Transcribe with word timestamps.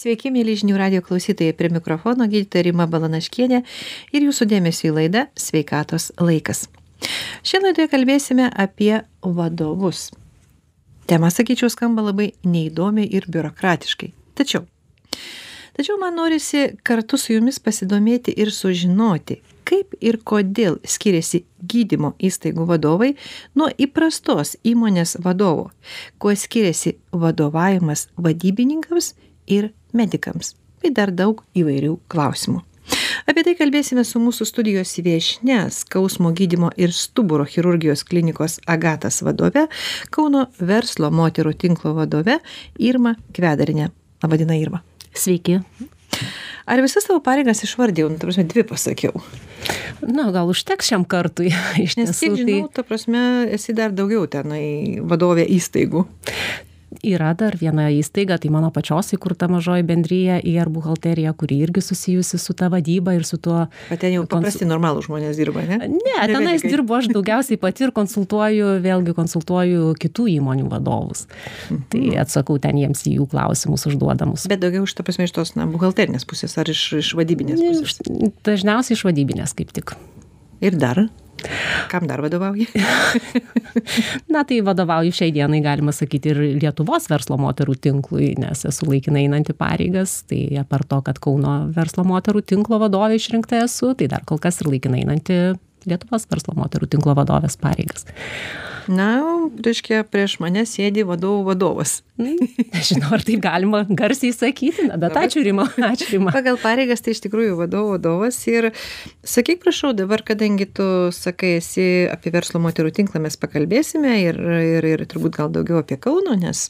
Sveiki, 0.00 0.30
mėly 0.32 0.54
žinių 0.56 0.78
radio 0.80 1.02
klausytojai, 1.04 1.52
prie 1.52 1.68
mikrofono 1.68 2.24
gydytoja 2.30 2.62
Rima 2.64 2.86
Balanaškienė 2.88 3.58
ir 4.16 4.24
jūsų 4.24 4.46
dėmesio 4.48 4.86
į 4.88 4.92
laidą 4.96 5.26
Sveikatos 5.36 6.06
laikas. 6.16 6.62
Šiandien 7.44 7.66
laidoje 7.66 7.90
kalbėsime 7.92 8.46
apie 8.48 9.02
vadovus. 9.20 10.06
Tema, 11.10 11.28
sakyčiau, 11.28 11.68
skamba 11.68 12.06
labai 12.06 12.30
neįdomiai 12.48 13.10
ir 13.12 13.26
biurokratiškai. 13.28 14.08
Tačiau, 14.40 14.62
tačiau 15.76 15.98
man 16.00 16.16
norisi 16.16 16.70
kartu 16.80 17.20
su 17.20 17.34
jumis 17.34 17.60
pasidomėti 17.60 18.32
ir 18.40 18.54
sužinoti, 18.56 19.36
kaip 19.68 19.98
ir 20.00 20.16
kodėl 20.24 20.78
skiriasi 20.80 21.42
gydymo 21.60 22.14
įstaigų 22.16 22.64
vadovai 22.72 23.10
nuo 23.52 23.68
įprastos 23.76 24.54
įmonės 24.64 25.18
vadovo, 25.20 25.68
kuo 26.16 26.32
skiriasi 26.32 26.94
vadovavimas 27.12 28.06
vadybininkams 28.16 29.12
ir 29.50 29.74
medikams, 29.96 30.54
bei 30.82 30.92
dar 30.94 31.12
daug 31.14 31.44
įvairių 31.56 31.96
klausimų. 32.10 32.64
Apie 33.28 33.44
tai 33.46 33.54
kalbėsime 33.58 34.02
su 34.06 34.20
mūsų 34.22 34.46
studijos 34.48 34.96
viešne, 35.04 35.60
skausmo 35.74 36.32
gydimo 36.36 36.70
ir 36.80 36.94
stuburo 36.96 37.44
chirurgijos 37.46 38.02
klinikos 38.08 38.58
Agatas 38.70 39.20
vadove, 39.26 39.66
Kauno 40.10 40.46
verslo 40.58 41.12
moterų 41.14 41.54
tinklo 41.60 41.94
vadove 41.98 42.40
Irma 42.78 43.14
Kvedarinė. 43.36 43.90
Labadiena, 44.24 44.56
Irma. 44.58 44.82
Sveiki. 45.14 45.60
Ar 46.70 46.82
visas 46.84 47.06
tavo 47.06 47.20
pareigas 47.24 47.62
išvardėjau, 47.66 48.10
nu, 48.12 48.18
ta 48.20 48.28
prasme, 48.28 48.44
dvi 48.50 48.64
pasakiau? 48.66 49.22
Na, 50.06 50.28
gal 50.34 50.50
užteks 50.50 50.90
šiam 50.90 51.06
kartui. 51.08 51.52
Iš 51.84 51.96
Nes, 52.00 52.10
tiesų, 52.10 52.34
kiek 52.34 52.42
žinau, 52.42 52.66
tai... 52.66 52.74
ta 52.78 52.86
prasme, 52.86 53.22
esi 53.54 53.76
dar 53.76 53.94
daugiau 53.94 54.26
tenai 54.30 54.98
vadovė 55.02 55.46
įstaigų 55.58 56.04
yra 57.06 57.30
dar 57.38 57.54
viena 57.58 57.86
įstaiga 57.94 58.38
tai 58.40 58.50
mano 58.52 58.70
pačios 58.74 59.12
įkurta 59.14 59.46
mažoji 59.50 59.84
bendrija 59.86 60.40
ir 60.46 60.70
buhalterija 60.72 61.32
kuri 61.38 61.60
irgi 61.64 61.82
susijusi 61.84 62.38
su 62.38 62.54
ta 62.58 62.68
vadyba 62.72 63.14
ir 63.14 63.24
su 63.28 63.38
tuo 63.38 63.66
bet 63.88 64.02
ten 64.02 64.16
jau 64.16 64.24
paprasti 64.30 64.66
normalūs 64.68 65.06
žmonės 65.06 65.38
dirba 65.38 65.62
ne? 65.68 65.78
Ne 65.92 66.26
tenais 66.32 66.64
dirbu 66.66 66.98
aš 66.98 67.10
daugiausiai 67.14 67.60
pati 67.62 67.86
ir 67.86 67.94
konsultuoju 67.96 68.72
vėlgi 68.84 69.14
konsultuoju 69.16 69.94
kitų 70.02 70.26
įmonių 70.34 70.66
vadovus. 70.72 71.26
Tai 71.68 72.02
mhm. 72.02 72.18
atsakau 72.24 72.58
ten 72.62 72.78
jiems 72.80 73.04
į 73.06 73.16
jų 73.20 73.28
klausimus 73.30 73.86
užduodamus. 73.90 74.48
Bet 74.50 74.62
daugiau 74.64 74.88
iš 74.88 74.96
ta 74.98 75.06
prasme 75.06 75.28
iš 75.28 75.36
tos 75.36 75.54
na 75.58 75.68
buhalterinės 75.70 76.26
pusės 76.28 76.58
ar 76.60 76.70
iš 76.70 76.82
iš 77.00 77.14
vadybinės 77.18 77.62
pusės? 77.62 78.00
dažniausiai 78.46 78.98
iš 78.98 79.06
vadybinės 79.06 79.54
kaip 79.58 79.72
tik. 79.76 79.94
Ir 80.60 80.76
dar 80.76 81.06
Kam 81.90 82.06
dar 82.10 82.22
vadovauji? 82.24 82.66
Na, 84.32 84.44
tai 84.44 84.60
vadovauju 84.66 85.14
šiai 85.14 85.32
dienai, 85.34 85.62
galima 85.64 85.94
sakyti, 85.94 86.34
ir 86.34 86.42
Lietuvos 86.60 87.08
verslo 87.10 87.38
moterų 87.40 87.76
tinklui, 87.82 88.32
nes 88.40 88.64
esu 88.68 88.88
laikinai 88.90 89.26
einanti 89.28 89.56
pareigas. 89.56 90.20
Tai 90.30 90.40
apart 90.62 90.90
to, 90.90 91.00
kad 91.06 91.20
Kauno 91.22 91.56
verslo 91.74 92.04
moterų 92.08 92.44
tinklo 92.54 92.80
vadovė 92.82 93.20
išrinkta 93.20 93.64
esu, 93.64 93.94
tai 93.98 94.10
dar 94.12 94.26
kol 94.28 94.40
kas 94.42 94.62
ir 94.62 94.70
laikinai 94.72 95.04
einanti 95.04 95.40
Lietuvos 95.88 96.26
verslo 96.30 96.56
moterų 96.58 96.90
tinklo 96.90 97.16
vadovės 97.18 97.56
pareigas. 97.60 98.06
Na 98.90 99.20
reiškia 99.60 100.02
prieš 100.08 100.38
mane 100.42 100.64
sėdi 100.66 101.04
vadovų 101.06 101.44
vadovas. 101.50 102.00
Nežinau 102.20 103.12
ar 103.16 103.22
taip 103.24 103.40
galima 103.44 103.82
garsiai 103.86 104.32
sakyti 104.34 104.88
na 104.88 104.98
bet 105.00 105.14
ačiū 105.16 105.44
rima 105.44 105.66
ačiū 105.92 106.08
rima. 106.14 106.32
Pagal 106.34 106.58
pareigas 106.60 107.04
tai 107.04 107.14
iš 107.14 107.22
tikrųjų 107.26 107.54
vadovų 107.60 107.94
vadovas 107.96 108.38
ir 108.50 108.70
sakyk 109.26 109.62
prašau 109.62 109.92
dabar 109.96 110.24
kadangi 110.26 110.66
tu 110.66 110.86
sakai 111.14 111.56
esi 111.60 111.86
apie 112.10 112.32
verslo 112.34 112.60
moterų 112.62 112.92
tinklą 112.98 113.22
mes 113.24 113.38
pakalbėsime 113.40 114.16
ir 114.24 114.40
ir 114.58 114.90
ir 114.90 115.06
turbūt 115.10 115.38
gal 115.38 115.52
daugiau 115.54 115.80
apie 115.84 116.00
kauno 116.00 116.36
nes 116.40 116.66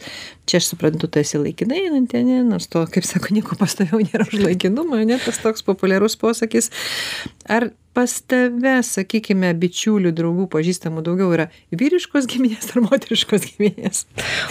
čia 0.50 0.60
aš 0.60 0.72
suprantu 0.74 1.08
tu 1.10 1.22
esi 1.22 1.40
laikinai 1.40 1.86
einanti 1.88 2.20
ane 2.20 2.42
nors 2.46 2.68
to 2.70 2.84
kaip 2.90 3.06
sako 3.08 3.34
nieko 3.36 3.58
pastoviau 3.60 4.02
nėra 4.04 4.28
už 4.28 4.44
laikinumą 4.44 5.02
ane 5.06 5.18
tas 5.24 5.40
toks 5.42 5.66
populiarus 5.66 6.18
posakis. 6.20 6.70
Ar 7.48 7.72
pas 7.96 8.12
tave 8.30 8.76
sakykime 8.86 9.50
bičiulių 9.58 10.12
draugų 10.14 10.46
pažįstamų 10.52 11.02
daugiau 11.06 11.32
yra 11.34 11.46
vyriškos 11.74 12.28
giminės 12.30 12.70
ar 12.74 12.84
moteriškos 12.84 13.46
giminės? 13.48 14.04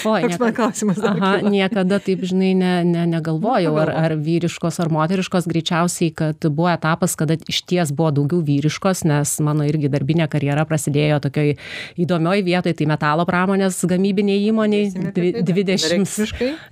Oi 0.09 0.25
toks 0.25 0.39
man 0.41 0.55
klausimas 0.57 0.99
aha 1.07 1.37
niekada 1.45 2.01
taip 2.03 2.25
žinai 2.27 2.51
ne 2.59 2.73
ne 2.87 3.05
negalvojau 3.13 3.71
ar 3.79 3.91
ar 3.95 4.15
vyriškos 4.19 4.81
ar 4.83 4.91
moteriškos. 4.91 5.47
Greičiausiai 5.49 6.11
kad 6.15 6.49
buvo 6.49 6.67
etapas 6.73 7.15
kada 7.19 7.37
išties 7.47 7.93
buvo 7.95 8.11
daugiau 8.19 8.43
vyriškos 8.43 9.05
nes 9.07 9.37
mano 9.45 9.67
irgi 9.67 9.91
darbinė 9.93 10.27
karjera 10.31 10.67
prasidėjo 10.67 11.21
tokioj 11.29 11.55
įdomioj 12.03 12.43
vietoj 12.49 12.75
tai 12.75 12.89
metalo 12.91 13.27
pramonės 13.29 13.79
gamybinėj 13.87 14.49
įmonėj. 14.51 14.85
Dvi 15.15 15.31
dvidešims 15.47 16.17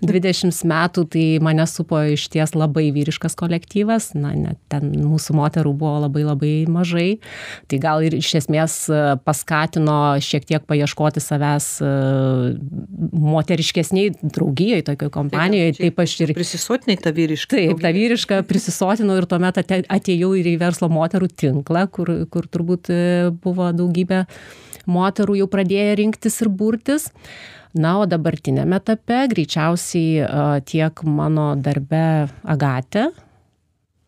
dvidešims 0.04 0.62
metų 0.68 1.08
tai 1.16 1.26
mane 1.44 1.64
supo 1.70 2.04
išties 2.12 2.58
labai 2.60 2.90
vyriškas 2.96 3.40
kolektyvas. 3.40 4.12
Na 4.20 4.36
net 4.36 4.60
ten 4.72 4.92
mūsų 5.00 5.40
moterų 5.40 5.74
buvo 5.78 5.98
labai 6.04 6.28
labai 6.28 6.57
mažai. 6.70 7.18
Tai 7.70 7.80
gal 7.82 8.06
ir 8.06 8.18
iš 8.18 8.34
esmės 8.42 8.76
e, 8.90 9.02
paskatino 9.28 10.18
šiek 10.24 10.48
tiek 10.50 10.66
paieškoti 10.68 11.24
savęs 11.24 11.68
e, 11.86 11.92
moteriškesnėj 13.28 14.14
draugijoj 14.24 14.86
tokioj 14.90 15.12
kompanijoj. 15.14 15.76
Taip 15.82 16.02
aš 16.04 16.16
ir 16.26 16.34
prisisotinai 16.38 16.98
tą 17.02 17.14
vyrišką 17.18 17.60
taip 17.60 17.84
tą 17.84 17.92
vyrišką 17.98 18.42
prisisotinau 18.50 19.20
ir 19.20 19.28
tuomet 19.30 19.62
atėjau 19.62 20.32
ir 20.40 20.50
į 20.54 20.56
verslo 20.62 20.90
moterų 20.94 21.30
tinklą 21.44 21.86
kur 21.92 22.14
kur 22.34 22.50
turbūt 22.50 22.92
e, 22.94 23.04
buvo 23.44 23.70
daugybė 23.76 24.26
moterų 24.88 25.42
jau 25.42 25.52
pradėję 25.52 26.00
rinktis 26.02 26.42
ir 26.42 26.50
burtis. 26.50 27.12
Na 27.78 27.98
o 28.02 28.08
dabartiniam 28.10 28.72
etape 28.74 29.28
greičiausiai 29.30 30.62
tiek 30.66 31.02
mano 31.06 31.52
darbe 31.62 32.30
agate 32.48 33.10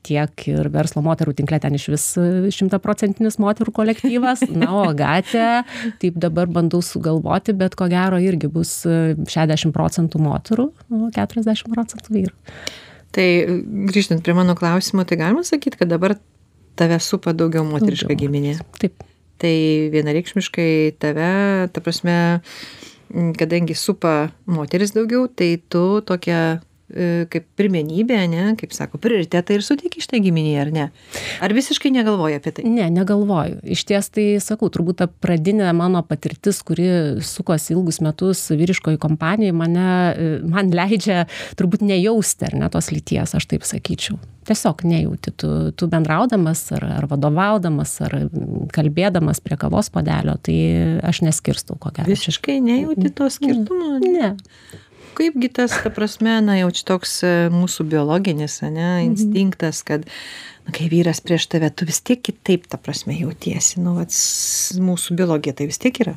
tiek 0.06 0.46
ir 0.48 0.70
verslo 0.72 1.02
moterų 1.04 1.34
tinkle 1.38 1.60
ten 1.62 1.76
išvis 1.76 2.06
e, 2.20 2.28
šimtaprocentinis 2.56 3.40
moterų 3.42 3.74
kolektyvas. 3.76 4.46
Na 4.54 4.70
o 4.76 4.84
agate 4.88 5.64
taip 6.02 6.20
dabar 6.22 6.50
bandau 6.52 6.82
sugalvoti 6.86 7.56
bet 7.58 7.76
ko 7.80 7.90
gero 7.92 8.20
irgi 8.24 8.50
bus 8.52 8.74
e, 8.88 9.16
šešiasdešim 9.20 9.74
procentų 9.76 10.22
moterų 10.24 10.70
o 10.72 11.10
keturiasdešim 11.16 11.76
procentų 11.76 12.16
vyrų. 12.16 12.36
Tai 13.16 13.28
grįžtant 13.90 14.24
prie 14.24 14.38
mano 14.38 14.56
klausimo 14.58 15.04
tai 15.08 15.20
galima 15.20 15.44
sakyt 15.48 15.80
kad 15.80 15.92
dabar 15.92 16.16
tave 16.80 17.00
supa 17.04 17.34
daugiau 17.36 17.66
moteriška 17.68 18.14
daugiau. 18.14 18.24
giminė? 18.28 18.56
Taip. 18.80 19.04
Tai 19.40 19.56
vienareikšmiškai 19.94 20.72
tave 21.00 21.34
ta 21.72 21.84
prasme 21.84 22.16
kadangi 23.40 23.76
supa 23.76 24.30
moteris 24.48 24.92
daugiau 24.96 25.28
tai 25.32 25.56
tu 25.72 26.02
tokią 26.06 26.42
E, 26.60 26.69
kaip 27.30 27.46
pirmenybę 27.60 28.18
ane 28.18 28.56
kaip 28.60 28.74
sako 28.74 28.98
prioritetą 29.02 29.56
ir 29.56 29.66
suteiki 29.66 30.02
šitai 30.04 30.22
giminei 30.24 30.58
ar 30.62 30.72
ne? 30.74 30.88
Ar 31.44 31.54
visiškai 31.54 31.92
negalvoji 31.94 32.40
apie 32.40 32.54
tai? 32.58 32.66
Ne 32.70 32.90
negalvoju. 32.94 33.60
Išties 33.76 34.10
tai 34.16 34.26
sakau 34.44 34.72
turbūt 34.74 35.02
ta 35.04 35.10
pradinė 35.10 35.70
mano 35.78 36.02
patirtis 36.06 36.64
kuri 36.66 36.90
sukosi 37.26 37.76
ilgus 37.76 38.02
metus 38.06 38.42
vyriškoj 38.50 38.98
kompanijoj 39.02 39.56
mane 39.56 39.86
e, 39.86 40.32
man 40.50 40.74
leidžia 40.74 41.28
turbūt 41.60 41.86
nejausti 41.86 42.50
ar 42.50 42.58
ne 42.64 42.72
tos 42.74 42.92
lyties 42.94 43.38
aš 43.38 43.50
taip 43.54 43.68
sakyčiau. 43.68 44.18
Tiesiog 44.50 44.82
nejauti. 44.90 45.36
Tu 45.38 45.50
tu 45.78 45.88
bendraudamas 45.92 46.64
ar 46.74 46.88
ar 46.90 47.10
vadovaudamas 47.12 47.96
ar 48.08 48.18
kalbėdamas 48.74 49.44
prie 49.46 49.60
kavos 49.62 49.92
puodelio 49.94 50.40
tai 50.42 50.60
aš 51.06 51.22
neskirstau 51.28 51.78
ko 51.78 51.94
gero. 51.94 52.10
Visiškai 52.10 52.60
nejauti 52.66 53.14
to 53.14 53.30
skirtumo? 53.34 54.00
Ne 54.02 54.36
kaipgi 55.20 55.52
tas 55.60 55.76
ta 55.84 55.92
prasme 55.94 56.40
na 56.46 56.60
jau 56.62 56.70
čia 56.74 56.86
toks 56.94 57.20
e, 57.28 57.34
mūsų 57.54 57.86
biologinis 57.92 58.62
ane 58.66 58.88
mhm. 58.88 59.12
instinktas 59.12 59.84
kad 59.88 60.08
na 60.66 60.76
kai 60.76 60.90
vyras 60.92 61.22
prieš 61.26 61.50
tave 61.52 61.72
tu 61.74 61.88
vis 61.90 62.02
tiek 62.06 62.22
kitaip 62.24 62.70
ta 62.72 62.80
prasme 62.82 63.18
jautiesi 63.20 63.84
nu 63.84 63.98
vat 64.00 64.16
mūsų 64.90 65.20
biologija 65.20 65.58
tai 65.60 65.70
vis 65.72 65.82
tiek 65.82 66.04
yra 66.06 66.16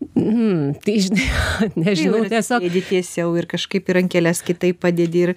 Mhm, 0.00 0.80
tai 0.80 0.96
žinai, 1.00 1.26
nežinau, 1.84 2.22
tai 2.24 2.38
tiesiog. 2.38 2.64
Sėdi 2.64 2.80
tiesiau 2.88 3.34
ir 3.36 3.46
kažkaip 3.48 3.88
į 3.88 3.96
rankelės 3.98 4.40
kitaip 4.44 4.78
padėdi 4.80 5.24
ir, 5.26 5.32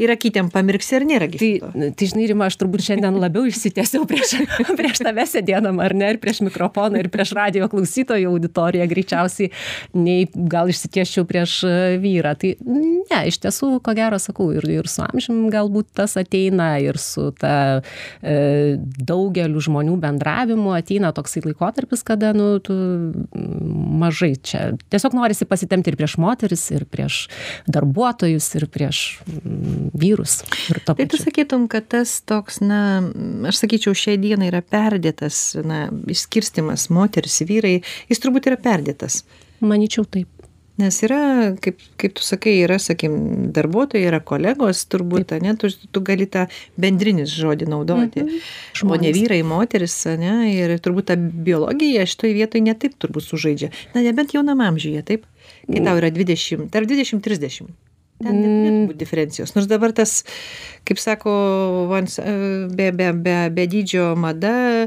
ir 0.00 0.12
akytėm 0.12 0.48
pamirksi 0.52 0.96
ar 0.98 1.04
nėra. 1.08 1.28
Tai, 1.32 1.50
tai 1.96 2.08
žinai, 2.08 2.24
Rima, 2.30 2.48
aš 2.48 2.56
turbūt 2.62 2.84
šiandien 2.86 3.18
labiau 3.20 3.44
išsitiesiau 3.48 4.06
prieš, 4.08 4.38
prieš 4.78 5.02
tave 5.04 5.26
sėdėdama, 5.28 5.84
ar 5.84 5.94
ne, 5.96 6.08
ir 6.14 6.20
prieš 6.22 6.40
mikrofoną, 6.46 7.02
ir 7.02 7.10
prieš 7.12 7.34
radio 7.36 7.68
klausytojų 7.72 8.32
auditoriją 8.32 8.86
greičiausiai, 8.90 9.50
nei 9.96 10.24
gal 10.32 10.72
išsitiesčiau 10.72 11.28
prieš 11.28 11.58
e, 11.68 11.74
vyrą. 12.00 12.32
Tai 12.40 12.54
ne, 12.64 13.20
iš 13.28 13.40
tiesų, 13.44 13.70
ko 13.84 13.96
gero 13.96 14.20
sakau, 14.22 14.48
ir, 14.56 14.64
ir 14.78 14.90
su 14.90 15.04
amžim 15.04 15.44
galbūt 15.52 15.92
tas 16.00 16.16
ateina, 16.20 16.72
ir 16.80 16.96
su 17.00 17.28
ta 17.36 17.82
e, 18.24 18.80
daugeliu 18.80 19.60
žmonių 19.68 20.00
bendravimu 20.02 20.72
ateina 20.76 21.12
toksai 21.16 21.44
laikotarpis, 21.46 22.04
kada, 22.06 22.32
nu, 22.36 22.56
tu 22.64 22.80
mažai 24.06 24.34
čia. 24.38 24.72
Tiesiog 24.92 25.16
norisi 25.18 25.48
pasitempti 25.48 25.92
ir 25.92 25.98
prieš 25.98 26.16
moteris 26.22 26.68
ir 26.74 26.86
prieš 26.90 27.26
darbuotojus 27.70 28.48
ir 28.58 28.68
prieš 28.72 29.02
mm, 29.26 29.90
vyrus 29.98 30.40
ir 30.70 30.80
tai 30.86 31.08
tu 31.10 31.20
sakytum 31.20 31.66
kad 31.72 31.88
tas 31.92 32.20
toks 32.26 32.60
na 32.64 32.80
aš 33.50 33.62
sakyčiau 33.64 33.96
šiai 33.96 34.20
dienai 34.22 34.50
yra 34.52 34.62
perdėtas 34.62 35.56
na 35.66 35.86
išskirstymas 36.12 36.88
moterys 36.94 37.42
vyrai 37.46 37.80
jis 38.10 38.22
turbūt 38.22 38.50
yra 38.50 38.60
perdėtas. 38.60 39.24
Manyčiau 39.64 40.04
taip 40.04 40.28
nes 40.80 40.98
yra 41.06 41.20
kaip 41.62 41.80
kaip 42.00 42.16
tu 42.16 42.24
sakai 42.24 42.58
yra 42.64 42.78
sakykim 42.82 43.52
darbuotojai 43.56 44.08
yra 44.10 44.20
kolegos 44.20 44.84
turbūt 44.92 45.36
ane 45.38 45.56
tu 45.60 45.70
tu 45.72 46.02
gali 46.04 46.28
tą 46.28 46.46
bendrinis 46.80 47.32
žodį 47.32 47.70
naudoti. 47.72 48.24
O 48.24 48.28
ne 48.28 48.42
Žmonės. 48.76 49.16
vyrai 49.16 49.40
moterys 49.46 49.96
ane 50.12 50.52
ir 50.52 50.76
turbūt 50.84 51.10
ta 51.12 51.16
biologija 51.16 52.04
šitoj 52.06 52.36
vietoj 52.36 52.64
ne 52.68 52.76
taip 52.76 52.98
turbūt 53.00 53.24
sužaidžia. 53.24 53.72
Na 53.94 54.04
nebent 54.04 54.36
jaunam 54.36 54.60
amžiuje 54.60 55.02
taip? 55.06 55.26
Kai 55.66 55.82
tau 55.82 55.96
yra 55.98 56.12
dvidešim 56.12 56.68
tarp 56.70 56.88
dvidešim 56.90 57.24
trisdešim 57.24 57.72
ten 58.22 58.40
neturėtų 58.40 58.90
būt 58.92 59.00
diferencijos. 59.00 59.54
Nors 59.56 59.68
dabar 59.70 59.94
tas 59.96 60.22
kaip 60.86 61.00
sako 61.02 61.32
vans 61.90 62.18
e, 62.22 62.32
be 62.70 62.90
be 62.94 63.10
be 63.12 63.36
be 63.54 63.66
dydžio 63.70 64.12
mada 64.18 64.54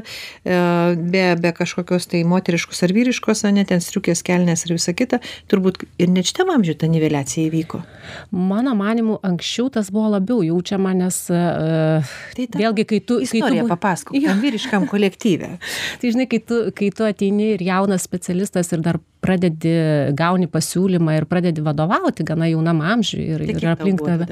be 0.96 1.24
be 1.40 1.52
kažkokios 1.56 2.08
tai 2.10 2.22
moteriškos 2.28 2.82
ar 2.86 2.94
vyriškos 2.96 3.44
ane 3.48 3.64
ten 3.68 3.84
striukės 3.84 4.24
kelnės 4.26 4.64
ir 4.66 4.74
visa 4.78 4.94
kita 4.96 5.20
turbūt 5.52 5.84
ir 6.00 6.10
net 6.12 6.30
šitam 6.30 6.52
amžiuj 6.54 6.80
ta 6.80 6.90
niveliacija 6.90 7.50
įvyko. 7.50 7.82
Mano 8.30 8.74
manimu, 8.78 9.18
anksčiau 9.26 9.68
tas 9.72 9.92
buvo 9.92 10.08
labiau 10.16 10.40
jaučiama, 10.46 10.94
nes 10.96 11.22
uh, 11.30 12.10
Tai 12.36 12.46
ta 12.50 12.60
vėlgi, 12.60 12.86
kai 12.88 13.00
tu... 13.00 13.20
Kai 13.20 13.28
tu 13.28 13.38
istoriją 13.38 13.66
papasakok 13.70 14.18
tam 14.24 14.42
vyriškam 14.42 14.88
kolektyve. 14.90 15.52
Tai 16.00 16.12
žinai, 16.14 16.26
kai 16.30 16.40
tu, 16.46 16.62
kai 16.76 16.90
tu 16.94 17.06
ateini 17.06 17.52
ir 17.56 17.64
jaunas 17.66 18.06
specialistas 18.06 18.72
ir 18.74 18.82
dar 18.84 19.00
pradedi, 19.20 19.72
gauni 20.16 20.48
pasiūlymą 20.50 21.16
ir 21.18 21.28
pradedi 21.30 21.64
vadovauti 21.64 22.26
gana 22.26 22.48
jaunam 22.50 22.82
amžiui 22.94 23.26
ir, 23.36 23.46
Tai 23.46 23.56
ir 23.56 23.72
aplink 23.74 24.04
tave. 24.04 24.28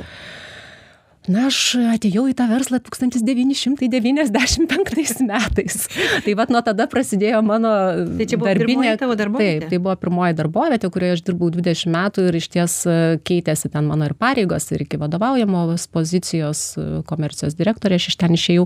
Tada? 1.29 1.39
Na, 1.39 1.47
aš 1.49 1.59
atėjau 1.95 2.25
į 2.31 2.33
tą 2.39 2.45
verslą 2.51 2.79
1995 2.83 5.23
metais. 5.29 5.77
Tai 6.25 6.33
vad 6.39 6.49
nuo 6.53 6.63
tada 6.65 6.85
prasidėjo 6.91 7.41
mano 7.45 7.73
Tai 8.19 8.27
čia 8.29 8.37
buvo 8.41 8.53
pirmoji 8.57 8.97
tavo 9.01 9.15
darbovietė? 9.19 9.61
Taip, 9.61 9.71
tai 9.71 9.79
buvo 9.83 9.97
pirmoji 10.01 10.35
darbovietė, 10.39 10.87
kurioje 10.93 11.13
aš 11.19 11.23
dirbau 11.29 11.49
20 11.53 11.93
metų 11.95 12.19
ir 12.29 12.35
iš 12.41 12.47
ties 12.55 12.73
e, 12.89 12.91
keitėsi 13.29 13.67
ten 13.73 13.85
mano 13.91 14.05
ir 14.09 14.15
pareigos, 14.19 14.65
ir 14.73 14.79
iki 14.85 14.97
vadovaujamos 15.01 15.83
pozicijos 15.93 16.59
e, 16.81 16.83
komercijos 17.09 17.53
direktorė, 17.59 17.95
aš 18.01 18.05
iš 18.13 18.17
ten 18.21 18.31
išėjau. 18.39 18.65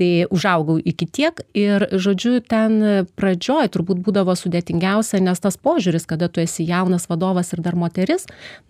Tai 0.00 0.10
užaugau 0.32 0.76
iki 0.80 1.04
tiek 1.06 1.34
ir, 1.56 1.78
žodžiu, 1.92 2.32
ten 2.40 2.70
pradžioj 3.18 3.66
turbūt 3.74 3.98
būdavo 4.04 4.32
sudėtingiausia, 4.38 5.16
nes 5.24 5.38
tas 5.42 5.56
požiūris, 5.60 6.04
kada 6.08 6.26
tu 6.32 6.38
esi 6.42 6.62
jaunas 6.68 7.04
vadovas 7.10 7.48
ir 7.54 7.60
dar 7.64 7.74
moteris, 7.78 8.22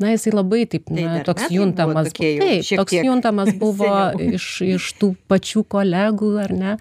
na, 0.03 0.07
jisai 0.15 0.33
labai 0.35 0.63
taip, 0.71 0.85
Tai 0.91 1.05
na, 1.05 1.11
dar 1.19 1.25
toks 1.29 1.43
buvo 1.47 1.57
juntamas. 1.61 2.07
tokie 2.11 2.29
jau 2.35 2.43
Taip, 2.43 2.63
toks 2.81 2.91
tiek 2.91 3.05
juntamas 3.21 3.53
buvo 3.63 3.93
iš, 4.17 4.49
iš 4.65 4.91
tų 5.01 5.13
pačių 5.31 5.65
kolegų, 5.71 6.33
ar 6.43 6.55
ne. 6.57 6.77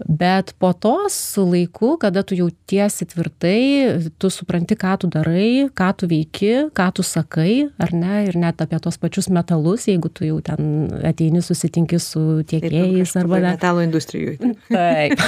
Bet 0.00 0.54
po 0.58 0.72
to 0.72 0.96
su 1.12 1.44
laiku, 1.46 1.94
kada 2.00 2.24
tu 2.26 2.36
jautiesi 2.38 3.06
tvirtai, 3.12 4.10
tu 4.18 4.30
supranti, 4.32 4.76
ką 4.78 4.96
tu 5.04 5.10
darai, 5.12 5.68
ką 5.76 5.90
tu 6.00 6.08
veiki, 6.10 6.52
ką 6.76 6.88
tu 6.96 7.04
sakai, 7.06 7.68
ar 7.78 7.92
ne, 7.96 8.24
ir 8.28 8.36
net 8.40 8.60
apie 8.64 8.80
tos 8.82 8.98
pačius 9.00 9.28
metalus, 9.32 9.86
jeigu 9.90 10.10
tu 10.12 10.26
jau 10.26 10.40
ten 10.44 10.88
ateini 11.06 11.42
susitinki 11.44 12.00
su 12.02 12.42
tiekėjais 12.48 13.16
arba 13.20 13.40
ne. 13.40 13.52
metalo 13.54 13.84
industrijoj 13.84 14.36
Taip. 14.70 15.20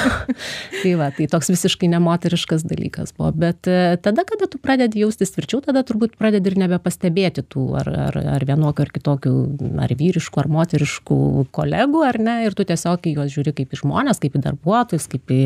tai 0.83 0.95
va, 0.99 1.11
tai 1.15 1.29
toks 1.31 1.51
visiškai 1.53 1.91
nemoteriškas 1.93 2.65
dalykas 2.69 3.15
buvo. 3.17 3.33
Bet 3.39 3.69
e, 3.71 3.97
tada, 4.03 4.25
kada 4.29 4.49
tu 4.51 4.61
pradedi 4.63 5.03
jaustis 5.05 5.33
tvirčiau, 5.35 5.63
tada 5.65 5.85
turbūt 5.87 6.17
pradedi 6.21 6.53
ir 6.53 6.59
nebepastebėti 6.65 7.45
tų 7.53 7.65
ar, 7.81 7.91
ar, 8.09 8.19
ar 8.37 8.47
vienokių 8.49 8.85
ar 8.85 8.93
kitokių, 8.95 9.35
ar 9.85 9.95
vyriškų, 9.99 10.28
ar 10.37 10.51
moteriškų 10.53 11.19
kolegų, 11.57 12.05
ar 12.05 12.21
ne, 12.21 12.37
ir 12.45 12.57
tu 12.59 12.67
tiesiog 12.69 13.09
į 13.09 13.17
juos 13.17 13.33
žiūri 13.35 13.57
kaip 13.57 13.73
į 13.73 13.83
žmonės, 13.83 14.21
kaip 14.23 14.37
į 14.37 14.45
darbuotojus, 14.51 15.09
kaip 15.09 15.35
į 15.35 15.43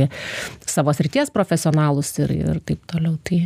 savo 0.66 0.94
srities 0.96 1.30
profesionalus 1.34 2.14
ir, 2.18 2.34
ir 2.42 2.62
taip 2.66 2.82
toliau. 2.90 3.14
Tai 3.22 3.44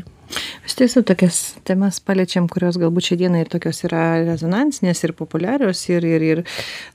Iš 0.67 0.75
tiesų 0.81 1.05
tokias 1.07 1.37
temas 1.67 2.01
paliečiam, 2.03 2.49
kurios 2.51 2.79
galbūt 2.81 3.13
šiandieną 3.13 3.45
ir 3.45 3.51
tokios 3.51 3.85
yra 3.87 4.25
rezonansinės 4.27 5.05
ir 5.07 5.13
populiarios 5.19 5.85
ir, 5.93 6.07
ir, 6.09 6.25
ir 6.27 6.43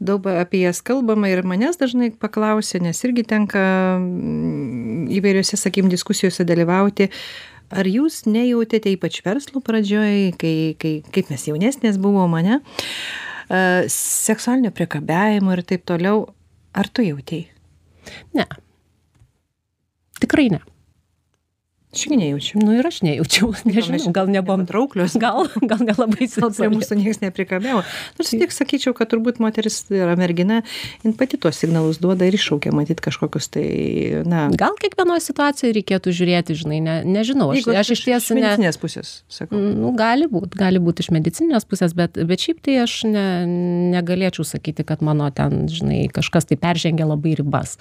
daug 0.04 0.28
apie 0.28 0.66
jas 0.66 0.82
kalbama 0.84 1.32
ir 1.32 1.44
manęs 1.48 1.80
dažnai 1.80 2.12
paklausia, 2.12 2.82
nes 2.84 3.00
irgi 3.08 3.24
tenka 3.32 3.64
mm, 4.02 5.08
įvairiose, 5.16 5.60
sakykim, 5.60 5.92
diskusijose 5.94 6.46
dalyvauti. 6.48 7.08
Ar 7.72 7.88
jūs 7.88 8.26
nejautėte, 8.28 8.92
ypač 8.98 9.22
verslo 9.24 9.64
pradžioj, 9.64 10.34
kai, 10.40 10.56
kai, 10.76 10.98
kaip 11.16 11.32
mes 11.32 11.48
jaunesnės 11.48 12.02
buvo 12.04 12.28
mane, 12.28 12.60
seksualinio 13.92 14.72
priekabiavimo 14.76 15.56
ir 15.56 15.64
taip 15.68 15.84
toliau, 15.90 16.26
ar 16.74 16.88
tu 16.88 17.04
jautėjai? 17.06 17.50
ne. 18.34 18.46
Tikrai 20.22 20.50
ne. 20.54 20.62
Aš 21.92 22.06
nejaučiu. 22.08 22.60
Nu 22.64 22.72
ir 22.80 22.88
aš 22.88 23.02
nejaučiau, 23.04 23.50
nežinau, 23.68 24.14
gal 24.16 24.30
nebuvom 24.32 24.64
trauklios. 24.68 25.18
Gal, 25.22 25.44
gal 25.68 25.82
nelabai 25.84 26.24
prie 26.24 26.70
mūsų 26.72 26.96
niekas 26.98 27.20
neprikabėjo. 27.20 27.82
Nors 28.18 28.30
tik 28.32 28.54
sakyčiau, 28.56 28.94
kad 28.96 29.10
turbūt 29.12 29.42
moteris 29.44 29.82
yra 29.92 30.16
mergina, 30.20 30.62
jin 31.04 31.14
pati 31.20 31.38
tuos 31.42 31.60
signalus 31.60 32.00
duoda 32.02 32.26
ir 32.26 32.38
iššaukia, 32.38 32.72
matyt, 32.76 33.04
kažkokius 33.04 33.52
tai, 33.52 33.66
na. 34.24 34.46
Gal 34.56 34.78
kiekvienoje 34.80 35.26
situacijoje 35.28 35.76
reikėtų 35.78 36.14
žiūrėti, 36.16 36.56
žinai, 36.64 36.80
ne, 36.86 36.96
nežinau, 37.06 37.50
aš, 37.52 37.60
Jeigu 37.60 37.76
aš 37.84 37.92
iš 37.98 38.06
ties 38.08 38.30
Iš 38.30 38.34
ne. 38.38 38.40
medicinės 38.40 38.80
pusės, 38.82 39.12
sakau. 39.32 39.60
Nu, 39.60 39.92
gali 40.00 40.30
būti, 40.32 40.56
gali 40.62 40.82
būti 40.82 41.04
iš 41.06 41.12
medicininės 41.14 41.68
pusės, 41.68 41.94
bet, 41.98 42.16
bet 42.16 42.48
šiaip 42.48 42.64
tai 42.66 42.80
aš 42.86 43.02
ne, 43.12 43.28
negalėčiau 43.98 44.48
sakyti, 44.48 44.88
kad 44.88 45.04
mano 45.06 45.28
ten, 45.36 45.68
žinai, 45.72 46.06
kažkas 46.16 46.48
tai 46.50 46.58
peržengia 46.62 47.10
labai 47.10 47.36
ribas. 47.38 47.76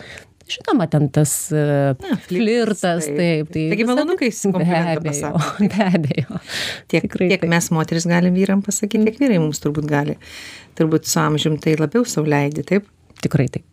Žinoma, 0.50 0.86
ten 0.90 1.08
tas 1.14 1.32
uh, 1.54 1.92
Na, 2.02 2.16
flirtas, 2.26 3.06
taip. 3.06 3.50
Tai 3.54 3.64
Taigi 3.72 3.86
malonu, 3.88 4.16
kai 4.18 4.30
komplimentą 4.44 5.04
pasako. 5.04 5.42
be 5.62 5.86
abejo. 5.86 6.40
Tiek, 6.90 7.04
Tikrai 7.06 7.28
tiek 7.30 7.44
taip. 7.44 7.50
mes 7.52 7.70
moteris 7.76 8.08
galim 8.10 8.34
vyram 8.34 8.64
pasakyti, 8.66 9.04
tiek 9.08 9.20
vyrai 9.22 9.38
mums 9.42 9.62
turbūt 9.62 9.86
gali. 9.90 10.16
Turbūt 10.78 11.06
su 11.10 11.20
amžium 11.22 11.58
tai 11.62 11.76
labiau 11.78 12.02
sauliaidi, 12.08 12.64
taip? 12.66 12.88
Tikrai 13.22 13.48
taip. 13.52 13.66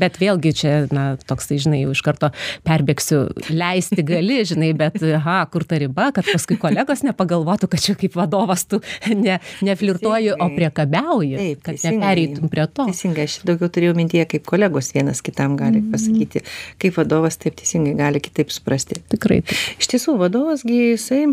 Bet 0.00 0.16
vėlgi 0.18 0.50
čia, 0.56 0.70
na, 0.94 1.02
toks, 1.28 1.46
tai, 1.50 1.58
žinai, 1.62 1.82
jau 1.84 1.92
iš 1.94 2.00
karto 2.02 2.30
perbėgsiu, 2.66 3.18
leisti 3.52 4.02
gali, 4.06 4.40
žinai, 4.48 4.72
bet, 4.76 4.96
aha, 5.18 5.42
kur 5.52 5.62
ta 5.68 5.76
riba, 5.78 6.08
kad 6.16 6.26
paskui 6.26 6.56
kolegos 6.58 7.04
nepagalvotų, 7.06 7.68
kad 7.74 7.84
čia 7.84 7.94
kaip 8.00 8.16
vadovas 8.18 8.64
tu 8.70 8.80
ne, 9.12 9.36
neflirtuoji, 9.66 10.32
o 10.40 10.48
priekabiauji, 10.56 11.36
Taip, 11.38 11.62
kad 11.68 11.76
teisingai. 11.76 12.00
nepereitum 12.00 12.50
prie 12.52 12.66
to. 12.66 12.88
Teisingai, 12.90 13.28
aš 13.28 13.38
daugiau 13.46 13.68
turėjau 13.76 13.94
mintyje, 14.00 14.26
kaip 14.34 14.48
kolegos 14.48 14.90
vienas 14.96 15.22
kitam 15.24 15.56
gali 15.60 15.82
Mhm. 15.84 15.92
pasakyti, 15.92 16.44
kaip 16.82 16.96
vadovas 16.98 17.36
taip 17.38 17.56
teisingai 17.60 17.94
gali 17.98 18.20
kitaip 18.24 18.50
suprasti. 18.50 18.98
Tikrai 19.12 19.42
taip. 19.44 19.58
Iš 19.78 19.86
tiesų, 19.94 20.16
vadovasgi 20.18 20.80
jisai 20.94 21.24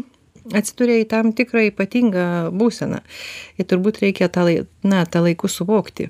atsiduria 0.57 1.01
į 1.03 1.07
tam 1.07 1.31
tikrą 1.37 1.67
ypatingą 1.69 2.23
būseną. 2.57 2.99
Ir 3.61 3.65
turbūt 3.69 3.99
reikia 4.01 4.27
tą, 4.27 4.45
na, 4.83 5.05
tą 5.05 5.21
laiku 5.21 5.47
suvokti. 5.47 6.09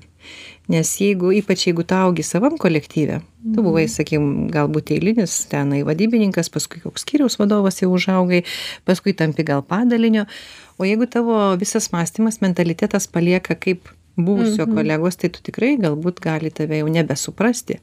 Nes 0.70 0.86
jeigu, 1.00 1.32
ypač 1.34 1.66
jeigu 1.66 1.82
tu 1.82 1.94
augi 1.98 2.22
savam 2.22 2.54
kolektyve, 2.60 3.20
tu 3.54 3.62
buvai, 3.64 3.88
sakykim, 3.90 4.46
galbūt 4.54 4.92
eilinis 4.94 5.46
tenai 5.50 5.82
vadybininkas, 5.82 6.48
paskui 6.54 6.78
koks 6.84 7.02
skyriaus 7.02 7.36
vadovas 7.40 7.80
jau 7.82 7.90
užaugai, 7.90 8.44
paskui 8.86 9.12
tampi 9.18 9.42
gal 9.42 9.62
padalinio, 9.66 10.26
o 10.78 10.86
jeigu 10.86 11.08
tavo 11.10 11.56
visas 11.58 11.90
mąstymas, 11.92 12.38
mentalitetas 12.40 13.08
palieka 13.10 13.54
kaip 13.58 13.90
buvusio 14.16 14.66
Mhm. 14.66 14.74
kolegos, 14.76 15.16
tai 15.16 15.30
tu 15.30 15.40
tikrai 15.42 15.76
galbūt 15.78 16.20
gali 16.20 16.50
tave 16.50 16.78
jau 16.78 16.88
nebesuprasti. 16.88 17.80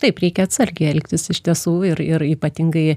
Taip, 0.00 0.20
reikia 0.22 0.48
atsargiai 0.48 0.92
elgtis 0.92 1.28
iš 1.32 1.40
tiesų 1.46 1.76
ir, 1.92 2.02
ir 2.04 2.24
ypatingai 2.28 2.88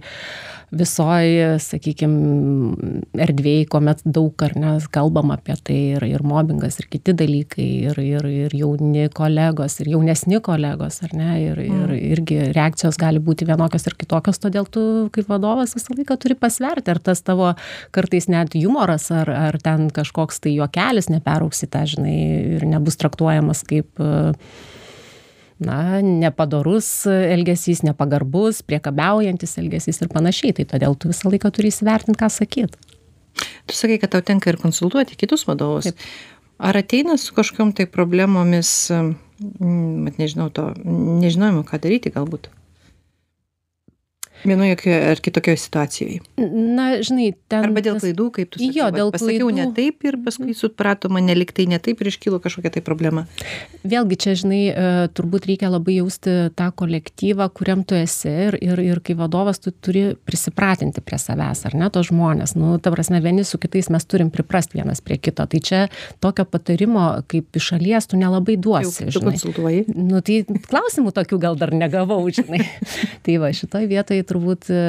visoji, 0.71 1.59
sakykime, 1.59 2.93
erdvėjai, 3.19 3.65
kuomet 3.71 4.03
daug 4.07 4.43
ar 4.45 4.53
nes 4.55 4.85
kalbam 4.91 5.33
apie 5.35 5.57
tai 5.67 5.79
ir, 5.97 6.05
ir 6.07 6.23
mobbingas 6.23 6.79
ir 6.79 6.87
kiti 6.91 7.15
dalykai, 7.17 7.67
ir, 7.89 7.99
ir, 7.99 8.27
ir 8.47 8.55
jauni 8.55 9.09
kolegos, 9.13 9.79
ir 9.83 9.91
jaunesni 9.91 10.39
kolegos, 10.43 11.01
ar 11.03 11.15
ne, 11.17 11.33
ir, 11.43 11.59
ir 11.65 11.93
irgi 11.97 12.39
reakcijos 12.55 12.99
gali 13.01 13.19
būti 13.19 13.47
vienokios 13.49 13.89
ir 13.89 13.97
kitokios, 13.99 14.39
todėl 14.39 14.69
tu 14.71 14.85
kaip 15.15 15.27
vadovas 15.31 15.75
visą 15.75 15.97
laiką 15.97 16.15
turi 16.23 16.39
pasverti, 16.39 16.95
ar 16.95 17.03
tas 17.03 17.23
tavo 17.27 17.51
kartais 17.91 18.31
net 18.31 18.55
humoras, 18.55 19.09
ar, 19.11 19.31
ar 19.51 19.59
ten 19.63 19.89
kažkoks 19.91 20.39
tai 20.45 20.55
juokelis 20.55 21.11
neperauks 21.11 21.65
į 21.67 21.71
tą, 21.75 21.83
žinai, 21.97 22.19
ir 22.59 22.67
nebus 22.69 22.99
traktuojamas 23.01 23.65
kaip 23.67 23.99
uh, 23.99 24.31
na, 25.63 26.01
nepadorus 26.05 26.89
elgesys, 27.07 27.83
nepagarbus, 27.85 28.63
priekabiaujantis 28.67 29.57
elgesys 29.61 30.01
ir 30.03 30.11
panašiai. 30.11 30.55
Tai 30.57 30.67
todėl 30.75 30.97
tu 30.97 31.11
visą 31.11 31.31
laiką 31.31 31.51
turi 31.53 31.71
įsivertinti, 31.73 32.19
ką 32.19 32.29
sakyti. 32.33 32.97
Tu 33.69 33.77
sakai, 33.77 33.97
kad 34.01 34.11
tau 34.13 34.25
tenka 34.25 34.51
ir 34.51 34.59
konsultuoti 34.61 35.17
kitus 35.19 35.45
vadovus. 35.47 35.89
Taip. 35.89 36.07
Ar 36.61 36.77
ateina 36.77 37.15
su 37.17 37.33
kažkokiam 37.33 37.71
tai 37.73 37.87
problemomis, 37.89 38.91
mm, 38.91 40.03
mat 40.05 40.19
nežinau 40.21 40.51
to, 40.53 40.67
nežinojimo, 40.85 41.63
ką 41.65 41.79
daryti 41.81 42.11
galbūt? 42.13 42.51
Vienoje 44.45 44.77
ar 45.11 45.19
kitokioje 45.21 45.59
situacijoje. 45.61 46.19
Na, 46.41 46.87
žinai, 47.03 47.31
ten. 47.51 47.65
Arba 47.67 47.83
dėl 47.85 47.99
klaidų, 48.01 48.27
kaip 48.35 48.49
tu 48.53 48.59
sakai. 48.61 48.73
Jo, 48.75 48.89
dėl 48.93 49.11
pasakiau 49.13 49.49
klaidų. 49.49 49.57
ne 49.59 49.67
taip 49.77 50.05
ir 50.07 50.17
paskui 50.25 50.55
suprato 50.57 51.11
mane 51.13 51.35
liktai 51.37 51.67
ne 51.69 51.77
taip 51.83 52.01
ir 52.01 52.09
iškilo 52.11 52.39
kažkokia 52.41 52.73
tai 52.73 52.83
problema. 52.85 53.25
Vėlgi 53.85 54.17
čia, 54.23 54.33
žinai, 54.39 54.61
e, 54.69 54.87
turbūt 55.13 55.45
reikia 55.49 55.69
labai 55.71 55.99
jausti 55.99 56.33
tą 56.57 56.69
kolektyvą, 56.81 57.47
kuriam 57.53 57.83
tu 57.87 57.97
esi 57.97 58.31
ir, 58.47 58.57
ir, 58.61 58.81
ir 58.81 59.01
kai 59.05 59.15
vadovas 59.19 59.61
tu 59.61 59.73
turi 59.73 60.15
prisipratinti 60.27 61.03
prie 61.05 61.19
savęs, 61.21 61.65
ar 61.69 61.77
ne, 61.77 61.91
tos 61.93 62.09
žmonės. 62.09 62.55
Nu, 62.57 62.73
ta 62.81 62.93
prasme, 62.93 63.21
vieni 63.23 63.45
su 63.47 63.61
kitais 63.61 63.91
mes 63.93 64.05
turim 64.09 64.31
priprasti 64.33 64.79
vienas 64.79 65.03
prie 65.05 65.19
kito. 65.21 65.45
Tai 65.45 65.61
čia 65.61 65.83
tokio 66.23 66.45
patarimo, 66.49 67.07
kaip 67.31 67.61
iš 67.61 67.71
šalies, 67.73 68.09
tu 68.09 68.19
nelabai 68.21 68.57
duosi. 68.57 69.07
Jau, 69.07 69.15
tu 69.17 69.23
konsultuoji. 69.25 69.85
Nu, 69.95 70.21
tai 70.25 70.41
klausimų 70.47 71.13
tokių 71.15 71.41
gal 71.41 71.59
dar 71.59 71.73
negavau, 71.75 72.21
žinai. 72.33 72.63
tai 73.25 73.37
va, 73.41 73.51
šitoj 73.55 73.87
vietoje 73.91 74.25
turbūt 74.31 74.71
e, 74.73 74.81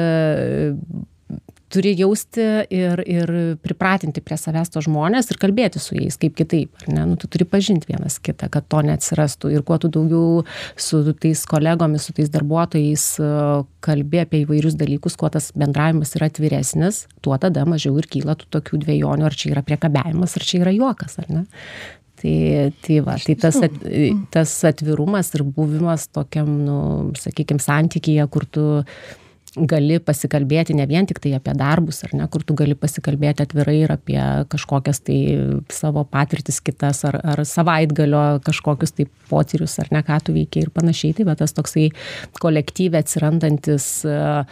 turi 1.73 1.93
jausti 1.97 2.43
ir, 2.73 3.01
ir 3.09 3.31
pripratinti 3.63 4.21
prie 4.23 4.37
savęs 4.37 4.71
to 4.73 4.81
žmonės 4.85 5.31
ir 5.31 5.39
kalbėti 5.41 5.81
su 5.81 5.97
jais 5.97 6.17
kaip 6.21 6.35
kitaip. 6.37 6.85
Ne? 6.91 7.05
Nu, 7.09 7.17
tu 7.19 7.29
turi 7.31 7.47
pažinti 7.49 7.89
vienas 7.89 8.19
kitą, 8.23 8.49
kad 8.53 8.67
to 8.69 8.83
neatsirastų. 8.85 9.53
Ir 9.55 9.65
kuo 9.65 9.79
tu 9.81 9.89
daugiau 9.93 10.43
su 10.77 11.01
tais 11.23 11.41
kolegomis, 11.49 12.05
su 12.07 12.15
tais 12.17 12.29
darbuotojais 12.33 13.07
e, 13.23 13.31
kalbė 13.85 14.23
apie 14.25 14.43
įvairius 14.43 14.77
dalykus, 14.79 15.17
kuo 15.19 15.31
tas 15.33 15.49
bendravimas 15.57 16.13
yra 16.19 16.29
atviresnis, 16.31 17.07
tuo 17.25 17.39
tada 17.41 17.65
mažiau 17.69 17.97
ir 18.01 18.09
kyla 18.11 18.37
tų 18.39 18.51
tokių 18.59 18.83
dviejonių, 18.85 19.27
ar 19.27 19.37
čia 19.37 19.55
yra 19.55 19.65
priekabiavimas, 19.65 20.37
ar 20.37 20.47
čia 20.47 20.61
yra 20.61 20.75
juokas, 20.75 21.19
ar 21.23 21.33
ne. 21.33 21.43
Tai, 22.23 22.35
tai 22.85 23.01
va, 23.03 23.17
tai 23.19 23.33
tas, 23.35 23.57
at, 23.65 23.73
tas 24.31 24.51
atvirumas 24.69 25.33
ir 25.35 25.41
buvimas 25.43 26.05
tokiam, 26.07 26.47
nu, 26.63 26.77
sakykime, 27.19 27.59
santykyje, 27.59 28.29
kur 28.31 28.45
tu 28.47 28.63
gali 29.53 29.99
pasikalbėti 30.01 30.73
ne 30.77 30.85
vien 30.89 31.05
tik 31.09 31.19
tai 31.23 31.35
apie 31.37 31.53
darbus, 31.57 32.01
ar 32.07 32.15
ne, 32.17 32.27
kur 32.31 32.45
tu 32.45 32.55
gali 32.57 32.75
pasikalbėti 32.79 33.45
atvirai 33.45 33.75
ir 33.83 33.93
apie 33.93 34.19
kažkokias 34.49 35.03
tai 35.05 35.17
savo 35.73 36.05
patirtis 36.09 36.57
kitas, 36.63 37.03
ar, 37.09 37.19
ar 37.21 37.43
savaitgalio 37.47 38.23
kažkokius 38.45 38.97
tai 38.97 39.05
potyrius, 39.29 39.77
ar 39.83 39.91
ne, 39.93 40.01
ką 40.05 40.17
tu 40.25 40.35
veikiai 40.35 40.65
ir 40.65 40.73
panašiai. 40.73 41.19
Tai 41.19 41.27
bet 41.29 41.43
tas 41.43 41.53
toksai 41.53 41.91
kolektyvė 42.41 43.03
atsirandantis 43.03 43.87
uh, 44.09 44.43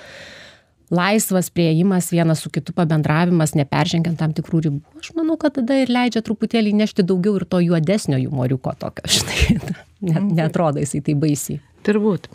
laisvas 0.91 1.49
priėjimas 1.55 2.11
vienas 2.11 2.43
su 2.43 2.51
kitu 2.53 2.75
pabendravimas, 2.75 3.55
neperžengiant 3.57 4.19
tam 4.19 4.35
tikrų 4.37 4.65
ribų, 4.67 4.99
aš 5.01 5.13
manau, 5.17 5.37
kad 5.39 5.55
tada 5.57 5.79
ir 5.81 5.91
leidžia 5.91 6.23
truputėlį 6.25 6.75
nešti 6.83 7.07
daugiau 7.07 7.39
ir 7.39 7.47
to 7.47 7.63
juodesnio 7.63 8.19
humoriuko 8.21 8.75
tokio, 8.79 9.07
žinai, 9.15 9.71
net, 10.05 10.31
netrodo 10.37 10.81
jisai 10.81 11.03
tai 11.05 11.17
baisiai. 11.19 11.61
Turbūt. 11.81 12.27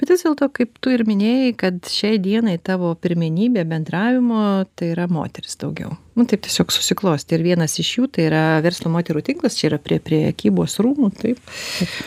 Bet 0.00 0.08
vis 0.08 0.22
dėlto, 0.24 0.48
kaip 0.56 0.78
tu 0.80 0.92
ir 0.94 1.02
minėjai, 1.04 1.50
kad 1.60 1.90
šiai 1.92 2.16
dienai 2.24 2.54
tavo 2.56 2.94
pirmenybė 2.96 3.66
bendravimo 3.68 4.40
tai 4.78 4.94
yra 4.94 5.04
moteris 5.12 5.58
daugiau. 5.60 5.92
Nu, 6.16 6.24
taip 6.30 6.46
tiesiog 6.46 6.72
susiklosti. 6.72 7.36
Ir 7.36 7.44
vienas 7.44 7.76
iš 7.82 7.90
jų 7.98 8.08
tai 8.16 8.28
yra 8.30 8.44
verslo 8.64 8.92
moterų 8.94 9.24
tinklas, 9.26 9.58
čia 9.60 9.68
yra 9.74 9.80
prie, 9.82 10.00
prie 10.00 10.22
kybos 10.32 10.78
rūmų, 10.84 11.10
taip. 11.20 11.42
taip. 11.76 11.98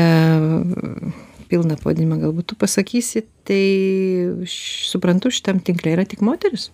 E, 0.00 0.06
pilną 1.50 1.76
pavadinimą 1.82 2.22
galbūt 2.24 2.50
tu 2.52 2.58
pasakysi, 2.58 3.26
tai 3.46 3.62
suprantu, 4.50 5.34
šitam 5.34 5.60
tinkle 5.64 5.92
yra 5.92 6.08
tik 6.08 6.24
moteris. 6.24 6.70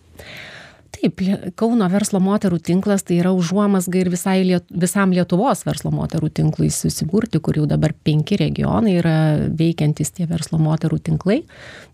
Taip, 1.03 1.19
Kauno 1.59 1.89
verslo 1.91 2.21
moterų 2.23 2.61
tinklas 2.63 3.03
tai 3.03 3.17
yra 3.19 3.33
užuomasga 3.35 3.99
ir 3.99 4.11
visai, 4.13 4.37
liet, 4.47 4.69
visam 4.71 5.11
Lietuvos 5.11 5.65
verslo 5.67 5.91
moterų 5.91 6.31
tinklui 6.31 6.69
susiburti, 6.71 7.41
kur 7.43 7.59
jau 7.59 7.65
dabar 7.67 7.91
penki 8.07 8.39
regionai 8.39 8.95
yra 9.01 9.17
veikiantis 9.51 10.15
tie 10.15 10.29
verslo 10.31 10.61
moterų 10.63 11.01
tinklai. 11.11 11.41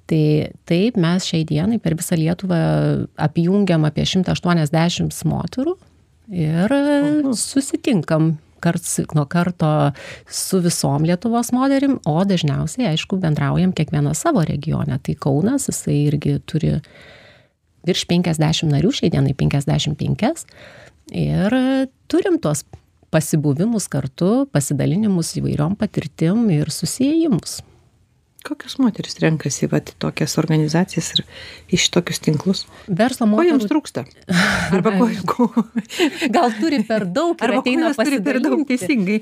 Tai 0.08 0.22
taip, 0.68 1.00
mes 1.00 1.24
šiai 1.24 1.46
dienai 1.48 1.80
per 1.80 1.96
visą 1.96 2.20
Lietuvą 2.20 2.60
apjungiam 3.16 3.88
apie 3.88 4.04
180 4.08 5.24
moterų 5.32 5.78
ir 6.28 6.76
susitinkam 7.32 8.34
karts 8.60 8.98
nuo 9.16 9.24
karto 9.30 9.70
su 10.28 10.60
visom 10.60 11.06
Lietuvos 11.08 11.54
moterim, 11.56 11.96
o 12.04 12.20
dažniausiai, 12.28 12.90
aišku, 12.92 13.16
bendraujam 13.22 13.72
kiekvieną 13.72 14.12
savo 14.18 14.44
regione. 14.44 14.98
Tai 15.00 15.14
Kaunas, 15.16 15.70
jisai 15.70 16.02
irgi 16.10 16.42
turi 16.44 16.74
virš 17.87 18.04
50 18.11 18.73
narių, 18.73 18.92
šiai 18.94 19.12
dienai 19.14 19.37
55. 19.38 20.44
Ir 21.14 21.58
turim 22.11 22.37
tuos 22.42 22.64
pasibuvimus 23.12 23.88
kartu, 23.88 24.47
pasidalinimus 24.52 25.37
įvairiom 25.40 25.78
patirtim 25.80 26.49
ir 26.52 26.73
susijimus 26.75 27.61
kokios 28.49 28.78
moterys 28.78 29.18
renkasi 29.20 29.68
vat, 29.70 29.92
tokias 30.00 30.37
organizacijas 30.40 31.11
ir 31.16 31.25
iš 31.75 31.88
tokius 31.92 32.20
tinklus? 32.25 32.64
Verslo 32.87 33.28
moterų. 33.28 33.44
Ko 33.44 33.52
jums 33.52 33.68
trūksta? 33.70 34.04
Arba 34.76 34.94
ko, 34.97 35.08
ko? 35.28 35.49
Gal 36.32 36.54
turi 36.61 36.80
per 36.88 37.06
daug 37.18 37.37
Arba 37.44 37.61
ateina 37.62 37.92
turi 37.99 38.20
per 38.25 38.40
daug 38.44 38.64
teisingai. 38.68 39.20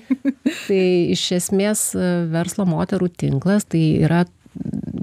tai 0.69 0.83
iš 1.17 1.27
esmės 1.41 1.89
verslo 2.33 2.69
moterų 2.69 3.11
tinklas 3.25 3.67
tai 3.73 3.83
yra 4.07 4.25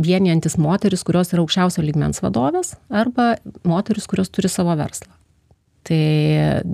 vienijantis 0.03 0.57
moteris, 0.61 1.03
kurios 1.05 1.33
yra 1.33 1.43
aukščiausio 1.43 1.83
lygmens 1.85 2.21
vadovės 2.23 2.73
arba 2.89 3.35
moteris, 3.67 4.07
kurios 4.09 4.31
turi 4.33 4.51
savo 4.51 4.75
verslą. 4.79 5.11
Tai 5.83 6.03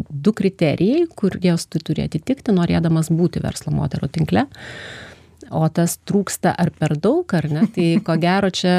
du 0.10 0.34
kriterijai, 0.38 1.08
kuriuos 1.18 1.66
tu 1.66 1.82
turi 1.82 2.06
atitikti, 2.06 2.54
norėdamas 2.54 3.10
būti 3.10 3.42
verslo 3.42 3.74
moterų 3.74 4.12
tinkle 4.14 4.46
o 5.56 5.62
tas 5.74 5.98
trūksta 6.08 6.54
ar 6.60 6.72
per 6.76 6.96
daug, 7.00 7.30
ar 7.36 7.48
ne, 7.52 7.66
tai 7.74 7.88
ko 8.06 8.16
gero 8.26 8.52
čia... 8.54 8.74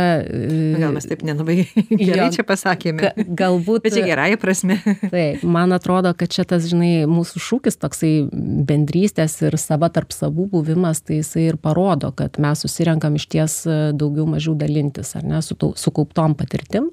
Gal 0.80 0.94
mes 0.94 1.08
taip 1.08 1.24
nelabai 1.26 1.62
gerai 1.90 2.26
jo, 2.26 2.28
čia 2.38 2.44
pasakėme. 2.48 3.12
Galbūt. 3.38 3.84
Bet 3.86 3.96
čia 3.96 4.04
gerąją 4.08 4.40
prasme. 4.42 4.78
Taip, 5.14 5.44
man 5.44 5.74
atrodo, 5.76 6.12
kad 6.18 6.32
čia 6.32 6.44
tas, 6.48 6.68
žinai, 6.70 7.06
mūsų 7.10 7.42
šūkis 7.44 7.80
toksai 7.80 8.12
bendrystės 8.30 9.38
ir 9.44 9.56
sava 9.60 9.90
tarp 9.92 10.14
savų 10.14 10.48
buvimas, 10.54 11.02
tai 11.04 11.20
jisai 11.20 11.48
ir 11.50 11.58
parodo, 11.60 12.12
kad 12.16 12.38
mes 12.42 12.64
susirenkam 12.64 13.18
iš 13.18 13.26
ties 13.30 13.56
daugiau 13.96 14.28
mažiau 14.30 14.56
dalintis, 14.58 15.14
ar 15.18 15.26
ne, 15.26 15.42
su 15.44 15.56
sukauptom 15.56 16.36
patirtim. 16.38 16.90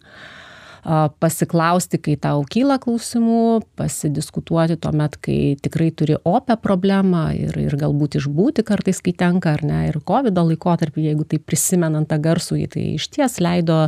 Uh, 0.87 1.09
pasiklausti, 1.19 1.97
kai 1.99 2.13
tau 2.15 2.45
kyla 2.47 2.77
klausimų, 2.79 3.59
pasidiskutuoti 3.75 4.77
tuomet, 4.79 5.17
kai 5.19 5.39
tikrai 5.59 5.89
turi 5.91 6.15
opę 6.23 6.55
problemą 6.63 7.25
ir, 7.35 7.57
ir 7.59 7.75
galbūt 7.75 8.15
išbūti 8.21 8.63
kartais, 8.63 9.01
kai 9.03 9.11
tenka, 9.19 9.57
ar 9.57 9.65
ne, 9.67 9.81
ir 9.89 9.97
COVID 10.07 10.39
laikotarpį, 10.39 11.09
jeigu 11.09 11.27
tai 11.27 11.41
prisimenant 11.43 12.07
tą 12.07 12.21
garsų, 12.23 12.61
tai 12.71 12.85
iš 12.93 13.09
ties 13.17 13.35
leido 13.43 13.81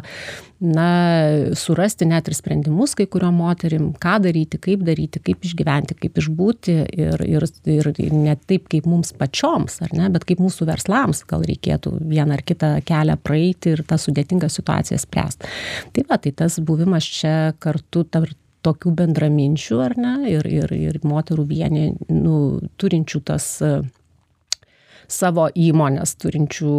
na 0.60 1.54
surasti 1.56 2.08
net 2.10 2.28
ir 2.28 2.36
sprendimus 2.36 2.96
kai 2.98 3.06
kuriom 3.08 3.38
moterim 3.40 3.92
ką 4.02 4.18
daryti 4.26 4.60
kaip 4.60 4.84
daryti 4.88 5.22
kaip 5.24 5.46
išgyventi 5.48 5.96
kaip 6.00 6.20
išbūti 6.20 6.76
ir 7.00 7.24
ir 7.24 7.46
ir 7.70 7.92
ne 8.12 8.36
taip 8.50 8.68
kaip 8.72 8.90
mums 8.90 9.14
pačioms 9.16 9.80
ar 9.86 9.96
ne 9.96 10.10
bet 10.12 10.28
kaip 10.28 10.44
mūsų 10.44 10.68
verslams 10.68 11.24
gal 11.30 11.46
reikėtų 11.48 11.96
vieną 12.12 12.36
ar 12.36 12.44
kitą 12.44 12.74
kelią 12.88 13.16
praeiti 13.24 13.76
ir 13.78 13.86
tas 13.88 14.08
sudėtingas 14.08 14.60
situacijas 14.60 15.08
spręst. 15.08 15.48
Tai 15.96 16.06
va 16.10 16.20
tai 16.20 16.36
tas 16.36 16.60
buvimas 16.60 17.08
čia 17.08 17.54
kartu 17.60 18.04
tarp 18.04 18.36
tokių 18.66 18.92
bendraminčių 19.00 19.80
ar 19.80 19.96
ne 19.96 20.14
ir 20.34 20.48
ir 20.52 20.74
ir 20.76 21.00
moterų 21.08 21.46
vieni 21.48 21.94
nu 22.12 22.60
turinčių 22.82 23.24
tas 23.32 23.48
savo 25.10 25.48
įmones 25.58 26.16
turinčių 26.22 26.74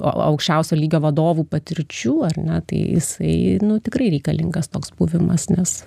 aukščiausio 0.00 0.78
lygio 0.78 1.02
vadovų 1.04 1.46
patirčių, 1.50 2.16
ar 2.28 2.36
ne, 2.38 2.60
tai 2.68 2.82
jisai, 2.96 3.32
nu, 3.64 3.80
tikrai 3.82 4.12
reikalingas 4.14 4.70
toks 4.72 4.94
buvimas, 4.98 5.50
nes 5.52 5.80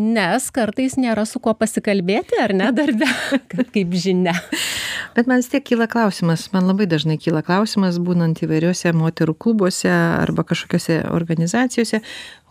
nes 0.00 0.46
kartais 0.54 0.94
nėra 1.00 1.26
su 1.28 1.40
kuo 1.42 1.52
pasikalbėti, 1.58 2.38
ar 2.40 2.54
ne, 2.56 2.70
darbe, 2.74 3.08
kaip 3.74 3.96
žinia. 3.98 4.36
Bet 5.16 5.26
man 5.26 5.42
vis 5.42 5.50
tiek 5.50 5.64
kyla 5.66 5.88
klausimas, 5.90 6.46
man 6.54 6.68
labai 6.70 6.86
dažnai 6.90 7.18
kyla 7.20 7.42
klausimas, 7.46 7.98
būnant 8.02 8.40
įvairiuose 8.44 8.94
moterų 8.96 9.34
klubuose 9.34 9.90
arba 9.90 10.46
kažkokiose 10.46 11.02
organizacijose, 11.10 12.00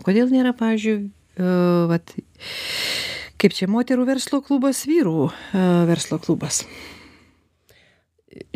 kodėl 0.06 0.30
nėra, 0.34 0.54
pavyzdžiui, 0.60 0.98
uh, 1.40 1.88
vat, 1.90 2.14
kaip 3.40 3.56
čia 3.56 3.72
moterų 3.72 4.10
verslo 4.12 4.44
klubas, 4.46 4.84
vyrų 4.90 5.30
uh, 5.32 5.68
verslo 5.90 6.20
klubas 6.22 6.66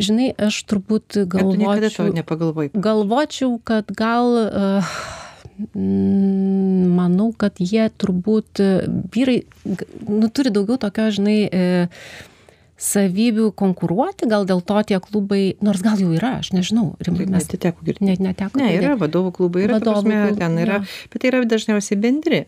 žinai, 0.00 0.32
aš 0.36 0.60
turbūt 0.70 1.20
galvočiau. 1.30 2.12
nepagalvojai. 2.14 2.72
Galvočiau, 2.74 3.56
kad 3.64 3.90
gal, 3.94 4.38
uh, 4.44 4.94
manau, 6.98 7.30
kad 7.38 7.60
jie 7.62 7.88
turbūt, 8.00 8.62
vyrai, 9.14 9.40
nu, 10.08 10.30
turi 10.30 10.54
daugiau 10.54 10.80
tokio, 10.82 11.10
žinai, 11.14 11.40
uh, 11.48 12.32
savybių 12.84 13.48
konkuruoti, 13.56 14.28
gal 14.30 14.44
dėl 14.48 14.60
to 14.66 14.80
tie 14.88 14.98
klubai, 15.02 15.42
nors 15.64 15.82
gal 15.84 16.00
jau 16.00 16.10
yra, 16.14 16.36
aš 16.42 16.52
nežinau, 16.54 16.92
rimtai. 17.04 17.26
Mes 17.32 17.46
neteko 17.48 17.86
girdėti. 17.86 18.08
Net 18.10 18.22
neteko. 18.24 18.60
Ne, 18.60 18.70
yra 18.76 18.94
vadovų 19.00 19.32
klubai, 19.38 19.64
yra 19.66 19.78
vadovų 19.78 20.02
prasme, 20.04 20.20
klub, 20.28 20.40
ten 20.42 20.58
yra, 20.64 20.80
ja. 20.82 21.08
bet 21.12 21.22
tai 21.22 21.30
yra 21.32 21.42
dažniausiai 21.48 22.00
bendri. 22.00 22.42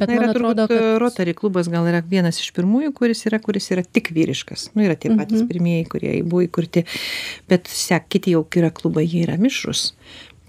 Bet 0.00 0.12
Na, 0.12 0.18
yra 0.18 0.30
atrodo, 0.30 0.68
turbūt, 0.70 0.84
kad 0.86 1.02
Rotary 1.02 1.34
klubas 1.38 1.70
gal 1.72 1.88
yra 1.90 2.02
vienas 2.06 2.38
iš 2.42 2.52
pirmųjų, 2.56 2.92
kuris 2.96 3.24
yra, 3.30 3.42
kuris 3.42 3.70
yra 3.74 3.84
tik 3.84 4.12
vyriškas. 4.14 4.70
Nu, 4.76 4.86
yra 4.86 4.94
tie 4.94 5.10
patys 5.10 5.40
mm 5.40 5.42
-hmm. 5.42 5.50
pirmieji, 5.50 5.88
kurie 5.90 6.14
buvo 6.22 6.44
įkurti, 6.46 6.86
bet 7.50 7.66
sek, 7.66 8.06
kiti 8.08 8.36
jau 8.36 8.46
yra 8.56 8.70
klubai, 8.70 9.06
jie 9.08 9.26
yra 9.26 9.38
mišrus 9.40 9.90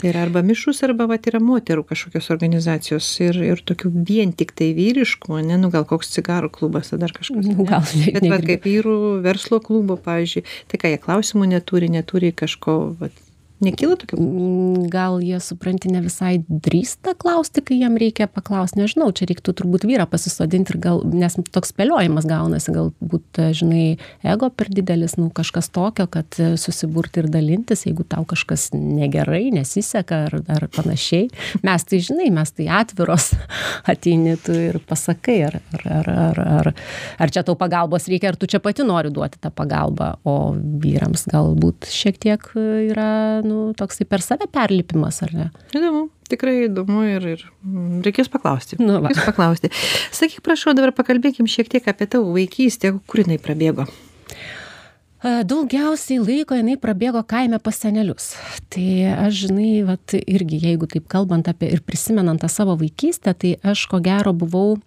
yra 0.08 0.26
arba 0.26 0.44
mišrūs 0.46 0.82
arba 0.88 1.08
vat 1.10 1.28
yra 1.30 1.42
moterų 1.44 1.86
kažkokios 1.92 2.30
organizacijos. 2.34 3.08
Ir 3.24 3.40
ir 3.46 3.64
tokių 3.66 3.92
vien 4.08 4.36
tiktai 4.38 4.72
vyriškų 4.78 5.40
ane 5.40 5.60
nu 5.62 5.72
gal 5.74 5.88
koks 5.90 6.14
cigarų 6.16 6.52
klubas 6.54 6.94
ar 6.94 7.02
dar 7.04 7.16
kažkas. 7.16 7.46
Nu, 7.48 7.66
bet 7.66 8.30
vat 8.32 8.46
kaip 8.48 8.68
vyrų 8.68 8.98
verslo 9.26 9.62
klubo 9.64 9.98
pavyzdžiui 10.02 10.46
tai 10.72 10.82
ką 10.82 10.94
jie 10.94 11.02
klausimų 11.02 11.52
neturi 11.56 11.92
neturi 11.92 12.34
kažko 12.36 12.80
vat 13.02 13.28
nekyla 13.66 14.00
tokių 14.02 14.22
Mm, 14.22 14.88
Gal 14.92 15.20
jie, 15.24 15.40
supranti, 15.42 15.90
ne 15.92 16.02
visai 16.04 16.42
drįsta 16.46 17.14
klausti, 17.20 17.62
kai 17.66 17.78
jiem 17.80 17.98
reikia 18.00 18.28
paklausti, 18.32 18.80
nežinau, 18.82 19.10
čia 19.16 19.28
reiktų 19.30 19.54
turbūt 19.58 19.86
vyrą 19.88 20.06
pasisodinti 20.10 20.76
ir 20.76 20.80
gal, 20.84 21.02
nes 21.08 21.36
toks 21.54 21.72
spėliojimas 21.74 22.28
gaunasi, 22.30 22.74
galbūt, 22.76 23.40
e, 23.42 23.50
žinai, 23.58 23.86
ego 24.34 24.50
per 24.54 24.72
didelis, 24.72 25.18
nu 25.20 25.30
kažkas 25.36 25.72
tokio, 25.74 26.08
kad 26.12 26.38
e, 26.40 26.54
susiburti 26.62 27.24
ir 27.24 27.30
dalintis, 27.34 27.86
jeigu 27.88 28.06
tau 28.08 28.26
kažkas 28.28 28.70
negerai, 28.76 29.50
nesiseka 29.56 30.24
ar, 30.28 30.38
ar 30.52 30.68
panašiai. 30.76 31.30
Mes 31.66 31.88
tai, 31.88 32.02
žinai, 32.04 32.30
mes 32.34 32.54
tai 32.56 32.70
atviros 32.82 33.32
ateini 33.92 34.38
tu 34.44 34.56
ir 34.56 34.82
pasakai, 34.88 35.38
ar, 35.50 35.60
ar, 35.76 35.88
ar, 35.98 36.12
ar, 36.16 36.42
ar, 36.60 36.72
ar 37.22 37.36
čia 37.36 37.46
tau 37.48 37.58
pagalbos 37.60 38.10
reikia, 38.12 38.34
ar 38.34 38.40
tu 38.40 38.50
čia 38.52 38.62
pati 38.64 38.86
nori 38.88 39.14
duoti 39.14 39.42
tą 39.42 39.54
pagalbą, 39.56 40.14
o 40.28 40.38
vyrams 40.56 41.28
galbūt 41.32 41.90
šiek 41.92 42.22
tiek 42.22 42.52
e, 42.56 42.68
yra, 42.92 43.12
nu, 43.52 43.72
toksai 43.78 44.08
per 44.10 44.24
save 44.26 44.48
perlipimas, 44.52 45.22
ar 45.28 45.36
ne? 45.36 45.50
įdomu 45.76 46.08
tikrai 46.32 46.70
įdomu 46.70 47.04
ir 47.10 47.28
ir 47.36 47.44
mm, 47.66 48.00
reikės 48.08 48.32
paklausti 48.32 48.80
Nu 48.80 49.02
va. 49.02 49.10
reikės 49.12 49.28
paklausti 49.28 49.72
sakyk 50.16 50.40
prašau 50.46 50.76
dabar 50.78 50.96
pakalbėkim 50.96 51.50
šiek 51.52 51.70
tiek 51.72 51.92
apie 51.92 52.08
tavo 52.08 52.32
vaikystę 52.38 52.96
kur 53.06 53.26
jinai 53.26 53.42
prabėgo 53.42 53.90
Daugiausiai 55.22 56.18
laiko 56.18 56.56
jinai 56.58 56.80
prabėgo 56.82 57.22
kaime 57.30 57.60
pas 57.62 57.78
senelius. 57.78 58.32
Tai 58.74 58.86
aš, 59.28 59.44
žinai, 59.44 59.84
vat, 59.86 60.16
irgi, 60.18 60.58
jeigu 60.64 60.88
taip 60.90 61.06
kalbant 61.12 61.46
apie 61.52 61.70
ir 61.76 61.84
prisimenant 61.86 62.42
tą 62.42 62.50
savo 62.50 62.74
vaikystę, 62.80 63.36
tai 63.38 63.52
aš 63.62 63.84
ko 63.92 64.00
gero 64.02 64.34
buvau 64.34 64.80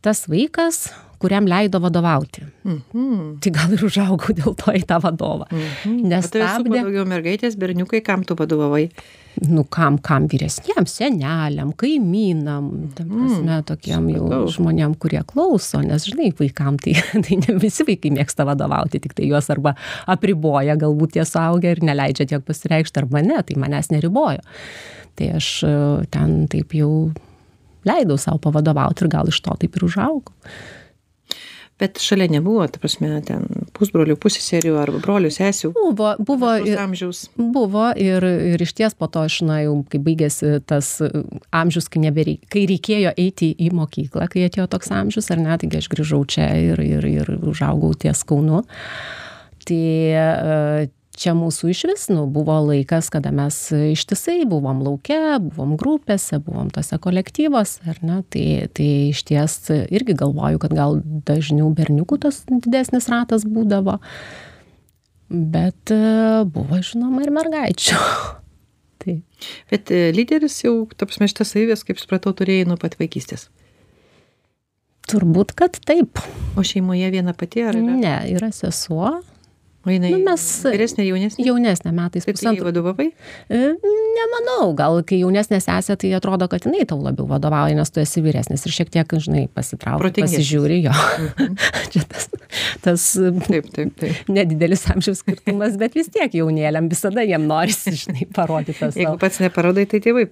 tas 0.00 0.24
vaikas, 0.32 0.86
kuriam 1.20 1.48
leido 1.50 1.80
vadovauti. 1.82 2.44
mhm 2.64 3.38
Tai 3.40 3.54
gal 3.56 3.72
ir 3.76 3.86
užaugau 3.86 4.34
dėl 4.36 4.56
to 4.58 4.74
į 4.76 4.84
tą 4.88 5.00
vadovą. 5.04 5.48
O 5.48 5.56
tavęs 5.56 6.30
supo 6.30 6.40
Nestabdė, 6.40 6.82
daugiau 6.82 7.06
mergaitės 7.08 7.56
berniukai 7.60 8.02
kam 8.04 8.24
tu 8.26 8.36
vadovavai 8.38 8.88
nu 9.48 9.64
kam, 9.64 9.96
kam 10.02 10.26
vyresniems, 10.28 10.96
seneliam, 10.98 11.70
kaimynam, 11.78 12.66
tam 12.96 13.12
prasme, 13.14 13.58
tokiem 13.68 14.08
jau 14.12 14.40
žmonėm, 14.52 14.96
kurie 15.00 15.20
klauso, 15.28 15.80
nes, 15.86 16.04
žinai, 16.10 16.30
vaikam 16.36 16.76
tai, 16.82 16.96
tai 17.24 17.38
ne 17.40 17.56
visi 17.62 17.86
vaikai 17.86 18.12
mėgsta 18.18 18.46
vadovauti, 18.48 19.00
tik 19.02 19.14
tai 19.16 19.30
juos 19.30 19.48
arba 19.52 19.76
apriboja 20.10 20.76
galbūt 20.80 21.16
tie 21.16 21.24
suaugę 21.28 21.76
ir 21.76 21.84
neleidžia 21.86 22.28
tiek 22.34 22.44
pasireikšti, 22.46 23.04
arba 23.04 23.22
ne, 23.24 23.38
tai 23.46 23.56
manęs 23.60 23.92
neribojo. 23.94 24.42
Tai 25.18 25.32
aš 25.38 25.48
e, 25.66 25.72
ten 26.12 26.36
taip 26.50 26.74
jau 26.76 26.90
leidau 27.88 28.18
savo 28.20 28.42
pavadovauti 28.44 29.06
ir 29.06 29.12
gal 29.12 29.30
iš 29.30 29.40
to 29.46 29.56
taip 29.62 29.78
ir 29.78 29.88
užaugau. 29.88 30.34
Bet 31.80 32.00
šalia 32.02 32.28
nebuvo 32.30 32.66
ta 32.70 32.80
prasme 32.82 33.16
ten 33.26 33.46
pusbrolių 33.76 34.16
pusseserių 34.20 34.76
arba 34.80 35.00
brolių 35.02 35.30
sesių 35.34 35.72
Buvo, 35.76 36.12
buvo, 36.20 36.52
ir- 36.60 36.78
amžiaus 36.82 37.24
Buvo 37.36 37.88
ir, 37.96 38.24
ir 38.54 38.62
iš 38.62 38.74
ties 38.78 38.94
po 38.98 39.08
to 39.10 39.24
aš, 39.26 39.40
na, 39.48 39.60
jau 39.64 39.78
kai 39.90 40.00
baigėsi 40.04 40.58
tas 40.68 40.92
amžius, 41.56 41.88
kai, 41.90 42.04
nebereik, 42.04 42.44
kai 42.52 42.66
reikėjo 42.70 43.14
eiti 43.16 43.50
į 43.56 43.72
mokyklą, 43.76 44.28
kai 44.30 44.44
atėjo 44.48 44.68
toks 44.76 44.92
amžius, 44.94 45.30
ar 45.32 45.40
ne, 45.42 45.56
taigi 45.60 45.80
aš 45.80 45.90
grįžau 45.92 46.22
čia 46.28 46.50
ir, 46.60 46.80
ir, 46.84 47.06
ir 47.08 47.34
užaugau 47.40 47.94
ties 47.98 48.22
Kaunu. 48.28 48.62
Tai 49.66 49.80
e, 49.80 50.88
čia 51.20 51.34
mūsų 51.36 51.70
iš 51.72 51.82
vis, 51.90 52.06
nu, 52.12 52.24
buvo 52.30 52.56
laikas, 52.70 53.10
kada 53.12 53.32
mes 53.34 53.56
ištisai 53.74 54.44
buvom 54.48 54.82
laukia, 54.86 55.38
buvom 55.42 55.76
grupėse, 55.80 56.40
buvom 56.44 56.70
tose 56.74 56.98
kolektyvose, 57.02 57.84
ar 57.90 58.00
ne, 58.06 58.20
tai, 58.32 58.44
tai 58.76 58.88
iš 59.10 59.22
ties 59.28 59.58
irgi 59.70 60.16
galvoju, 60.18 60.62
kad 60.62 60.74
gal 60.76 61.00
dažniau 61.28 61.70
berniukų 61.76 62.20
tas 62.24 62.42
didesnis 62.50 63.10
ratas 63.12 63.46
būdavo. 63.48 64.00
Bet 65.30 65.92
e, 65.94 66.00
buvo, 66.50 66.80
žinoma, 66.82 67.22
ir 67.22 67.30
mergaičių. 67.36 68.00
tai 69.04 69.20
bet 69.70 69.92
e, 69.94 70.08
lyderis 70.16 70.58
jau 70.64 70.74
ta 70.96 71.06
prasme 71.06 71.30
šitas 71.30 71.54
savybės 71.54 71.86
kaip 71.86 72.02
supratau 72.02 72.34
turėjai 72.36 72.66
nuo 72.68 72.80
pat 72.80 72.98
vaikystės 73.00 73.46
turbūt, 75.10 75.54
kad 75.58 75.78
taip. 75.86 76.20
o 76.58 76.64
šeimoje 76.66 77.10
viena 77.12 77.34
pati 77.36 77.64
ar 77.66 77.78
yra 77.78 77.96
Ne, 77.98 78.16
yra 78.34 78.50
sesuo, 78.54 79.20
o 79.86 79.90
jinai 79.92 80.10
nu, 80.12 80.18
mes- 80.26 80.46
vyresnė 80.66 81.06
jaunesnė 81.08 81.46
jaunesnė 81.46 81.92
metais 81.96 82.26
tai 82.26 82.32
tu 82.34 82.44
jai 82.44 82.52
pusantrų. 82.52 82.66
vadovavai 82.70 83.06
E, 83.48 83.60
Nemanau, 84.20 84.74
gal 84.76 84.98
kai 85.06 85.20
jaunesnė 85.22 85.60
sesė, 85.62 85.94
tai 86.00 86.10
atrodo, 86.18 86.48
kad 86.50 86.64
jinai 86.66 86.82
tau 86.88 86.98
labiau 87.00 87.24
vadovauja, 87.30 87.76
nes 87.78 87.90
tu 87.94 88.00
esi 88.02 88.20
vyresnis 88.24 88.66
ir 88.66 88.74
šiek 88.74 88.90
tiek, 88.92 89.14
žinai, 89.22 89.46
pasitraukia, 89.54 90.10
pasižiūri 90.18 90.80
jo. 90.84 90.92
Čia 91.94 92.02
tas, 92.10 92.26
tas 92.84 93.04
taip 93.46 93.70
taip 93.72 93.94
taip 94.00 94.28
nedidelis 94.28 94.84
amžiaus 94.92 95.22
skirtumas, 95.22 95.78
bet 95.80 95.94
vis 95.96 96.10
tiek 96.12 96.34
jaunėliam 96.40 96.90
visada 96.90 97.24
jiem 97.24 97.46
norisi, 97.48 97.94
žinai, 98.02 98.26
parodyti 98.36 98.76
tas. 98.82 98.98
jeigu 98.98 99.14
pats 99.22 99.40
neparodai 99.40 99.86
tai 99.90 100.02
tėvai 100.04 100.26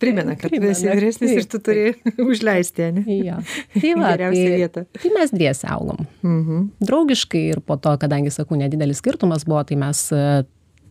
primena 0.00 0.36
kad 0.38 0.48
tu 0.48 0.62
esi 0.62 0.86
Primena, 0.86 0.96
vyresnis 0.96 1.34
ir 1.36 1.44
tu 1.50 1.58
taip, 1.58 1.98
turi 2.06 2.24
užleisti 2.30 2.88
ane 2.88 3.04
Jo. 3.06 3.36
Tai 3.74 3.92
va, 3.98 4.14
tai, 4.16 4.30
vietą. 4.32 4.86
tai 4.96 5.12
mes 5.18 5.30
dviesi 5.34 5.66
augom. 5.72 6.06
mhm 6.22 6.70
draugiškai 6.86 7.42
ir 7.50 7.60
po 7.66 7.76
to, 7.82 7.90
kadangi, 8.00 8.30
sakau, 8.30 8.54
nedidelis 8.58 8.85
skirtumas 8.94 9.46
buvo, 9.48 9.64
tai 9.66 9.78
mes 9.80 10.02
e, 10.14 10.44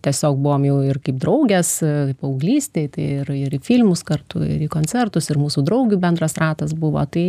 tiesiog 0.06 0.42
buvom 0.42 0.66
jau 0.68 0.82
ir 0.86 1.00
kaip 1.04 1.22
draugės, 1.22 1.78
e, 1.86 1.94
paauglystėje, 2.20 2.92
tai 2.98 3.08
ir, 3.22 3.32
ir 3.46 3.56
į 3.56 3.62
filmus 3.66 4.04
kartu, 4.08 4.44
ir 4.44 4.66
į 4.66 4.70
koncertus, 4.72 5.30
ir 5.32 5.40
mūsų 5.42 5.66
draugių 5.66 6.02
bendras 6.02 6.38
ratas 6.42 6.76
buvo. 6.78 7.04
Tai 7.10 7.26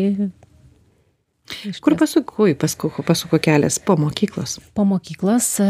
kur 1.81 1.95
pasuko 1.95 2.49
pasuko 2.59 3.03
pasuko 3.07 3.39
kelias 3.39 3.79
po 3.79 3.95
mokyklos 3.97 4.57
po 4.75 4.83
mokyklos 4.85 5.47
e, 5.63 5.69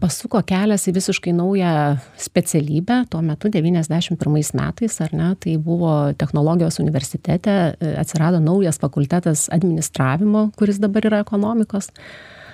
pasuko 0.00 0.40
kelias 0.48 0.86
į 0.88 0.94
visiškai 0.96 1.34
naują 1.36 1.72
specialybę, 2.16 3.02
tuo 3.12 3.20
metu 3.20 3.50
91 3.52 4.16
metais, 4.56 5.00
ar 5.04 5.12
ne, 5.12 5.34
tai 5.36 5.58
buvo 5.60 6.12
technologijos 6.16 6.80
universitete, 6.80 7.58
atsirado 8.00 8.40
naujas 8.40 8.80
fakultetas 8.80 9.50
administravimo, 9.52 10.48
kuris 10.56 10.80
dabar 10.80 11.10
yra 11.10 11.20
ekonomikos. 11.26 11.92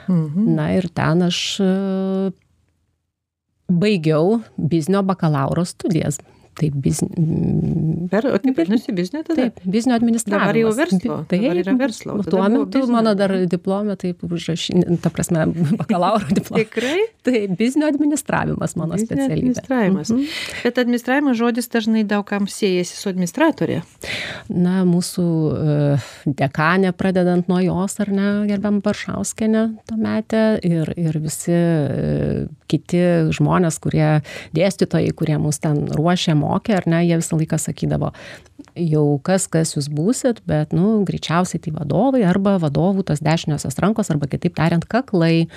Mhm 0.08 0.54
Na 0.56 0.70
ir 0.76 0.88
ten 0.94 1.22
aš 1.22 1.60
e, 1.60 1.70
baigiau 3.70 4.40
biznio 4.56 5.02
bakalauro 5.02 5.64
studijas. 5.64 6.20
Taip, 6.60 6.74
bizni... 6.84 7.08
per 8.12 8.26
o 8.28 8.36
taip 8.42 8.58
vadinasi 8.60 8.92
biznio 8.96 9.22
tada 9.24 9.46
Taip, 9.46 9.60
biznio 9.64 9.96
administravimas. 9.96 10.46
Dabar 10.46 10.58
jau 10.60 10.72
verslo, 10.76 11.16
Taip, 11.30 11.44
dabar 11.46 11.60
yra 11.62 11.76
verslo, 11.80 12.18
Tuo 12.26 12.42
metu 12.48 12.66
biznio. 12.82 12.92
mano 12.92 13.14
dar 13.16 13.32
diplomė, 13.48 13.96
taip, 14.00 14.20
užrašinė, 14.26 14.98
ta 15.00 15.12
prasme, 15.14 15.46
bakalauro 15.80 16.28
diplomė. 16.36 16.66
tikrai 16.66 16.98
Tai 17.22 17.40
biznio 17.52 17.84
administravimas 17.90 18.76
mano 18.80 18.96
Biznio 18.96 19.10
specialybė. 19.10 19.36
administravimas. 19.36 20.10
Mhm. 20.14 20.24
Bet 20.64 20.78
administravimo 20.80 21.34
žodis 21.36 21.68
dažnai 21.68 22.04
daugam 22.08 22.46
siejasi 22.48 22.96
su 22.96 23.10
administratorė. 23.10 23.80
Na, 24.48 24.80
mūsų 24.88 25.26
e, 25.52 25.98
dekanė, 26.40 26.94
pradedant 26.96 27.50
nuo 27.52 27.60
jos, 27.60 27.98
ar 28.00 28.12
ne, 28.14 28.28
gerbiam 28.48 28.80
Baršauskenė 28.84 29.66
tuometė 29.90 30.44
ir, 30.64 30.94
ir 30.96 31.20
visi 31.20 31.52
e, 31.52 32.46
kiti 32.70 33.02
žmonės, 33.36 33.80
kurie 33.82 34.20
dėstytojai, 34.56 35.12
kurie 35.16 35.38
mus 35.42 35.60
ten 35.62 35.84
ruošė, 35.96 36.36
mokė, 36.38 36.76
ar 36.80 36.88
ne, 36.90 37.02
jie 37.08 37.18
visą 37.20 37.38
laiką 37.40 37.58
sakydavo, 37.60 38.12
jau 38.78 39.06
kas, 39.26 39.48
kas 39.50 39.74
jūs 39.76 39.90
būsit, 39.92 40.42
bet, 40.48 40.74
nu, 40.76 41.00
greičiausiai 41.08 41.62
tai 41.62 41.74
vadovai 41.76 42.22
arba 42.28 42.58
vadovų 42.62 43.06
tos 43.10 43.24
dešiniosios 43.24 43.78
rankos, 43.82 44.12
arba 44.12 44.30
kitaip 44.30 44.56
tariant, 44.58 44.86
kaklai. 44.90 45.48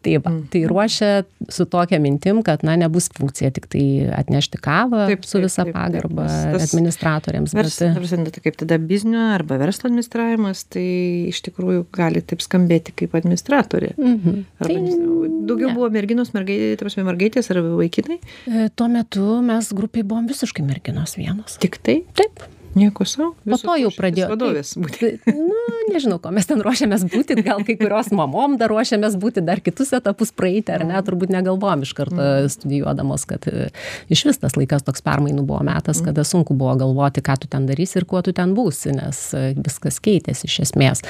Tai, 0.00 0.14
va, 0.24 0.30
tai 0.48 0.62
ruošia 0.64 1.24
su 1.52 1.66
tokia 1.68 1.98
mintim, 2.00 2.38
kad, 2.46 2.62
na, 2.64 2.72
nebus 2.80 3.10
funkcija 3.12 3.50
tik 3.52 3.66
tai 3.68 3.82
atnešti 4.16 4.56
kavą 4.64 5.02
su 5.28 5.42
visa 5.42 5.66
pagarba 5.68 6.24
administratoriams. 6.56 7.52
Bet- 7.52 7.68
ta 7.76 7.90
prasme, 7.98 8.30
tai 8.32 8.40
kaip 8.46 8.56
tada 8.62 8.78
biznio 8.80 9.20
arba 9.34 9.58
verslo 9.60 9.90
administravimas, 9.90 10.64
tai 10.72 10.86
iš 11.28 11.42
tikrųjų 11.48 11.84
gali 11.92 12.22
taip 12.24 12.40
skambėti 12.44 12.94
kaip 13.02 13.16
administratorė. 13.20 13.92
Mhm. 13.98 14.44
Arba, 14.60 14.68
Tai 14.70 15.34
daugiau 15.50 15.74
buvo 15.74 15.90
merginos, 15.92 16.32
mergaitės, 16.32 16.78
ta 16.78 16.86
prasme, 16.86 17.04
mergaitės 17.04 17.50
ar 17.52 17.60
vaikinai. 17.64 18.18
E, 18.46 18.70
Tuo 18.74 18.88
metu 18.88 19.42
mes 19.44 19.68
grupiai 19.76 20.06
buvom 20.06 20.26
visiškai 20.30 20.64
merginos 20.64 21.16
vienos. 21.20 21.58
Tik 21.60 21.76
tai. 21.84 22.00
Taip. 22.16 22.46
Nieko 22.74 23.04
savo. 23.04 23.32
Po 23.42 23.58
to 23.58 23.74
jau 23.80 23.90
pradėjo. 23.94 24.28
Vadovės 24.30 24.76
būti. 24.78 25.16
Nu, 25.26 25.58
nežinau, 25.90 26.20
ko 26.22 26.30
mes 26.34 26.46
ten 26.46 26.60
ruošiamės 26.62 27.02
būti, 27.10 27.34
gal 27.42 27.64
kai 27.66 27.74
kurios 27.80 28.12
mamom 28.14 28.54
dar 28.60 28.70
ruošiamės 28.70 29.16
būti, 29.20 29.42
dar 29.46 29.62
kitus 29.64 29.90
etapus 29.96 30.30
praeiti, 30.36 30.70
ar 30.74 30.84
ne, 30.86 30.98
turbūt 31.06 31.32
negalvom 31.34 31.82
iš 31.82 31.92
karto 31.98 32.28
studijuodamos, 32.52 33.26
kad 33.30 33.48
e, 33.50 33.68
iš 34.12 34.22
vis 34.28 34.38
tas 34.42 34.54
laikas 34.58 34.86
toks 34.86 35.02
permainų 35.06 35.42
buvo 35.48 35.64
metas, 35.66 36.02
kada 36.04 36.22
sunku 36.26 36.54
buvo 36.58 36.76
galvoti, 36.78 37.24
ką 37.26 37.36
tu 37.42 37.50
ten 37.50 37.66
darysi 37.66 37.98
ir 38.00 38.06
kuo 38.10 38.22
tu 38.22 38.34
ten 38.36 38.54
būsi, 38.54 38.94
nes 38.94 39.22
e, 39.34 39.42
viskas 39.58 39.98
keitėsi 40.04 40.46
iš 40.46 40.60
esmės. 40.68 41.02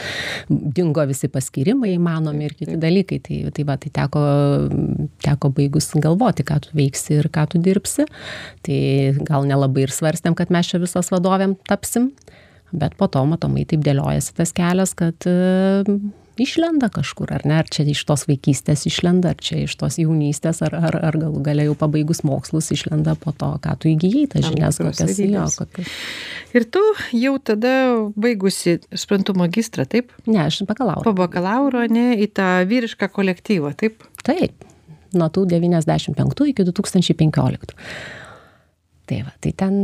Dingo 0.49 1.05
visi 1.11 1.29
paskirimai 1.33 1.93
įmanomi 1.99 2.49
ir 2.49 2.57
kiti 2.57 2.79
dalykai, 2.81 3.21
tai, 3.27 3.43
tai 3.57 3.69
va, 3.69 3.77
tai 3.81 3.93
teko, 4.01 4.25
teko 5.27 5.53
baigus 5.61 5.93
galvoti, 6.01 6.47
ką 6.49 6.61
tu 6.65 6.75
veiksi 6.81 7.19
ir 7.21 7.31
ką 7.33 7.47
tu 7.53 7.61
dirbsi. 7.61 8.09
Tai 8.65 8.81
gal 9.29 9.45
nelabai 9.49 9.85
ir 9.85 9.95
svarstėm, 9.95 10.37
kad 10.39 10.53
mes 10.55 10.73
čia 10.73 10.81
visos 10.81 11.13
vadovėm 11.13 11.50
tapsim, 11.69 12.11
bet 12.73 12.97
po 12.99 13.09
to 13.11 13.23
matomai 13.27 13.67
taip 13.69 13.83
dėliojasi 13.87 14.35
tas 14.39 14.53
kelias, 14.55 14.95
kad 14.99 15.27
e, 15.27 15.95
išlenda 16.41 16.89
kažkur, 16.93 17.33
ar 17.35 17.45
ne, 17.49 17.59
ar 17.61 17.69
čia 17.73 17.85
iš 17.91 18.03
tos 18.09 18.25
vaikystės 18.29 18.87
išlenda, 18.89 19.35
ar 19.35 19.43
čia 19.43 19.65
iš 19.65 19.75
tos 19.81 19.99
jaunystės, 20.01 20.63
ar, 20.67 20.77
ar, 20.79 20.97
ar 21.11 21.19
galų 21.21 21.43
galia 21.47 21.67
jau 21.69 21.77
pabaigus 21.79 22.23
mokslus 22.27 22.71
išlenda 22.75 23.17
po 23.21 23.35
to, 23.37 23.51
ką 23.65 23.75
tu 23.83 23.91
įgyjai, 23.93 24.27
tas 24.35 24.47
žinias, 24.47 24.81
kokias 24.81 25.21
jo. 25.21 25.45
Kokias. 25.59 25.93
Ir 26.57 26.67
tu 26.73 26.83
jau 27.19 27.35
tada 27.43 27.75
baigusi, 28.17 28.79
suprantu, 28.95 29.37
magistrą, 29.39 29.87
taip? 29.91 30.15
Ne, 30.31 30.45
aš 30.47 30.63
bakalauro. 30.71 31.05
Po 31.07 31.15
bakalauro, 31.17 31.85
ne, 31.91 32.13
į 32.23 32.31
tą 32.37 32.51
vyrišką 32.71 33.11
kolektyvą, 33.13 33.75
taip? 33.81 34.07
Taip, 34.25 34.67
nuo 35.17 35.31
tų 35.33 35.47
95 35.51 36.51
iki 36.55 36.67
2015 36.71 37.77
tai 39.11 39.23
va 39.27 39.35
tai 39.43 39.53
ten 39.59 39.75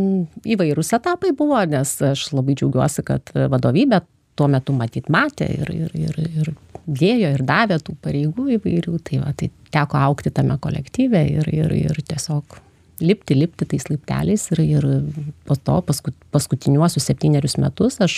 įvairūs 0.47 0.95
etapai 0.97 1.33
buvo 1.37 1.59
nes 1.67 1.97
aš 2.13 2.29
labai 2.37 2.55
džiaugiuosi 2.59 3.05
kad 3.07 3.35
vadovybė 3.35 4.05
tuo 4.37 4.49
metu 4.53 4.75
matyt 4.77 5.11
matė 5.13 5.49
ir 5.57 5.73
ir 5.75 5.97
ir 5.97 6.23
ir 6.27 6.53
dėjo 6.87 7.33
ir 7.35 7.43
davė 7.47 7.81
tų 7.83 7.97
pareigų 8.05 8.47
įvairių. 8.59 9.01
Tai 9.07 9.21
va 9.25 9.33
tai 9.39 9.51
teko 9.75 10.01
augti 10.07 10.33
tame 10.35 10.59
kolektyve 10.63 11.25
ir 11.33 11.51
ir 11.51 11.75
ir 11.75 12.01
tiesiog 12.07 12.61
lipti 13.03 13.37
lipti 13.37 13.67
tais 13.69 13.89
laipteliais 13.91 14.47
ir 14.55 14.63
ir 14.65 14.87
po 15.49 15.57
to 15.57 15.81
paskut 15.85 16.17
paskutiniuosius 16.33 17.11
septynerius 17.11 17.59
metus 17.61 17.99
aš 18.01 18.17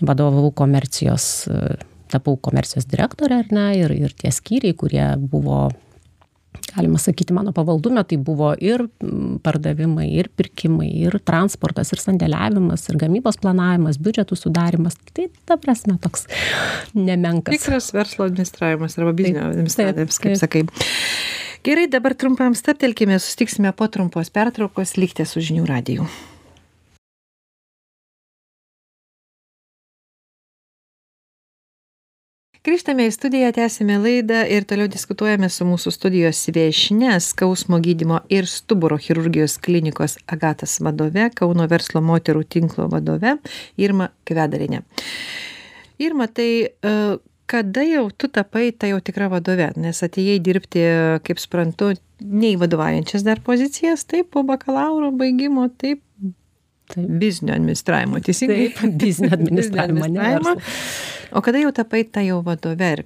vadovavau 0.00 0.48
komercijos 0.56 1.26
tapau 2.10 2.38
komercijos 2.40 2.88
direktore 2.88 3.42
ar 3.42 3.52
ne 3.52 3.66
ir 3.82 3.92
ir 3.92 4.16
tie 4.16 4.32
skyriai 4.32 4.76
kurie 4.80 5.04
buvo 5.20 5.66
galima 6.74 6.98
sakyti 6.98 7.34
mano 7.36 7.52
pavaldume 7.56 8.02
tai 8.04 8.18
buvo 8.18 8.52
ir 8.60 8.86
pardavimai 9.44 10.08
ir 10.20 10.30
pirkimai 10.36 10.88
ir 11.06 11.18
transportas 11.26 11.92
ir 11.94 12.02
sandėliavimas 12.02 12.88
ir 12.90 12.98
gamybos 13.00 13.40
planavimas 13.42 14.00
biudžetų 14.02 14.38
sudarymas 14.38 14.98
tai 15.14 15.28
ta 15.48 15.58
prasme 15.60 15.98
toks 16.02 16.26
nemenkas. 16.94 17.58
Tikras 17.58 17.92
verslo 17.96 18.26
administravimas 18.28 18.98
arba 18.98 19.14
biznio 19.16 19.46
administravimas 19.50 20.22
kaip 20.22 20.40
sakai. 20.40 20.66
gerai 21.66 21.86
dabar 21.90 22.14
trumpam 22.14 22.54
stabtelkime 22.56 23.18
susitiksime 23.18 23.72
po 23.76 23.88
trumpos 23.88 24.30
pertraukos 24.30 24.96
likite 25.00 25.26
su 25.28 25.42
žinių 25.44 25.66
radiju 25.68 26.10
grįžtame 32.66 33.06
į 33.08 33.12
studiją 33.14 33.50
tęsiame 33.56 33.96
laidą 34.02 34.42
ir 34.52 34.66
toliau 34.68 34.88
diskutuojame 34.90 35.48
su 35.52 35.64
mūsų 35.64 35.92
studijos 35.94 36.42
viešnia 36.52 37.14
skausmo 37.24 37.78
gydymo 37.80 38.20
ir 38.32 38.48
stuburo 38.50 38.98
chirurgijos 39.00 39.56
klinikos 39.64 40.18
agatas 40.28 40.76
vadove 40.84 41.30
kauno 41.36 41.64
verslo 41.70 42.02
moterų 42.04 42.44
tinklo 42.52 42.90
vadove 42.92 43.38
irma 43.80 44.10
kvedariene 44.28 44.82
irma 46.00 46.28
tai 46.28 46.50
e, 46.68 46.92
kada 47.50 47.84
jau 47.86 48.04
tu 48.12 48.28
tapai 48.28 48.70
ta 48.76 48.90
jau 48.92 49.00
tikra 49.00 49.30
vadove 49.32 49.70
nes 49.80 50.04
atėjai 50.04 50.36
dirbti 50.44 50.84
kaip 51.24 51.40
suprantu 51.40 51.94
ne 52.20 52.52
į 52.52 52.60
vadovaujančias 52.60 53.24
dar 53.24 53.40
pozicijas 53.46 54.04
taip 54.04 54.34
po 54.36 54.44
bakalauro 54.44 55.08
baigimo 55.16 55.70
taip 55.80 56.04
Taip. 56.90 57.06
biznio 57.22 57.54
administravimo, 57.54 58.18
teisingai? 58.18 58.72
Taip, 58.74 58.94
biznio 58.98 59.30
administravimo, 59.36 60.08
verslo. 60.10 60.56
O 61.32 61.42
kada 61.44 61.62
jau 61.62 61.72
tapai 61.74 62.04
ta 62.04 62.22
jau 62.26 62.40
vadove 62.46 62.92
ir 62.96 63.04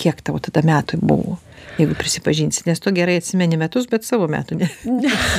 kiek 0.00 0.20
tau 0.24 0.38
tada 0.42 0.62
metų 0.66 1.00
buvo? 1.02 1.38
Jeigu 1.78 1.94
prisipažinsi, 1.96 2.64
nes 2.66 2.80
tu 2.82 2.90
gerai 2.92 3.14
atsimeni 3.20 3.56
metus, 3.60 3.86
bet 3.88 4.04
savo 4.04 4.26
metų 4.30 4.58
ne. 4.60 4.68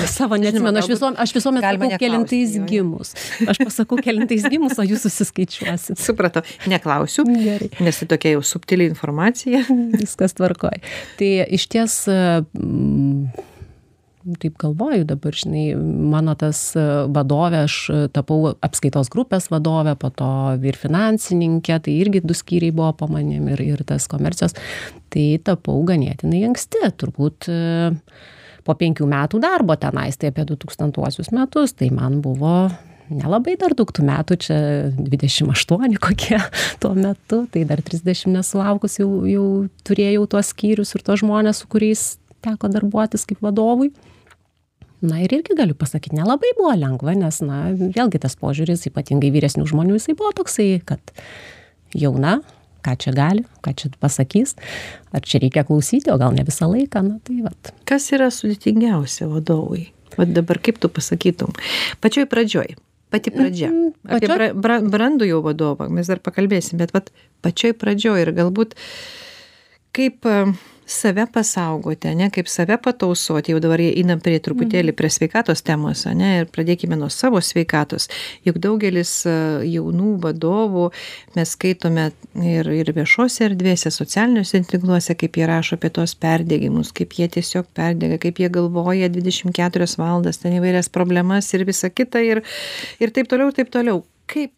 savo 0.10 0.40
neatsimenu, 0.42 0.82
aš, 0.82 0.90
visom, 0.90 1.18
aš 1.20 1.34
visuomet 1.36 1.66
sakau 1.66 2.00
kelintais 2.02 2.56
gimus. 2.70 3.14
Aš 3.46 3.62
pasakau 3.62 4.00
kelintais 4.02 4.48
gimus, 4.50 4.80
o 4.82 4.88
jūs 4.88 5.06
susiskaičiuosit. 5.06 6.02
Supratau, 6.02 6.42
neklausiu, 6.72 7.28
Gerai. 7.28 7.70
nes 7.84 8.02
tai 8.02 8.10
tokia 8.16 8.38
jau 8.38 8.44
subtili 8.54 8.88
informacija. 8.90 9.62
Viskas 9.94 10.38
tvarkoj. 10.40 10.82
Tai 11.22 11.34
iš 11.60 11.70
ties... 11.76 12.00
Mm, 12.10 13.50
taip 14.40 14.58
galvoju 14.62 15.06
dabar 15.08 15.36
žinai 15.36 15.74
mano 16.14 16.36
tas 16.40 16.60
e, 16.80 16.84
vadovė 17.14 17.64
aš 17.68 17.78
e, 17.92 17.98
tapau 18.16 18.54
apskaitos 18.64 19.12
grupės 19.14 19.50
vadove 19.52 19.96
po 20.00 20.12
to 20.14 20.30
vyr 20.64 20.78
finansininkė 20.80 21.80
tai 21.86 21.98
irgi 22.04 22.24
du 22.24 22.38
skyriai 22.38 22.76
buvo 22.76 22.94
po 23.00 23.10
manim 23.12 23.50
ir 23.54 23.64
ir 23.64 23.84
tas 23.88 24.08
komercijos. 24.12 24.56
Tai 25.14 25.26
tapau 25.50 25.82
ganėtinai 25.88 26.46
anksti 26.50 26.88
turbūt 27.02 27.50
e, 27.52 27.60
po 28.64 28.78
penkių 28.80 29.10
metų 29.12 29.44
darbo 29.44 29.76
tenais 29.80 30.18
tai 30.20 30.32
apie 30.32 30.48
du 30.48 30.58
tūkstantuosius 30.60 31.34
metus 31.36 31.76
tai 31.78 31.92
man 31.94 32.22
buvo 32.24 32.72
nelabai 33.12 33.56
dar 33.60 33.76
daug 33.78 33.92
tų 33.94 34.06
metų 34.08 34.38
čia 34.42 34.58
dvidešim 34.96 35.52
aštuoni 35.54 36.00
kokie 36.02 36.40
tuo 36.82 36.94
metu 36.96 37.44
tai 37.54 37.66
dar 37.70 37.84
trisdešim 37.86 38.34
nesulaukus 38.38 39.00
jau 39.02 39.10
jau 39.30 39.48
turėjau 39.88 40.28
tuos 40.32 40.54
skyrius 40.54 40.96
ir 40.96 41.06
tuos 41.06 41.24
žmones 41.24 41.64
su 41.64 41.70
kuriais 41.72 42.06
teko 42.44 42.70
darbuotis 42.72 43.26
kaip 43.30 43.42
vadovui. 43.44 43.92
Na 45.04 45.20
ir 45.20 45.34
irgi 45.36 45.56
galiu 45.58 45.76
pasakyt 45.76 46.16
nelabai 46.16 46.54
buvo 46.56 46.72
lengva 46.80 47.12
nes 47.20 47.42
na 47.44 47.66
vėlgi 47.76 48.22
tas 48.24 48.38
požiūris 48.40 48.86
ypatingai 48.88 49.34
vyresnių 49.36 49.66
žmonių 49.68 49.98
jisai 49.98 50.16
buvo 50.16 50.32
toksai 50.38 50.68
kad 50.88 51.12
jauna 51.92 52.38
ką 52.84 52.94
čia 53.04 53.12
gali 53.16 53.44
ką 53.64 53.74
čia 53.80 53.92
pasakys 54.00 54.56
ar 55.12 55.24
čia 55.28 55.42
reikia 55.44 55.66
klausyti 55.68 56.12
o 56.12 56.16
gal 56.22 56.32
ne 56.36 56.46
visą 56.48 56.72
laiką 56.72 57.04
na 57.04 57.20
tai 57.24 57.42
vat. 57.44 57.74
Kas 57.90 58.08
yra 58.16 58.32
sudėtingiausia 58.32 59.28
vadovui? 59.28 59.90
Vat 60.16 60.32
dabar 60.32 60.60
kaip 60.64 60.80
tu 60.80 60.88
pasakytum? 60.88 61.52
Pačioj 62.00 62.30
pradžioj 62.32 62.76
pati 63.14 63.30
pradžia. 63.30 63.70
Mhm, 63.70 63.92
apie 64.08 64.28
pačioj- 64.28 64.38
bra, 64.40 64.48
bra, 64.56 64.78
brandų 64.96 65.28
jau 65.30 65.44
vadovą 65.46 65.90
mes 65.92 66.08
dar 66.08 66.24
pakalbėsim 66.24 66.80
bet 66.80 66.96
vat 66.96 67.12
pačioj 67.46 67.76
pradžioj 67.76 68.24
ir 68.24 68.32
galbūt 68.40 68.74
kaip 69.94 70.24
save 70.86 71.26
pasaugoti 71.34 72.08
ane 72.12 72.30
kaip 72.34 72.48
save 72.52 72.78
patausoti. 72.84 73.54
Jau 73.54 73.62
dabar 73.64 73.82
einam 73.84 74.22
prie 74.24 74.40
truputėlį 74.44 74.94
prie 74.98 75.10
sveikatos 75.14 75.64
temos 75.66 76.06
ane 76.10 76.30
ir 76.42 76.50
pradėkime 76.52 76.98
nuo 77.00 77.10
savo 77.14 77.42
sveikatos. 77.42 78.10
Juk 78.48 78.60
daugelis 78.64 79.12
e, 79.30 79.36
jaunų 79.74 80.16
vadovų 80.24 80.90
mes 81.38 81.54
skaitome 81.58 82.10
ir 82.44 82.72
ir 82.74 82.94
viešose 82.96 83.48
erdvėse 83.50 83.92
socialiniuose 83.94 84.64
tinkluose 84.72 85.16
kaip 85.20 85.38
jie 85.40 85.48
rašo 85.50 85.78
apie 85.80 85.94
tuos 85.94 86.16
perdegimus 86.16 86.94
kaip 86.96 87.16
jie 87.20 87.30
tiesiog 87.38 87.70
perdega 87.76 88.20
kaip 88.24 88.42
jie 88.42 88.50
galvoja 88.54 89.12
dvidešim 89.12 89.54
keturias 89.56 89.98
valandas 90.02 90.42
ten 90.42 90.58
įvairias 90.60 90.92
problemas 90.94 91.54
ir 91.54 91.68
visa 91.70 91.90
kita 91.90 92.24
ir 92.24 92.44
ir 93.00 93.16
taip 93.16 93.32
toliau 93.32 93.52
ir 93.52 93.62
taip 93.62 93.72
toliau. 93.74 94.04
Kaip 94.28 94.54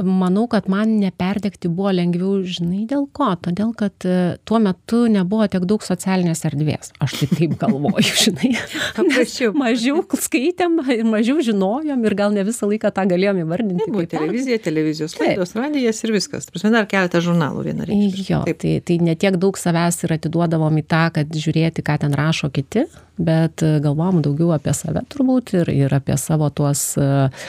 manau 0.00 0.46
kad 0.48 0.68
man 0.72 0.96
neperdegti 1.02 1.68
buvo 1.68 1.92
lengviau 1.92 2.40
žinai 2.46 2.86
dėl 2.88 3.04
ko 3.12 3.32
todėl 3.44 3.74
kad 3.76 4.06
e, 4.08 4.38
tuo 4.48 4.60
metu 4.62 5.04
nebuvo 5.12 5.44
tiek 5.52 5.66
daug 5.68 5.84
socialinės 5.84 6.46
erdvės 6.48 6.94
aš 7.04 7.18
tai 7.20 7.28
taip 7.34 7.58
galvoju 7.60 8.14
žinai 8.24 8.54
Paprasčiau. 8.96 9.52
Mažiau 9.56 10.02
skaitėm 10.24 10.78
ir 10.92 11.04
mažiau 11.08 11.42
žinojom 11.44 12.06
ir 12.06 12.16
gal 12.18 12.32
ne 12.34 12.44
visą 12.46 12.68
laiką 12.70 12.92
tą 12.94 13.04
galėjom 13.10 13.42
įvardinti 13.44 13.88
Buvo 13.92 14.04
televizija, 14.08 14.58
televizijos 14.62 15.16
laidos, 15.20 15.54
radijas 15.58 16.02
ir 16.06 16.14
viskas. 16.14 16.46
Ta 16.46 16.54
prasme, 16.54 16.72
dar 16.74 16.88
keletą 16.90 17.22
žurnalų 17.24 17.66
vienareikšmiškai. 17.68 18.26
Jo, 18.28 18.42
Taip. 18.48 18.60
tai, 18.62 18.74
tai 18.86 18.98
netiek 19.04 19.36
daug 19.40 19.58
savęs 19.60 20.02
ir 20.06 20.16
atiduodavom 20.16 20.80
į 20.80 20.86
tą, 20.88 21.04
kad 21.18 21.36
žiūrėti, 21.44 21.84
ką 21.86 21.98
ten 22.04 22.16
rašo 22.18 22.52
kiti, 22.54 22.86
bet 23.20 23.64
e, 23.64 23.76
galvom 23.84 24.22
daugiau 24.24 24.52
apie 24.56 24.74
save 24.76 25.04
turbūt 25.12 25.54
ir, 25.60 25.72
ir 25.84 25.94
apie 25.96 26.16
savo 26.20 26.48
tuos 26.54 26.92
uh, 27.00 27.46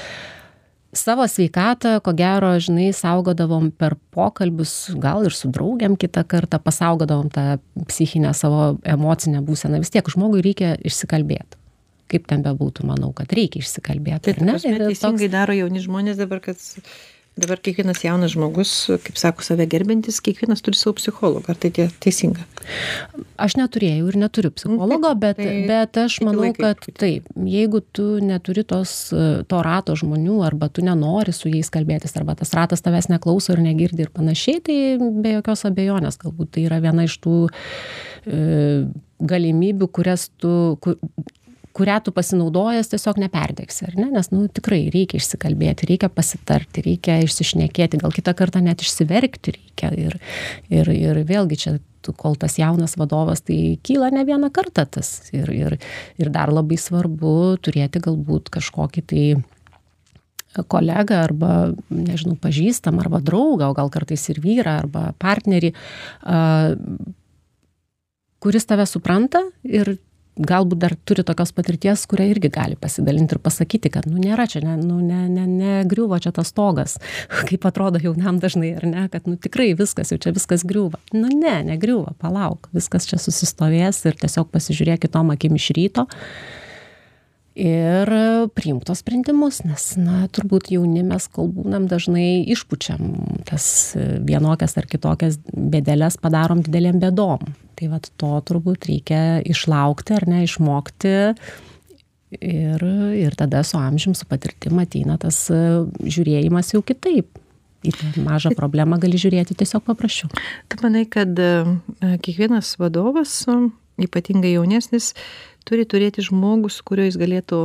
savo 0.94 1.26
sveikatą, 1.28 1.98
ko 2.06 2.14
gero, 2.18 2.52
žinai, 2.62 2.92
saugodavom 2.96 3.72
per 3.76 3.96
pokalbius, 4.14 4.92
gal 5.02 5.26
ir 5.28 5.34
su 5.36 5.50
draugiam 5.54 5.98
kitą 6.00 6.24
kartą, 6.30 6.60
pasaugodavom 6.64 7.30
tą 7.34 7.58
psichinę 7.90 8.34
savo 8.38 8.78
emocinę 8.84 9.42
būseną. 9.46 9.82
Vis 9.84 9.94
tiek 9.94 10.08
žmogui 10.14 10.44
reikia 10.46 10.76
išsikalbėti. 10.86 11.60
Kaip 12.14 12.28
ten 12.30 12.44
bebūtų, 12.46 12.86
manau, 12.86 13.10
kad 13.18 13.32
reikia 13.34 13.64
išsikalbėti. 13.64 14.28
Tai 14.28 14.34
ar 14.38 14.42
ne? 14.46 14.58
Ir 14.70 14.84
toks- 15.02 15.30
daro 15.34 15.54
jauni 15.58 15.82
žmonės 15.82 16.20
dabar, 16.20 16.44
kad 16.46 16.58
dabar 17.40 17.60
kiekvienas 17.64 18.04
jaunas 18.04 18.34
žmogus 18.36 18.72
kaip 19.06 19.18
sako 19.18 19.46
save 19.46 19.66
gerbiantis 19.70 20.20
kiekvienas 20.24 20.62
turi 20.66 20.78
savo 20.78 20.96
psichologą. 21.00 21.50
Ar 21.50 21.60
tai 21.60 21.72
tie 21.74 21.88
teisinga? 22.04 22.46
Aš 23.42 23.58
neturėjau 23.60 24.12
ir 24.12 24.18
neturiu 24.22 24.52
psichologo 24.54 25.14
Mhm, 25.14 25.20
bet 25.20 25.38
tai 25.38 25.56
bet 25.68 25.98
aš 25.98 26.20
manau 26.26 26.52
kad 26.56 26.86
taip 27.00 27.28
jeigu 27.36 27.82
tu 27.92 28.20
neturi 28.24 28.64
tos 28.64 29.14
to 29.50 29.62
rato 29.66 29.96
žmonių 30.00 30.40
arba 30.46 30.70
tu 30.70 30.86
nenori 30.86 31.34
su 31.34 31.50
jais 31.50 31.70
kalbėtis 31.74 32.16
arba 32.20 32.36
tas 32.40 32.54
ratas 32.54 32.86
tavęs 32.86 33.10
neklauso 33.12 33.54
ir 33.54 33.64
negirdi 33.66 34.06
ir 34.06 34.14
panašiai 34.14 34.62
tai 34.64 34.78
be 35.00 35.36
jokios 35.38 35.66
abejonės 35.70 36.20
galbūt 36.22 36.56
tai 36.56 36.68
yra 36.70 36.80
viena 36.84 37.08
iš 37.10 37.18
tų 37.24 37.38
e, 38.26 38.86
galimybių 39.20 39.90
kurias 39.92 40.30
tu 40.38 40.78
ku 40.82 40.98
kurią 41.74 42.00
tu 42.06 42.14
pasinaudojęs 42.14 42.92
tiesiog 42.92 43.18
neperdegsi 43.24 43.88
ar 43.88 43.96
ne? 43.98 44.10
Nes 44.14 44.30
nu 44.34 44.46
tikrai 44.48 44.86
reikia 44.94 45.20
išsikalbėti 45.20 45.90
reikia 45.90 46.10
pasitarti 46.14 46.84
reikia 46.86 47.18
išsišnekėti 47.26 48.02
gal 48.04 48.14
kitą 48.14 48.36
kartą 48.38 48.62
net 48.64 48.84
išsiverkti 48.86 49.56
reikia. 49.58 49.90
Ir 49.98 50.20
ir 50.70 50.92
ir 50.94 51.24
vėlgi 51.30 51.60
čia 51.66 51.76
tu 52.04 52.14
kol 52.14 52.38
tas 52.40 52.60
jaunas 52.60 52.98
vadovas 53.00 53.42
tai 53.48 53.80
kyla 53.86 54.12
ne 54.14 54.26
vieną 54.28 54.52
kartą 54.54 54.86
tas. 54.98 55.16
Ir 55.34 55.50
ir 55.56 55.80
ir 56.22 56.32
dar 56.34 56.54
labai 56.54 56.78
svarbu 56.78 57.58
turėti 57.64 58.04
galbūt 58.04 58.54
kažkokį 58.54 59.06
tai 59.10 59.26
kolegą 60.70 61.18
arba 61.24 61.74
nežinau 61.90 62.38
pažįstamą 62.38 63.02
arba 63.08 63.24
draugą 63.26 63.72
o 63.72 63.74
gal 63.74 63.90
kartais 63.90 64.28
ir 64.30 64.38
vyrą 64.44 64.78
arba 64.84 65.08
partnerį 65.18 65.74
kuris 68.44 68.68
tave 68.70 68.86
supranta 68.86 69.42
ir 69.64 69.96
galbūt 70.38 70.80
dar 70.82 70.96
turi 71.06 71.24
tokios 71.26 71.54
patirties 71.54 72.06
kuria 72.10 72.26
irgi 72.32 72.50
gali 72.54 72.78
pasidalint 72.80 73.32
ir 73.34 73.42
pasakyti 73.44 73.92
kad 73.94 74.08
nu 74.10 74.22
nėra 74.22 74.48
čia 74.50 74.64
ne 74.66 74.78
nu 74.82 75.00
ne 75.04 75.28
ne 75.30 75.46
negriuvo 75.50 76.18
čia 76.20 76.34
tas 76.36 76.50
stogas. 76.54 76.98
Kaip 77.50 77.68
atrodo 77.70 78.02
jaunam 78.02 78.40
dažnai 78.42 78.74
ar 78.78 78.88
ne 78.90 79.06
kad 79.14 79.30
nu 79.30 79.38
tikrai 79.38 79.74
viskas 79.78 80.14
jau 80.14 80.20
čia 80.22 80.34
viskas 80.34 80.66
griūva. 80.66 81.02
Nu 81.14 81.30
ne 81.30 81.60
negriūva 81.70 82.18
palauk 82.22 82.70
viskas 82.74 83.08
čia 83.10 83.22
susistovės 83.22 84.04
ir 84.10 84.18
tiesiog 84.20 84.50
pasižiūrėk 84.54 85.06
kitom 85.06 85.34
akim 85.36 85.60
iš 85.60 85.72
ryto 85.78 86.08
ir 87.56 88.10
priimk 88.58 88.86
tuos 88.88 89.04
sprendimus 89.04 89.62
nes 89.68 89.84
na 90.02 90.24
turbūt 90.34 90.72
jauni 90.74 91.04
mes 91.06 91.28
kol 91.34 91.52
būnam 91.54 91.86
dažnai 91.90 92.44
išpučiam 92.54 93.14
tas 93.46 93.66
vienokias 93.98 94.74
ar 94.82 94.88
kitokias 94.90 95.38
bėdeles 95.54 96.18
padarom 96.22 96.64
didelėm 96.66 96.98
bėdom. 97.04 97.54
Tai 97.78 97.92
vat 97.94 98.10
to 98.18 98.32
turbūt 98.50 98.90
reikia 98.90 99.44
išlaukti 99.46 100.18
ar 100.18 100.28
ne 100.30 100.44
išmokti. 100.48 101.14
Ir 102.42 102.82
ir 103.22 103.38
tada 103.38 103.62
su 103.62 103.78
amžium 103.78 104.18
su 104.18 104.26
patirtim 104.26 104.82
ateina 104.82 105.20
tas 105.22 105.46
žiūrėjimas 105.50 106.74
jau 106.74 106.82
kitaip. 106.82 107.38
Į 107.84 107.92
tą 107.92 108.24
mažą 108.24 108.54
problemą 108.56 108.98
gali 109.02 109.20
žiūrėti 109.20 109.58
tiesiog 109.60 109.84
paprasčiau. 109.84 110.30
Tu 110.72 110.80
manai 110.80 111.04
kad 111.04 111.36
e, 111.36 111.50
kiekvienas 112.24 112.78
vadovas 112.80 113.42
e, 113.52 113.58
ypatingai 114.08 114.54
jaunesnis 114.56 115.12
turi 115.68 115.88
turėti 115.90 116.26
žmogų 116.26 116.72
su 116.72 116.86
kuriuo 116.88 117.08
jis 117.10 117.20
galėtų 117.22 117.64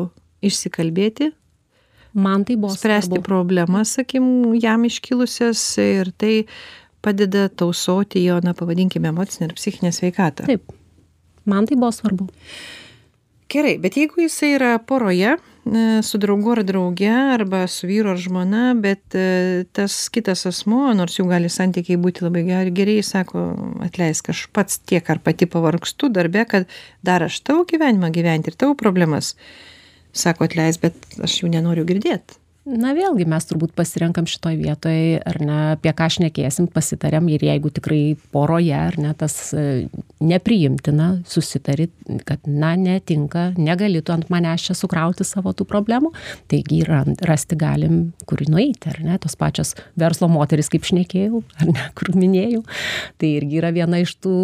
išsikalbėti 0.48 1.32
man 2.18 2.44
tai 2.44 2.56
buvo 2.56 2.74
spręsti 2.74 3.10
svarbu. 3.10 3.24
problemas 3.24 3.94
sakykim 3.96 4.54
jam 4.62 4.84
iškilusias 4.84 5.60
ir 5.78 6.12
tai 6.16 6.44
padeda 7.00 7.48
tausoti 7.48 8.24
jo 8.24 8.40
na 8.42 8.54
pavadinkime 8.54 9.08
emocinę 9.08 9.48
ir 9.48 9.54
psichinę 9.54 9.92
sveikatą. 9.92 10.46
Taip. 10.46 10.72
Man 11.44 11.66
tai 11.66 11.76
buvo 11.76 11.92
svarbu. 11.92 12.28
Gerai 13.48 13.78
bet 13.78 13.96
jeigu 13.96 14.20
jisai 14.20 14.54
yra 14.56 14.78
poroje 14.78 15.36
e, 15.76 16.02
su 16.02 16.18
draugu 16.18 16.52
ar 16.54 16.62
drauge 16.64 17.10
arba 17.10 17.66
su 17.66 17.86
vyru 17.90 18.12
ar 18.14 18.20
žmona 18.20 18.72
bet 18.78 19.14
e, 19.14 19.64
tas 19.72 19.96
kitas 20.14 20.46
asmuo 20.50 20.92
nors 20.96 21.18
jų 21.18 21.28
gali 21.30 21.50
santykiai 21.52 22.00
būti 22.00 22.24
labai 22.26 22.44
ger 22.48 22.72
geri 22.74 22.98
jis 22.98 23.12
sako 23.14 23.46
atleisk 23.84 24.32
aš 24.34 24.46
pats 24.52 24.80
tiek 24.80 25.10
ar 25.10 25.22
pati 25.24 25.46
pavargstu 25.50 26.10
darbe 26.12 26.44
kad 26.48 26.68
dar 27.04 27.26
aš 27.28 27.40
tavo 27.44 27.64
gyvenimą 27.68 28.12
gyventi 28.14 28.52
ir 28.52 28.58
tavo 28.58 28.76
problemas. 28.78 29.34
Sako 30.12 30.48
atleisk 30.48 30.82
bet 30.86 31.18
aš 31.22 31.42
jų 31.42 31.52
nenoriu 31.52 31.86
girdėt 31.88 32.38
na 32.68 32.92
vėlgi 32.96 33.26
mes 33.28 33.48
turbūt 33.48 33.72
pasirenkam 33.78 34.28
šitoj 34.28 34.58
vietoj 34.60 35.00
ar 35.28 35.40
ne 35.44 35.58
apie 35.74 35.92
ką 35.96 36.08
šnekėsim 36.18 36.68
pasitariam 36.72 37.28
ir 37.32 37.44
jeigu 37.48 37.72
tikrai 37.74 38.02
poroje 38.34 38.74
ar 38.76 38.98
ne 39.00 39.14
tas 39.18 39.36
e, 39.56 39.86
nepriimtina 40.20 41.08
susitari 41.28 41.88
kad 42.28 42.44
na 42.46 42.74
netinka 42.78 43.52
negali 43.56 44.02
tu 44.02 44.12
ant 44.12 44.28
manęs 44.32 44.68
čia 44.68 44.76
sukrauti 44.78 45.26
savo 45.26 45.54
tų 45.56 45.68
problemų 45.68 46.12
taigi 46.50 46.82
yra 46.84 47.04
rasti 47.28 47.56
galim 47.58 48.12
kur 48.28 48.42
nueiti 48.48 48.92
ar 48.92 49.00
ne 49.04 49.18
tos 49.22 49.36
pačios 49.38 49.74
verslo 49.98 50.28
moterys 50.32 50.70
kaip 50.72 50.86
šnekėjau 50.88 51.42
ar 51.60 51.72
ne 51.72 51.86
kur 51.98 52.12
minėjau. 52.18 52.62
Tai 53.20 53.30
irgi 53.38 53.60
yra 53.60 53.72
viena 53.74 54.00
iš 54.02 54.14
tų 54.22 54.34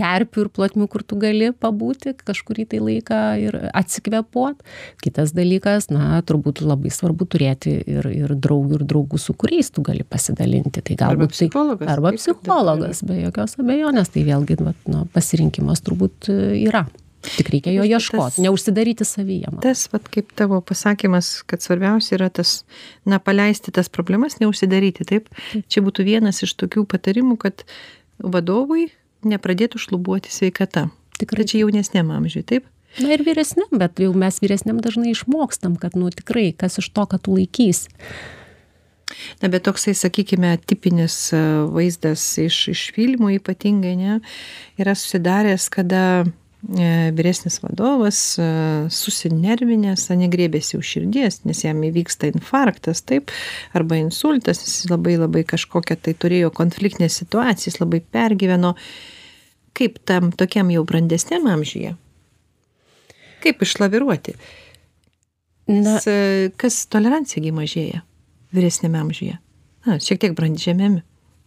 terpių 0.00 0.46
ir 0.46 0.52
plotmių 0.54 0.88
kur 0.90 1.04
tu 1.06 1.18
gali 1.20 1.50
pabūti 1.52 2.14
kažkurį 2.24 2.66
tai 2.72 2.82
laiką 2.84 3.20
ir 3.42 3.58
atsikvėpuot. 3.72 4.64
Kitas 5.04 5.34
dalykas 5.36 5.90
na 5.92 6.20
turbūt 6.26 6.64
labai 6.64 6.92
svarbu 6.94 7.28
turėti 7.30 7.73
ir 7.82 8.08
ir 8.10 8.34
draugių 8.34 8.80
ir 8.80 8.84
draugų 8.90 9.18
su 9.20 9.34
kuriais 9.38 9.70
tu 9.74 9.82
gali 9.86 10.04
pasidalinti. 10.06 10.82
Tai 10.84 10.96
Arba 10.98 11.24
galbūt 11.24 11.32
tai 11.34 11.36
psichologas, 11.48 11.88
arba 11.94 12.12
taip, 12.14 12.20
taip, 12.24 12.40
psichologas 12.42 13.02
be 13.08 13.20
jokios 13.22 13.56
abejonės. 13.60 14.12
Tai 14.14 14.24
vėlgi 14.28 14.58
vat 14.62 14.90
nu 14.92 15.04
pasirinkimas 15.14 15.82
turbūt 15.86 16.28
e, 16.32 16.38
yra. 16.66 16.84
Tik 17.24 17.48
reikia 17.54 17.72
jo 17.72 17.86
Tas- 17.86 17.92
ieškot 17.96 18.38
neužsidaryti 18.44 19.04
savyje 19.08 19.48
man. 19.48 19.62
tas 19.64 19.86
vat 19.92 20.10
kaip 20.12 20.34
tavo 20.36 20.58
pasakymas 20.60 21.38
kad 21.48 21.64
svarbiausia 21.64 22.18
yra 22.18 22.28
tas 22.28 22.64
na 23.08 23.16
paleisti 23.18 23.72
tas 23.72 23.88
problemas 23.88 24.36
neužsidaryti 24.42 25.06
taip? 25.08 25.30
Čia 25.72 25.80
būtų 25.86 26.04
vienas 26.04 26.42
iš 26.44 26.52
tokių 26.60 26.84
patarimų 26.84 27.38
kad 27.40 27.64
vadovui 28.20 28.90
nepradėtų 29.24 29.80
šlubuoti 29.80 30.28
sveikata. 30.30 30.90
Tikrai. 31.18 31.46
čia 31.48 31.62
jaunesniam 31.62 32.10
amžiui 32.10 32.42
taip 32.44 32.66
na 33.00 33.10
ir 33.14 33.24
vyresniam 33.26 33.80
bet 33.80 33.98
jau 34.02 34.12
mes 34.14 34.38
vyresniam 34.42 34.78
dažnai 34.82 35.12
išmokstam 35.14 35.76
kad 35.80 35.96
nu 35.98 36.10
tikrai 36.14 36.52
kas 36.56 36.78
iš 36.82 36.90
to 36.94 37.06
kad 37.10 37.24
tu 37.26 37.34
laikysi 37.34 37.90
na 39.42 39.48
bet 39.48 39.64
toksai 39.66 39.94
sakykime 39.98 40.56
tipinis 40.66 41.16
e, 41.32 41.42
vaizdas 41.74 42.22
iš 42.42 42.60
iš 42.74 42.86
filmų 42.96 43.36
ypatingai 43.38 43.94
ne 43.98 44.18
yra 44.80 44.94
susidaręs 44.98 45.66
kada 45.74 46.02
e, 46.22 47.10
vyresnis 47.16 47.60
vadovas 47.64 48.20
e, 48.38 48.46
susinervinęs 48.94 50.06
ane 50.14 50.30
griebiasi 50.32 50.78
už 50.78 50.94
širdies 50.96 51.42
nes 51.48 51.64
jam 51.66 51.82
įvyksta 51.90 52.30
infarktas 52.32 53.02
taip 53.02 53.34
arba 53.74 53.98
insultas 54.02 54.62
jis 54.64 54.86
labai 54.92 55.18
labai 55.18 55.44
kažkokią 55.54 55.98
tai 56.06 56.14
turėjo 56.14 56.54
konfliktinę 56.54 57.10
situaciją 57.10 57.72
jis 57.72 57.82
labai 57.82 58.00
pergyveno. 58.16 58.74
Kaip 59.74 59.96
tam 60.06 60.28
tokiam 60.30 60.68
jau 60.70 60.84
brandesniam 60.86 61.48
amžiuje 61.50 61.96
kaip 63.44 63.62
išlaviruoti 63.64 64.38
na 65.66 65.98
kas 66.60 66.84
tolerancija 66.92 67.42
gi 67.44 67.52
mažėja 67.54 68.04
vyresniame 68.54 69.00
amžiuje. 69.00 69.40
Na, 69.84 69.98
šiek 70.00 70.20
tiek 70.22 70.36
brandžiame. 70.36 71.02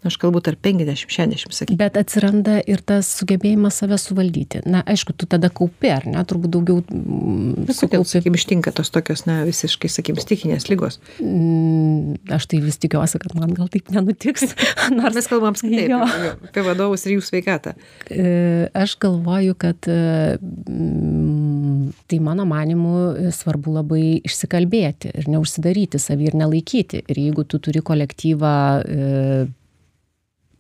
Aš 0.06 0.14
kalbu 0.22 0.44
tarp 0.46 0.60
50-60, 0.62 1.50
sakykim. 1.58 1.78
Bet 1.80 1.96
atsiranda 1.98 2.60
ir 2.70 2.84
tas 2.86 3.08
sugebėjimas 3.18 3.80
save 3.82 3.98
suvaldyti. 3.98 4.60
Na, 4.70 4.84
aišku, 4.86 5.16
tu 5.18 5.26
tada 5.26 5.50
kaupi, 5.50 5.90
ar 5.90 6.06
ne, 6.06 6.22
turbūt 6.30 6.54
daugiau 6.54 6.84
mm, 6.86 7.66
Kodėl, 7.66 7.76
sukaupi. 7.80 8.10
sakykim, 8.12 8.38
ištinka 8.38 8.74
tos 8.78 8.94
tokios, 8.94 9.26
na, 9.26 9.40
visiškai, 9.48 9.90
sakykim, 9.90 10.20
stichinės 10.22 10.70
lygos. 10.70 11.00
Mm, 11.18 12.14
Aš 12.38 12.46
tai 12.52 12.62
vis 12.62 12.78
tikiuosi, 12.84 13.18
kad 13.24 13.34
man 13.40 13.56
gal 13.58 13.72
taip 13.74 13.90
nenutiks. 13.92 14.46
Nors 14.98 15.18
Mes 15.18 15.32
kalbam 15.32 15.58
apskritai 15.58 15.90
apie, 15.98 16.32
apie 16.52 16.66
vadovus 16.70 17.08
ir 17.10 17.18
jų 17.18 17.26
sveikatą. 17.26 17.74
E, 18.14 18.30
Aš 18.78 19.00
galvoju, 19.02 19.58
kad 19.66 19.90
mm, 19.90 21.67
tai 22.08 22.20
mano 22.24 22.46
manimu 22.48 22.96
e, 23.12 23.30
svarbu 23.36 23.74
labai 23.78 24.04
išsikalbėti 24.28 25.12
ir 25.18 25.30
neužsidaryti 25.32 26.00
savį 26.02 26.32
ir 26.32 26.38
nelaikyti. 26.42 27.04
Ir 27.08 27.22
jeigu 27.28 27.46
tu 27.48 27.60
turi 27.64 27.82
kolektyvą 27.86 28.54
e, 28.82 29.46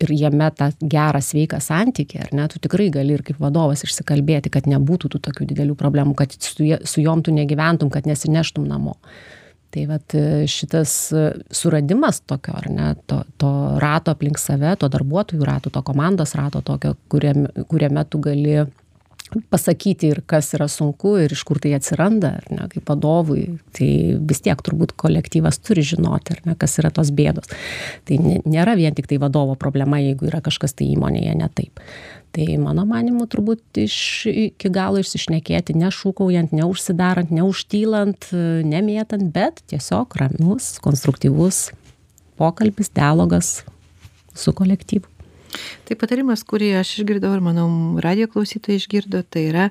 ir 0.04 0.14
jame 0.14 0.50
tą 0.54 0.70
gerą 0.82 1.22
sveiką 1.24 1.60
santykį, 1.64 2.22
ar 2.26 2.34
ne, 2.38 2.46
tu 2.52 2.62
tikrai 2.64 2.90
gali 2.94 3.18
ir 3.18 3.24
kaip 3.26 3.42
vadovas 3.42 3.82
išsikalbėti, 3.88 4.52
kad 4.54 4.70
nebūtų 4.70 5.12
tų 5.16 5.22
tokių 5.30 5.50
didelių 5.54 5.78
problemų, 5.80 6.14
kad 6.20 6.36
su, 6.38 6.68
su 6.84 7.04
jom 7.04 7.24
tu 7.26 7.34
negyventum, 7.36 7.92
kad 7.94 8.10
nesineštum 8.10 8.68
namo. 8.70 8.98
Tai 9.74 9.84
vat 9.90 10.16
e, 10.16 10.46
šitas 10.48 10.92
suradimas 11.52 12.22
tokio, 12.26 12.56
ar 12.58 12.68
ne, 12.72 12.92
to, 13.10 13.22
to 13.42 13.54
rato 13.84 14.14
aplink 14.14 14.40
save, 14.40 14.78
to 14.80 14.90
darbuotojų 14.94 15.48
rato, 15.48 15.74
to 15.74 15.84
komandos 15.86 16.38
rato 16.40 16.62
tokio, 16.66 16.94
kuriame, 17.12 17.68
kuriame 17.68 18.06
tu 18.08 18.22
gali 18.24 18.62
pasakyti 19.52 20.12
ir 20.14 20.22
kas 20.30 20.54
yra 20.58 20.68
sunku 20.72 21.16
ir 21.24 21.34
iš 21.36 21.44
kur 21.48 21.60
tai 21.64 21.74
atsiranda, 21.78 22.38
ar 22.40 22.52
ne, 22.54 22.68
kaip 22.72 22.90
vadovui, 22.90 23.46
tai 23.76 23.90
vis 24.30 24.44
tiek 24.46 24.62
turbūt 24.64 24.96
kolektyvas 25.00 25.60
turi 25.64 25.84
žinoti, 25.86 26.38
ar 26.38 26.44
ne, 26.48 26.56
kas 26.60 26.78
yra 26.82 26.92
tos 26.94 27.12
bėdos. 27.16 27.50
Tai 28.08 28.20
nė- 28.24 28.44
nėra 28.46 28.78
vien 28.80 28.96
tik 28.96 29.10
tai 29.10 29.20
vadovo 29.22 29.58
problema, 29.60 30.00
jeigu 30.02 30.30
yra 30.32 30.42
kažkas 30.46 30.78
tai 30.78 30.90
įmonėje 30.94 31.36
ne 31.38 31.50
taip. 31.54 31.82
Tai 32.36 32.46
mano 32.62 32.86
manimu 32.86 33.26
turbūt 33.32 33.80
iš, 33.82 34.28
iki 34.30 34.70
galo 34.70 35.00
išsišnekėti, 35.02 35.74
nešūkaujant, 35.80 36.54
neužsidarant, 36.54 37.32
neužtylant, 37.34 38.30
nemėtant, 38.68 39.32
bet 39.34 39.64
tiesiog 39.72 40.14
ramus, 40.20 40.76
konstruktyvus 40.84 41.72
pokalbis, 42.38 42.92
dialogas 42.94 43.64
su 44.38 44.54
kolektyvu. 44.54 45.17
Tai 45.88 45.98
patarimas, 46.00 46.44
kurį 46.48 46.74
aš 46.82 46.98
išgirdau 47.00 47.32
ir 47.36 47.44
manau 47.46 47.70
radio 48.04 48.28
klausytojai 48.32 48.82
išgirdo, 48.82 49.24
tai 49.24 49.48
yra 49.52 49.70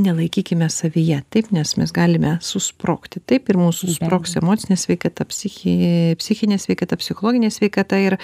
nelaikykime 0.00 0.68
savyje, 0.70 1.18
taip, 1.34 1.50
nes 1.54 1.74
mes 1.76 1.92
galime 1.92 2.36
susprokti. 2.44 3.20
Taip 3.26 3.50
ir 3.50 3.58
mūsų 3.60 3.90
susproks 3.90 4.36
emocinė 4.40 4.78
sveikata, 4.78 5.26
psichi, 5.28 5.74
psichinė 6.20 6.60
sveikata, 6.62 6.98
psichologinė 7.00 7.50
sveikata 7.52 7.98
ir 8.00 8.16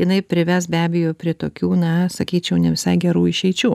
jinai 0.00 0.22
prives 0.26 0.70
be 0.70 0.80
abejo 0.80 1.14
prie 1.18 1.36
tokių, 1.36 1.74
na, 1.80 1.94
sakyčiau, 2.12 2.58
ne 2.62 2.74
visai 2.74 2.96
gerų 3.00 3.26
išeičių. 3.34 3.74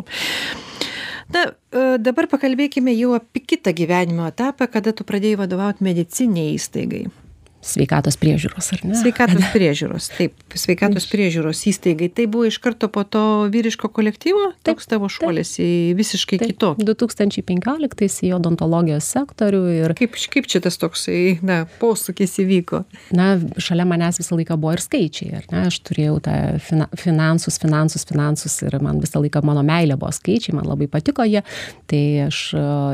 Na, 1.36 1.46
e, 1.50 1.86
dabar 2.02 2.28
pakalbėkime 2.30 2.94
jau 2.98 3.14
apie 3.18 3.44
kitą 3.46 3.74
gyvenimo 3.78 4.28
etapą, 4.30 4.68
kada 4.72 4.94
tu 4.94 5.08
pradėjai 5.08 5.46
vadovauti 5.46 5.86
mediciniai 5.86 6.58
įstaigai 6.58 7.06
sveikatos 7.66 8.18
priežiūros, 8.22 8.70
ar 8.76 8.84
ne? 8.86 8.96
Sveikatos 9.00 9.48
priežiūros, 9.56 10.10
taip, 10.16 10.36
sveikatos 10.54 11.08
priežiūros 11.10 11.64
įstaigai. 11.72 12.12
Tai 12.14 12.28
buvo 12.32 12.46
iš 12.50 12.60
karto 12.64 12.90
po 12.94 13.04
to 13.08 13.24
vyriško 13.52 13.90
kolektyvo, 13.94 14.52
toks 14.66 14.90
tavo 14.92 15.10
šuolis 15.12 15.56
į 15.64 15.70
visiškai 15.98 16.40
taip, 16.42 16.54
kitokį. 16.54 16.86
2015 16.92 18.28
į 18.28 18.32
odontologijos 18.38 19.10
sektorių 19.16 19.64
ir... 19.74 19.96
Kaip, 19.98 20.18
kaip 20.34 20.50
čia 20.52 20.62
tas 20.66 20.78
toksai, 20.82 21.40
na, 21.46 21.64
posūkis 21.82 22.38
įvyko? 22.46 22.84
Na, 23.18 23.34
šalia 23.62 23.88
manęs 23.90 24.22
visą 24.22 24.38
laiką 24.38 24.60
buvo 24.62 24.76
ir 24.78 24.86
skaičiai, 24.86 25.32
ar 25.42 25.50
ne? 25.50 25.66
Aš 25.72 25.82
turėjau 25.90 26.20
tą 26.26 26.38
fina, 26.62 26.90
finansus, 27.02 27.58
finansus, 27.62 28.06
finansus 28.08 28.60
ir 28.66 28.78
man 28.84 29.02
visą 29.04 29.24
laiką 29.24 29.42
mano 29.46 29.66
meilė 29.66 29.98
buvo 29.98 30.14
skaičiai, 30.14 30.56
man 30.60 30.70
labai 30.70 30.90
patiko 30.92 31.26
jie. 31.26 31.42
Tai 31.90 32.04
aš 32.28 32.44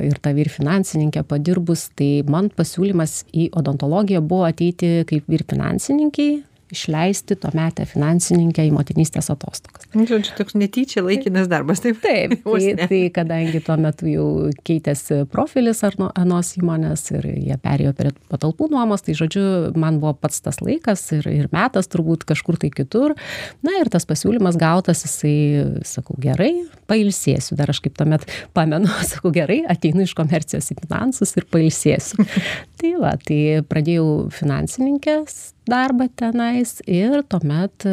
ir 0.07 0.23
tą 0.23 0.33
vyr 0.37 0.51
finansininkę 0.53 1.25
padirbus, 1.27 1.89
tai 1.99 2.23
man 2.27 2.47
pasiūlymas 2.55 3.25
į 3.35 3.51
odontologiją 3.59 4.23
buvo 4.23 4.47
atėjęs 4.47 4.60
ateiti 4.61 5.05
kaip 5.09 5.25
vyr 5.29 5.43
finansininkei 5.49 6.43
išleisti 6.71 7.35
tuometę 7.41 7.85
finansininkę 7.89 8.63
į 8.67 8.71
motinystės 8.75 9.29
atostogas. 9.33 9.87
Nu, 9.95 10.05
žodžiu, 10.09 10.33
toks 10.37 10.55
netyčia 10.57 11.03
laikinas 11.05 11.49
darbas, 11.51 11.83
taip? 11.83 11.99
Taip, 12.03 12.37
tai, 12.45 12.87
tai 12.89 13.01
kadangi 13.13 13.61
tuo 13.65 13.77
metu 13.81 14.09
jau 14.09 14.27
keitėsi 14.67 15.21
profilis 15.31 15.83
ar 15.87 15.97
anos 16.15 16.53
įmonės 16.59 17.05
ir 17.13 17.27
jie 17.33 17.57
perėjo 17.61 17.93
prie 17.97 18.13
patalpų 18.31 18.71
nuomos, 18.73 19.03
tai 19.05 19.15
žodžiu, 19.17 19.45
man 19.79 19.99
buvo 20.01 20.15
pats 20.17 20.41
tas 20.45 20.61
laikas 20.63 21.03
ir, 21.17 21.27
ir 21.31 21.49
metas 21.53 21.91
turbūt 21.91 22.25
kažkur 22.29 22.59
tai 22.61 22.71
kitur. 22.73 23.15
Na 23.65 23.75
ir 23.81 23.91
tas 23.91 24.07
pasiūlymas 24.09 24.59
gautas, 24.61 25.03
jisai, 25.05 25.35
sakau, 25.87 26.17
gerai, 26.21 26.51
pailsėsiu. 26.91 27.57
Dar 27.59 27.71
aš 27.73 27.83
kaip 27.85 27.97
tuomet 27.99 28.27
pamenu, 28.57 28.89
sakau, 29.11 29.33
gerai, 29.35 29.61
ateinu 29.71 30.05
iš 30.07 30.15
komercijos 30.17 30.71
į 30.73 30.81
finansus 30.83 31.35
ir 31.39 31.47
pailsėsiu. 31.51 32.27
tai 32.81 32.95
va, 33.01 33.15
tai 33.19 33.41
pradėjau 33.67 34.29
finansininkės 34.35 35.41
darbą 35.69 36.07
tenais 36.17 36.79
ir 36.89 37.21
tuomet 37.29 37.85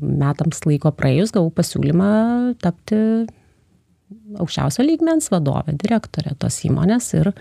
metams 0.00 0.64
laiko 0.68 0.92
praėjus 0.94 1.32
gavau 1.34 1.50
pasiūlymą 1.54 2.10
tapti 2.62 2.98
aukščiausio 4.38 4.84
lygmens 4.84 5.30
vadove, 5.32 5.74
direktorė 5.80 6.34
tos 6.40 6.60
įmonės 6.68 7.10
ir 7.18 7.32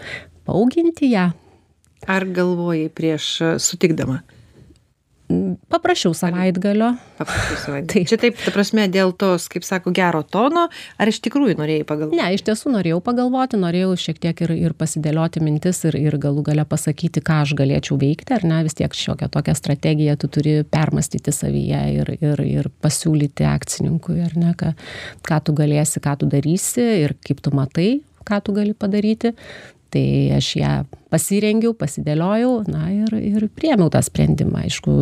paauginti 0.47 1.11
ją. 1.11 1.29
Ar 2.07 2.25
galvojai 2.31 2.87
prieš 2.93 3.29
sutikdama? 3.63 4.21
Paprašiau 5.27 6.13
savaitgalio. 6.15 6.93
Paprašiau 7.17 7.57
savaitgalio. 7.65 7.91
Taip. 7.91 8.07
Čia 8.07 8.17
taip, 8.21 8.37
ta 8.39 8.51
prasme, 8.55 8.85
dėl 8.91 9.11
tos, 9.19 9.49
kaip 9.51 9.65
sako, 9.67 9.91
gero 9.95 10.21
tono, 10.23 10.67
ar 10.71 11.11
iš 11.11 11.19
tikrųjų 11.25 11.57
norėjai 11.59 11.83
pagalvoti? 11.89 12.19
Ne, 12.19 12.29
iš 12.37 12.45
tiesų 12.47 12.71
norėjau 12.77 13.01
pagalvoti, 13.03 13.59
norėjau 13.59 13.91
šiek 13.99 14.21
tiek 14.23 14.43
ir, 14.47 14.55
ir 14.55 14.75
pasidėlioti 14.79 15.43
mintis 15.43 15.83
ir, 15.89 15.99
ir 15.99 16.15
galų 16.23 16.45
gale 16.47 16.63
pasakyti, 16.69 17.23
ką 17.27 17.41
aš 17.43 17.57
galėčiau 17.59 17.99
veikti, 17.99 18.37
ar 18.37 18.47
ne, 18.47 18.61
vis 18.67 18.79
tiek 18.79 18.95
šiokią 18.95 19.27
tokią 19.35 19.57
strategiją 19.59 20.15
tu 20.21 20.31
turi 20.31 20.57
permastyti 20.63 21.35
savyje 21.35 21.83
ir, 21.99 22.13
ir, 22.21 22.43
ir 22.47 22.71
pasiūlyti 22.83 23.47
akcininkui, 23.51 24.21
ar 24.23 24.37
ne, 24.39 24.55
ką, 24.55 24.77
ką 25.27 25.43
tu 25.43 25.57
galėsi, 25.59 25.99
ką 26.03 26.21
tu 26.21 26.31
darysi 26.31 26.87
ir 27.03 27.17
kaip 27.27 27.43
tu 27.43 27.51
matai, 27.51 27.97
ką 28.27 28.39
tu 28.47 28.55
gali 28.55 28.71
padaryti 28.75 29.35
tai 29.93 30.05
aš 30.37 30.53
ją 30.59 30.71
pasirengiau, 31.13 31.73
pasidėliojau, 31.77 32.53
na 32.71 32.87
ir, 32.93 33.13
ir 33.17 33.47
priemiau 33.55 33.91
tą 33.93 34.01
sprendimą. 34.05 34.65
Aišku, 34.67 34.95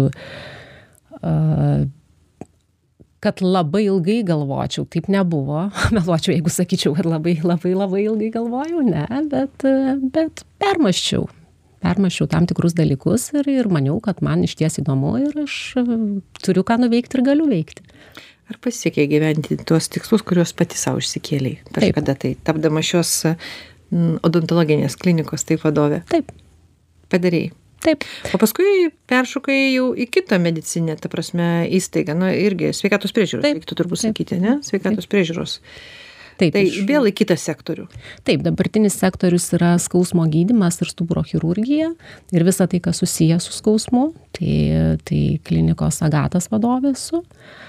kad 3.25 3.41
labai 3.41 3.85
ilgai 3.87 4.19
galvočiau, 4.27 4.85
taip 4.91 5.09
nebuvo. 5.11 5.69
Meluočiau, 5.95 6.35
jeigu 6.35 6.53
sakyčiau, 6.53 6.93
kad 6.97 7.09
labai 7.09 7.39
labai 7.43 7.73
labai 7.73 8.05
ilgai 8.05 8.29
galvojau, 8.35 8.83
ne, 8.85 9.07
bet, 9.31 9.65
bet 10.13 10.45
permaščiau. 10.61 11.25
Permaščiau 11.85 12.29
tam 12.31 12.47
tikrus 12.49 12.73
dalykus 12.77 13.27
ir, 13.37 13.49
ir 13.51 13.69
maniau, 13.69 13.99
kad 14.01 14.21
man 14.25 14.45
iš 14.45 14.55
ties 14.57 14.79
įdomu 14.81 15.17
ir 15.21 15.35
aš 15.43 15.57
turiu 16.41 16.63
ką 16.65 16.79
nuveikti 16.81 17.19
ir 17.19 17.25
galiu 17.27 17.45
veikti. 17.49 17.85
Ar 18.45 18.57
pasiekė 18.61 19.07
gyventi 19.09 19.57
tuos 19.65 19.87
tikslus, 19.89 20.21
kuriuos 20.25 20.53
pati 20.57 20.77
savo 20.77 21.01
išsikėliai? 21.01 21.63
Kažkada 21.73 22.13
tai, 22.21 22.35
tapdama 22.45 22.83
šios 22.85 23.23
odontologinės 24.25 24.97
klinikos 24.99 25.47
taip 25.47 25.63
vadovė. 25.65 26.01
Taip. 26.11 26.31
Padarėjai. 27.11 27.51
Taip. 27.85 28.05
O 28.33 28.39
paskui 28.41 28.89
peršokai 29.09 29.59
jau 29.75 29.91
į 29.93 30.07
kitą 30.09 30.39
medicinę, 30.41 30.95
ta 30.97 31.11
prasme, 31.11 31.67
įstaigą, 31.77 32.15
nu 32.17 32.31
irgi 32.33 32.71
sveikatos 32.73 33.13
priežiūros, 33.13 33.45
reiktų 33.45 33.77
turbūt 33.77 34.01
taip. 34.01 34.15
sakyti, 34.15 34.39
ne? 34.41 34.57
Sveikatos 34.65 35.05
taip. 35.05 35.11
priežiūros. 35.13 35.59
Taip, 36.35 36.51
tai 36.51 36.65
iš... 36.67 36.81
vėl 36.89 37.05
į 37.07 37.13
kitą 37.15 37.37
sektorių. 37.39 37.85
Taip, 38.27 38.41
dabartinis 38.43 38.97
sektorius 38.99 39.45
yra 39.55 39.75
skausmo 39.79 40.25
gydimas 40.31 40.81
ir 40.83 40.89
stuburo 40.91 41.23
chirurgija 41.23 41.93
ir 42.35 42.47
visa 42.47 42.67
tai, 42.67 42.81
kas 42.83 42.99
susijęs 43.03 43.45
su 43.47 43.55
skausmu, 43.55 44.09
tai, 44.35 44.57
tai 45.07 45.21
klinikos 45.47 46.01
agatas 46.03 46.49
vadovė 46.51 46.91
esu. 46.97 47.21
Uh, 47.21 47.63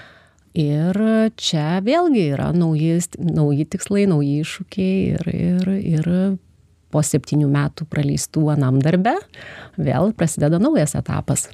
ir 0.55 0.99
čia 1.39 1.79
vėlgi 1.83 2.27
yra 2.33 2.51
nauji 2.55 2.99
nauji 3.19 3.67
tikslai 3.73 4.05
nauji 4.09 4.41
iššūkiai 4.43 4.99
ir 5.15 5.31
ir 5.33 5.71
ir 5.77 6.11
po 6.93 7.03
septynių 7.03 7.49
metų 7.51 7.87
praleistų 7.91 8.45
anam 8.53 8.79
darbe 8.83 9.17
vėl 9.75 10.13
prasideda 10.15 10.59
naujas 10.61 10.95
etapas. 10.95 11.49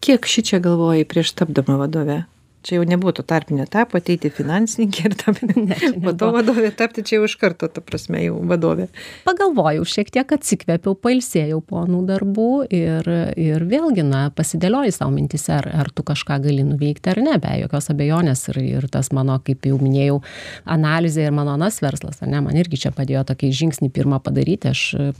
Kiek 0.00 0.28
šičia 0.28 0.60
galvojai 0.64 1.04
prieš 1.08 1.34
tapdama 1.36 1.76
vadove 1.80 2.22
čia 2.66 2.80
jau 2.80 2.86
nebuvo 2.88 3.12
to 3.14 3.22
tarpinio 3.22 3.64
etapo 3.66 4.00
ateiti 4.00 4.30
finansininkė 4.34 5.04
ir 5.06 5.14
tapti 5.20 5.66
po 6.04 6.14
to 6.18 6.30
vadovė 6.36 6.72
tapti 6.74 7.04
čia 7.06 7.20
jau 7.20 7.28
iš 7.28 7.36
karto 7.40 7.68
ta 7.70 7.82
prasme 7.84 8.24
jau 8.24 8.40
vadovė. 8.50 8.88
Pagalvojau 9.26 9.86
šiek 9.86 10.10
tiek 10.14 10.34
atsikvėpiau 10.36 10.96
pailsėjau 10.98 11.60
po 11.62 11.84
anų 11.84 12.02
darbų 12.10 12.48
ir 12.74 13.10
ir 13.38 13.66
vėlgi 13.70 14.06
na 14.06 14.26
pasidėlioji 14.34 14.96
sau 14.98 15.12
mintyse 15.14 15.54
ar 15.60 15.70
ar 15.84 15.92
tu 15.94 16.04
kažką 16.06 16.40
gali 16.48 16.66
nuveikti 16.66 17.12
ar 17.14 17.22
ne 17.22 17.38
be 17.42 17.54
jokios 17.62 17.90
abejonės. 17.94 18.48
Ir 18.50 18.60
ir 18.64 18.88
tas 18.90 19.12
mano 19.14 19.38
kaip 19.46 19.70
jau 19.70 19.78
minėjau 19.80 20.20
analizė 20.76 21.28
ir 21.28 21.38
mano 21.38 21.54
anas 21.54 21.78
verslas 21.84 22.22
ane 22.26 22.42
man 22.42 22.58
irgi 22.58 22.82
čia 22.86 22.94
padėjo 22.96 23.24
tokį 23.30 23.54
žingsnį 23.62 23.92
pirmą 23.94 24.20
padaryti. 24.24 24.74
Aš 24.74 25.14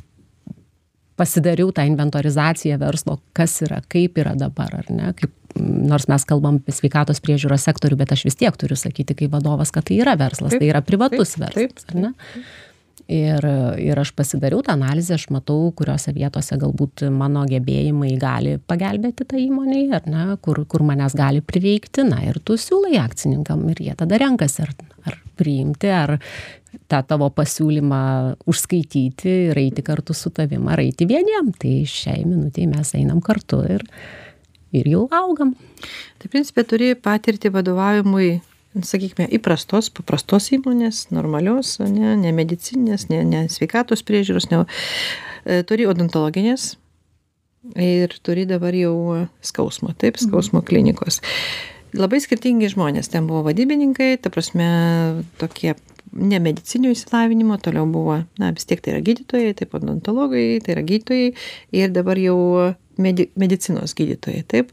pasidariau 1.16 1.72
tą 1.72 1.86
inventorizaciją 1.88 2.76
verslo 2.80 3.20
kas 3.36 3.60
yra 3.64 3.80
kaip 3.88 4.18
yra 4.20 4.34
dabar 4.36 4.74
ar 4.82 4.90
ne 4.92 5.12
kaip 5.16 5.32
nors 5.60 6.06
mes 6.10 6.26
kalbam 6.28 6.60
apie 6.60 6.74
sveikatos 6.74 7.22
priežiūros 7.24 7.66
sektorių, 7.68 7.98
bet 8.02 8.14
aš 8.16 8.26
vis 8.28 8.38
tiek 8.38 8.56
turiu 8.58 8.78
sakyti 8.78 9.16
kaip 9.18 9.34
vadovas, 9.34 9.72
kad 9.74 9.88
tai 9.88 10.00
yra 10.02 10.16
verslas, 10.20 10.54
taip, 10.54 10.62
tai 10.62 10.70
yra 10.70 10.84
privatus 10.84 11.34
taip, 11.34 11.44
verslas, 11.46 11.84
taip, 11.86 11.92
ar 11.92 12.00
ne? 12.08 12.46
Ir, 13.06 13.44
ir 13.78 13.98
aš 14.02 14.10
pasidariau 14.18 14.64
tą 14.66 14.72
analizę, 14.74 15.14
aš 15.14 15.28
matau, 15.30 15.68
kuriuose 15.78 16.10
vietose 16.16 16.56
galbūt 16.58 17.04
mano 17.14 17.44
gebėjimai 17.46 18.16
gali 18.18 18.56
pagelbėti 18.58 19.22
tą 19.22 19.28
tai 19.36 19.44
įmonį, 19.44 19.82
ar 19.94 20.08
ne, 20.10 20.24
kur, 20.42 20.64
kur 20.66 20.82
manęs 20.82 21.14
gali 21.14 21.38
prireikti, 21.38 22.02
na 22.08 22.24
ir 22.26 22.40
tu 22.42 22.58
siūlai 22.58 22.96
akcininkam 23.04 23.62
ir 23.70 23.84
jie 23.84 23.94
tada 24.00 24.18
renkasi, 24.18 24.66
ar, 24.66 24.74
ar 25.06 25.20
priimti, 25.38 25.92
ar 25.94 26.16
tą 26.90 27.02
tavo 27.06 27.30
pasiūlymą 27.34 28.02
užskaityti 28.50 29.34
ir 29.52 29.60
eiti 29.62 29.86
kartu 29.86 30.14
su 30.16 30.32
tavim, 30.34 30.66
ar 30.66 30.82
eiti 30.82 31.06
vieniem. 31.06 31.52
Tai 31.54 31.74
šiai 31.86 32.24
minutiai 32.26 32.66
mes 32.70 32.90
einam 32.98 33.22
kartu 33.24 33.62
ir, 33.70 33.86
ir 34.74 34.88
jau 34.90 35.06
augam. 35.14 35.54
Tai 36.20 36.30
principė 36.32 36.64
turi 36.68 36.94
patirti 36.98 37.52
vadovavimui, 37.52 38.40
sakykime, 38.76 39.28
įprastos, 39.38 39.88
paprastos 39.94 40.50
įmonės, 40.56 41.06
normalios, 41.14 41.76
ne, 41.80 42.16
ne 42.20 42.32
medicinės, 42.36 43.08
ne, 43.12 43.22
ne 43.24 43.46
sveikatos 43.52 44.04
priežiūros, 44.06 44.50
ne, 44.52 44.64
e, 45.44 45.62
turi 45.68 45.88
odontologinės 45.88 46.74
ir 47.74 48.12
turi 48.22 48.44
dabar 48.46 48.76
jau 48.76 49.26
skausmo, 49.42 49.94
taip, 49.96 50.20
mhm. 50.20 50.28
skausmo 50.28 50.62
klinikos. 50.66 51.22
Labai 51.96 52.20
skirtingi 52.20 52.68
žmonės, 52.74 53.08
ten 53.08 53.28
buvo 53.28 53.46
vadybininkai, 53.46 54.16
ta 54.20 54.30
prasme, 54.34 54.66
tokie 55.40 55.72
ne 56.16 56.38
medicinio 56.42 56.90
išsilavinimo, 56.92 57.56
toliau 57.62 57.86
buvo, 57.90 58.18
na 58.40 58.50
vis 58.54 58.68
tiek 58.68 58.82
tai 58.82 58.94
yra 58.94 59.04
gydytojai, 59.04 59.54
taip 59.56 59.74
odontologai, 59.78 60.58
tai 60.64 60.76
yra 60.76 60.84
gydytojai 60.86 61.30
ir 61.76 61.94
dabar 61.94 62.20
jau 62.20 62.36
medi 62.98 63.28
medicinos 63.38 63.94
gydytojai, 63.96 64.42
taip. 64.48 64.72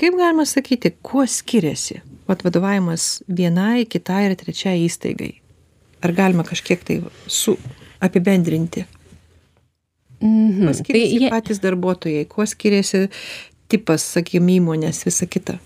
Kaip 0.00 0.16
galima 0.18 0.44
sakyti, 0.48 0.94
kuo 1.04 1.24
skiriasi 1.28 2.00
vat, 2.28 2.44
vadovavimas 2.44 3.22
vienai, 3.28 3.84
kitai 3.86 4.24
ir 4.30 4.36
trečiai 4.40 4.86
įstaigai? 4.86 5.34
Ar 6.02 6.14
galima 6.16 6.44
kažkiek 6.46 6.82
tai 6.86 6.98
su 7.26 7.56
apibendrinti? 8.02 8.86
Mhm. 10.22 10.64
Kuo 10.64 10.74
skiriasi 10.78 11.18
tai 11.18 11.20
jie... 11.26 11.30
patys 11.30 11.62
darbuotojai, 11.62 12.24
kuo 12.30 12.46
skiriasi 12.46 13.06
tipas, 13.72 14.06
sakykime, 14.16 14.58
įmonės, 14.60 15.04
visa 15.06 15.26
kita? 15.26 15.58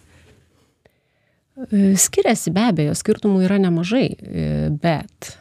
E, 1.57 1.95
skiriasi 2.01 2.53
be 2.55 2.69
abejo, 2.71 2.95
skirtumų 2.97 3.43
yra 3.47 3.59
nemažai, 3.61 4.07
e, 4.13 4.47
bet 4.83 5.33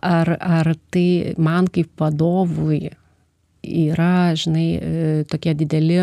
ar, 0.00 0.34
ar 0.40 0.74
tai 0.92 1.34
man 1.38 1.68
kaip 1.72 1.92
vadovui 2.00 2.88
yra, 3.64 4.34
žinai, 4.38 4.68
e, 4.76 5.16
tokie 5.30 5.54
dideli 5.56 6.00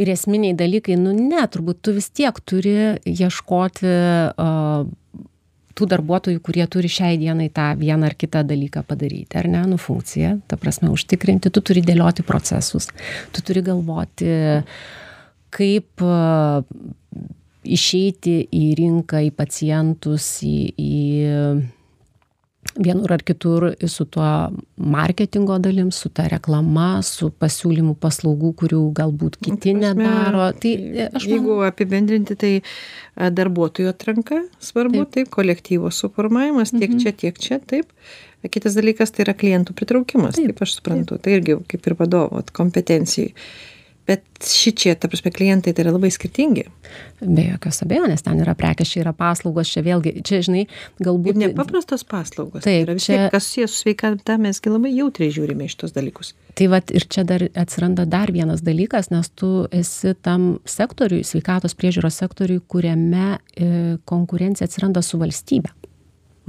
ir 0.00 0.12
esminiai 0.14 0.56
dalykai, 0.56 0.96
nu 1.00 1.12
ne, 1.16 1.42
turbūt 1.52 1.82
tu 1.84 1.92
vis 1.96 2.08
tiek 2.14 2.36
turi 2.48 2.72
ieškoti 3.04 3.90
uh, 3.90 4.86
tų 5.76 5.88
darbuotojų, 5.90 6.40
kurie 6.44 6.64
turi 6.72 6.88
šiai 6.88 7.18
dienai 7.20 7.50
tą 7.52 7.66
vieną 7.76 8.08
ar 8.08 8.16
kitą 8.16 8.40
dalyką 8.48 8.84
padaryti, 8.88 9.36
ar 9.36 9.50
ne, 9.52 9.60
nu 9.68 9.76
funkciją, 9.80 10.38
ta 10.48 10.56
prasme, 10.60 10.88
užtikrinti, 10.94 11.52
tu 11.52 11.60
turi 11.60 11.84
dėlioti 11.84 12.24
procesus, 12.24 12.88
tu 13.34 13.44
turi 13.44 13.64
galvoti, 13.66 14.30
uh, 14.30 14.80
kaip 15.52 16.02
išeiti 17.60 18.36
į 18.56 18.64
rinką, 18.78 19.20
į 19.26 19.34
pacientus, 19.36 20.28
į, 20.46 20.56
į 20.80 21.00
vienur 22.76 23.12
ar 23.12 23.22
kitur 23.24 23.72
su 23.88 24.04
tuo 24.04 24.50
marketingo 24.76 25.58
dalim, 25.58 25.90
su 25.90 26.08
ta 26.08 26.26
reklama, 26.30 27.00
su 27.02 27.30
pasiūlymu 27.40 27.96
paslaugų, 28.00 28.52
kurių 28.62 28.82
galbūt 28.96 29.38
kiti 29.40 29.74
prasme, 29.74 30.04
nedaro. 30.04 30.46
Tai 30.60 30.74
aš 31.08 31.26
jeigu 31.32 31.56
man... 31.56 31.70
apibendrinti, 31.70 32.36
tai 32.40 32.52
darbuotojų 33.16 33.90
atranka 33.90 34.42
svarbu, 34.62 35.06
taip, 35.06 35.14
taip 35.16 35.32
kolektyvo 35.38 35.90
suformavimas, 35.94 36.74
tiek 36.76 36.90
mhm. 36.90 37.00
čia, 37.02 37.14
tiek 37.24 37.40
čia, 37.40 37.60
taip. 37.64 37.90
Kitas 38.40 38.76
dalykas 38.78 39.12
tai 39.12 39.26
yra 39.26 39.34
klientų 39.36 39.74
pritraukimas, 39.76 40.38
taip, 40.38 40.52
kaip 40.52 40.62
aš 40.64 40.78
suprantu, 40.78 41.18
taip. 41.18 41.26
tai 41.26 41.36
irgi 41.40 41.58
kaip 41.74 41.90
ir 41.90 41.96
vadovo 41.98 42.40
kompetencijai 42.56 43.34
bet 44.10 44.24
šičia 44.44 44.96
ta 44.98 45.08
prasme 45.10 45.30
klientai 45.34 45.72
tai 45.74 45.84
yra 45.84 45.94
labai 45.94 46.10
skirtingi. 46.12 46.66
Be 47.20 47.44
jokios 47.46 47.80
abejonės 47.84 48.24
ten 48.26 48.40
yra 48.42 48.56
prekės 48.58 48.90
čia 48.90 49.04
yra 49.04 49.12
paslaugos 49.16 49.70
čia 49.70 49.84
vėlgi 49.86 50.14
čia 50.26 50.40
žinai 50.46 50.64
galbūt 51.02 51.36
ir 51.36 51.40
nepaprastos 51.44 52.04
paslaugos. 52.08 52.64
Tai 52.66 52.74
yra 52.82 52.96
vis 52.98 53.08
tiek 53.10 53.28
kas 53.32 53.46
susiję 53.46 53.68
su 53.70 53.82
sveikata 53.84 54.38
mes 54.42 54.58
gi 54.62 54.72
labai 54.72 54.92
jautriai 54.96 55.34
žiūrime 55.36 55.68
į 55.68 55.74
šitus 55.74 55.94
dalykus. 55.96 56.32
Tai 56.58 56.70
vat 56.72 56.90
ir 56.94 57.06
čia 57.06 57.24
dar 57.28 57.46
atsiranda 57.54 58.06
dar 58.10 58.32
vienas 58.34 58.64
dalykas 58.66 59.12
nes 59.14 59.30
tu 59.30 59.52
esi 59.70 60.16
tam 60.26 60.56
sektoriuj 60.68 61.22
sveikatos 61.30 61.76
priežiūros 61.78 62.18
sektoriuj 62.24 62.64
kuriame 62.70 63.36
e, 63.36 63.70
konkurencija 64.10 64.66
atsiranda 64.68 65.04
su 65.06 65.20
valstybe. 65.20 65.70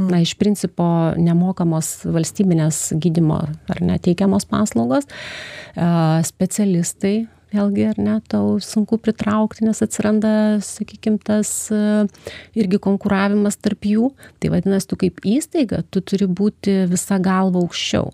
Mm. 0.02 0.08
na, 0.08 0.22
iš 0.24 0.34
principo 0.40 0.86
nemokamos 1.20 2.06
valstybinės 2.08 2.94
gydimo 3.02 3.42
ar 3.44 3.82
neteikiamos 3.84 4.48
paslaugos, 4.50 5.08
specialistai 6.26 7.28
vėlgi 7.52 7.88
ar 7.92 8.00
ne 8.02 8.16
tau 8.32 8.56
sunku 8.64 9.00
pritraukti 9.02 9.66
nes 9.68 9.84
atsiranda 9.84 10.34
sakykim 10.66 11.20
tas 11.22 11.52
e, 11.74 11.82
irgi 12.58 12.80
konkuravimas 12.82 13.60
tarp 13.60 13.88
jų. 13.88 14.12
Tai 14.42 14.54
vadinas 14.56 14.88
tu 14.90 15.00
kaip 15.00 15.22
įstaiga 15.28 15.84
tu 15.92 16.04
turi 16.06 16.30
būti 16.30 16.84
visa 16.92 17.20
galva 17.22 17.64
aukščiau 17.64 18.12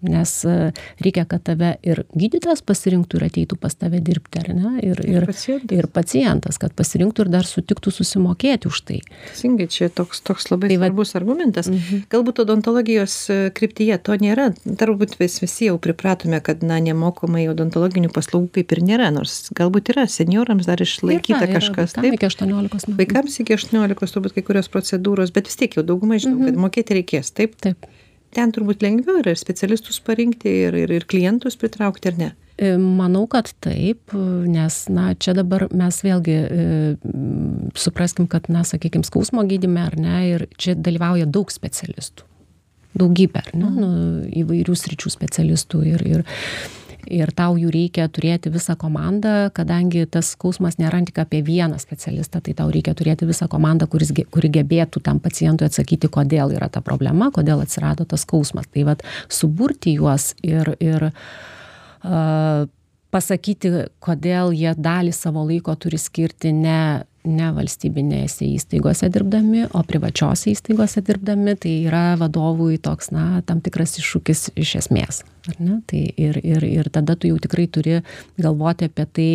nes 0.00 0.32
e, 0.44 0.56
reikia, 1.02 1.24
kad 1.28 1.42
tave 1.46 1.72
ir 1.86 2.04
gydytojas 2.14 2.62
pasirinktų 2.66 3.18
ir 3.18 3.26
ateitų 3.28 3.58
pas 3.60 3.74
tave 3.74 4.00
dirbti, 4.04 4.42
ar 4.42 4.50
ne? 4.54 4.72
Ir, 4.84 5.00
ir, 5.02 5.22
ir, 5.22 5.26
pacientas. 5.26 5.74
ir 5.74 5.88
pacientas, 5.92 6.58
kad 6.62 6.74
pasirinktų 6.78 7.26
ir 7.26 7.32
dar 7.32 7.48
sutiktų 7.48 7.92
susimokėti 7.94 8.70
už 8.70 8.80
tai. 8.88 9.00
Teisingai, 9.26 9.68
čia 9.72 9.90
toks, 9.90 10.22
toks 10.26 10.50
labai 10.52 10.72
tai 10.72 10.78
svarbus 10.78 11.14
va... 11.14 11.20
argumentas. 11.22 11.70
Mhm. 11.72 12.06
Galbūt 12.12 12.42
odontologijos 12.44 13.16
e, 13.32 13.38
kryptyje 13.54 13.98
to 14.06 14.18
nėra. 14.22 14.50
Turbūt 14.64 15.18
vis, 15.20 15.40
visi 15.42 15.68
jau 15.68 15.78
pripratome, 15.82 16.40
kad 16.44 16.62
na, 16.66 16.78
nemokamai 16.84 17.48
odontologinių 17.50 18.12
paslaugų 18.14 18.52
kaip 18.60 18.76
ir 18.76 18.84
nėra, 18.92 19.10
nors 19.14 19.48
galbūt 19.58 19.92
yra 19.94 20.06
seniorams 20.10 20.68
dar 20.70 20.82
išlaikyta 20.84 21.44
yra, 21.44 21.58
kažkas. 21.58 21.96
Yra, 21.96 22.06
taip, 22.06 22.18
iki 22.18 22.30
18 22.30 22.90
metų. 22.90 22.98
Vaikams 23.02 23.40
iki 23.42 23.58
18 23.58 24.14
turbūt 24.14 24.36
kai 24.36 24.46
kurios 24.46 24.70
procedūros, 24.72 25.34
bet 25.34 25.50
vis 25.50 25.58
tiek 25.58 25.78
jau 25.78 25.86
daugumai 25.86 26.22
žinom, 26.22 26.42
mhm. 26.42 26.52
kad 26.52 26.66
mokėti 26.68 27.00
reikės. 27.00 27.34
Taip. 27.34 27.58
Taip 27.62 27.88
ten 28.36 28.52
turbūt 28.54 28.84
lengviau 28.84 29.22
yra 29.22 29.32
ir 29.34 29.40
specialistus 29.40 30.00
parinkti 30.04 30.52
ir, 30.66 30.76
ir, 30.76 30.92
ir 31.00 31.06
klientus 31.08 31.58
pritraukti, 31.60 32.12
ar 32.12 32.20
ne? 32.20 32.30
E, 32.58 32.72
manau, 32.76 33.22
kad 33.30 33.52
taip, 33.62 34.10
nes, 34.50 34.80
na, 34.90 35.12
čia 35.14 35.36
dabar 35.38 35.68
mes 35.70 36.00
vėlgi 36.02 36.34
e, 36.34 36.64
supraskim, 37.78 38.26
kad, 38.30 38.48
na, 38.50 38.64
sakykime, 38.66 39.06
skausmo 39.06 39.44
gydime, 39.46 39.84
ar 39.86 39.94
ne, 40.00 40.16
ir 40.32 40.48
čia 40.58 40.74
dalyvauja 40.74 41.28
daug 41.30 41.52
specialistų. 41.54 42.26
Daugybė, 42.98 43.44
ar 43.44 43.52
ne, 43.54 43.68
mhm. 43.68 43.78
nu, 43.78 43.90
įvairių 44.42 44.74
sričių 44.74 45.12
specialistų 45.14 45.84
ir, 45.86 46.04
ir 46.08 46.26
ir 47.10 47.32
tau 47.36 47.56
jų 47.58 47.70
reikia 47.72 48.08
turėti 48.12 48.52
visą 48.52 48.76
komandą 48.78 49.50
kadangi 49.54 50.04
tas 50.10 50.32
skausmas 50.34 50.78
nėra 50.80 51.00
tik 51.06 51.20
apie 51.22 51.42
vieną 51.46 51.78
specialistą 51.80 52.42
tai 52.44 52.54
tau 52.58 52.70
reikia 52.74 52.94
turėti 52.98 53.28
visą 53.28 53.48
komandą 53.50 53.88
kuris 53.90 54.12
kuri 54.32 54.50
gebėtų 54.58 55.02
tam 55.04 55.20
pacientui 55.24 55.68
atsakyti 55.68 56.10
kodėl 56.12 56.54
yra 56.56 56.70
ta 56.72 56.82
problema 56.84 57.30
kodėl 57.34 57.62
atsirado 57.64 58.06
tas 58.08 58.26
skausmas. 58.26 58.68
Tai 58.72 58.86
vat 58.90 59.04
suburti 59.28 59.96
juos 59.98 60.34
ir 60.42 60.74
ir 60.80 61.10
a, 61.10 62.66
pasakyti 63.14 63.72
kodėl 64.04 64.52
jie 64.56 64.74
dalį 64.76 65.14
savo 65.16 65.44
laiko 65.48 65.74
turi 65.80 65.98
skirti 66.00 66.52
ne 66.52 67.04
ne 67.26 67.50
valstybinėse 67.54 68.46
įstaigose 68.46 69.08
dirbdami 69.12 69.66
o 69.74 69.82
privačiose 69.86 70.52
įstaigose 70.52 71.02
dirbdami 71.06 71.56
tai 71.60 71.74
yra 71.88 72.04
vadovui 72.20 72.78
toks 72.82 73.10
na 73.14 73.42
tam 73.46 73.62
tikras 73.64 73.98
iššūkis 74.00 74.50
iš 74.56 74.74
esmės 74.82 75.22
ar 75.48 75.58
ne? 75.58 75.80
Tai 75.88 76.02
ir 76.16 76.40
ir 76.42 76.66
ir 76.68 76.90
tada 76.94 77.16
tu 77.16 77.30
jau 77.30 77.38
tikrai 77.42 77.66
turi 77.72 78.00
galvoti 78.38 78.88
apie 78.90 79.06
tai 79.18 79.30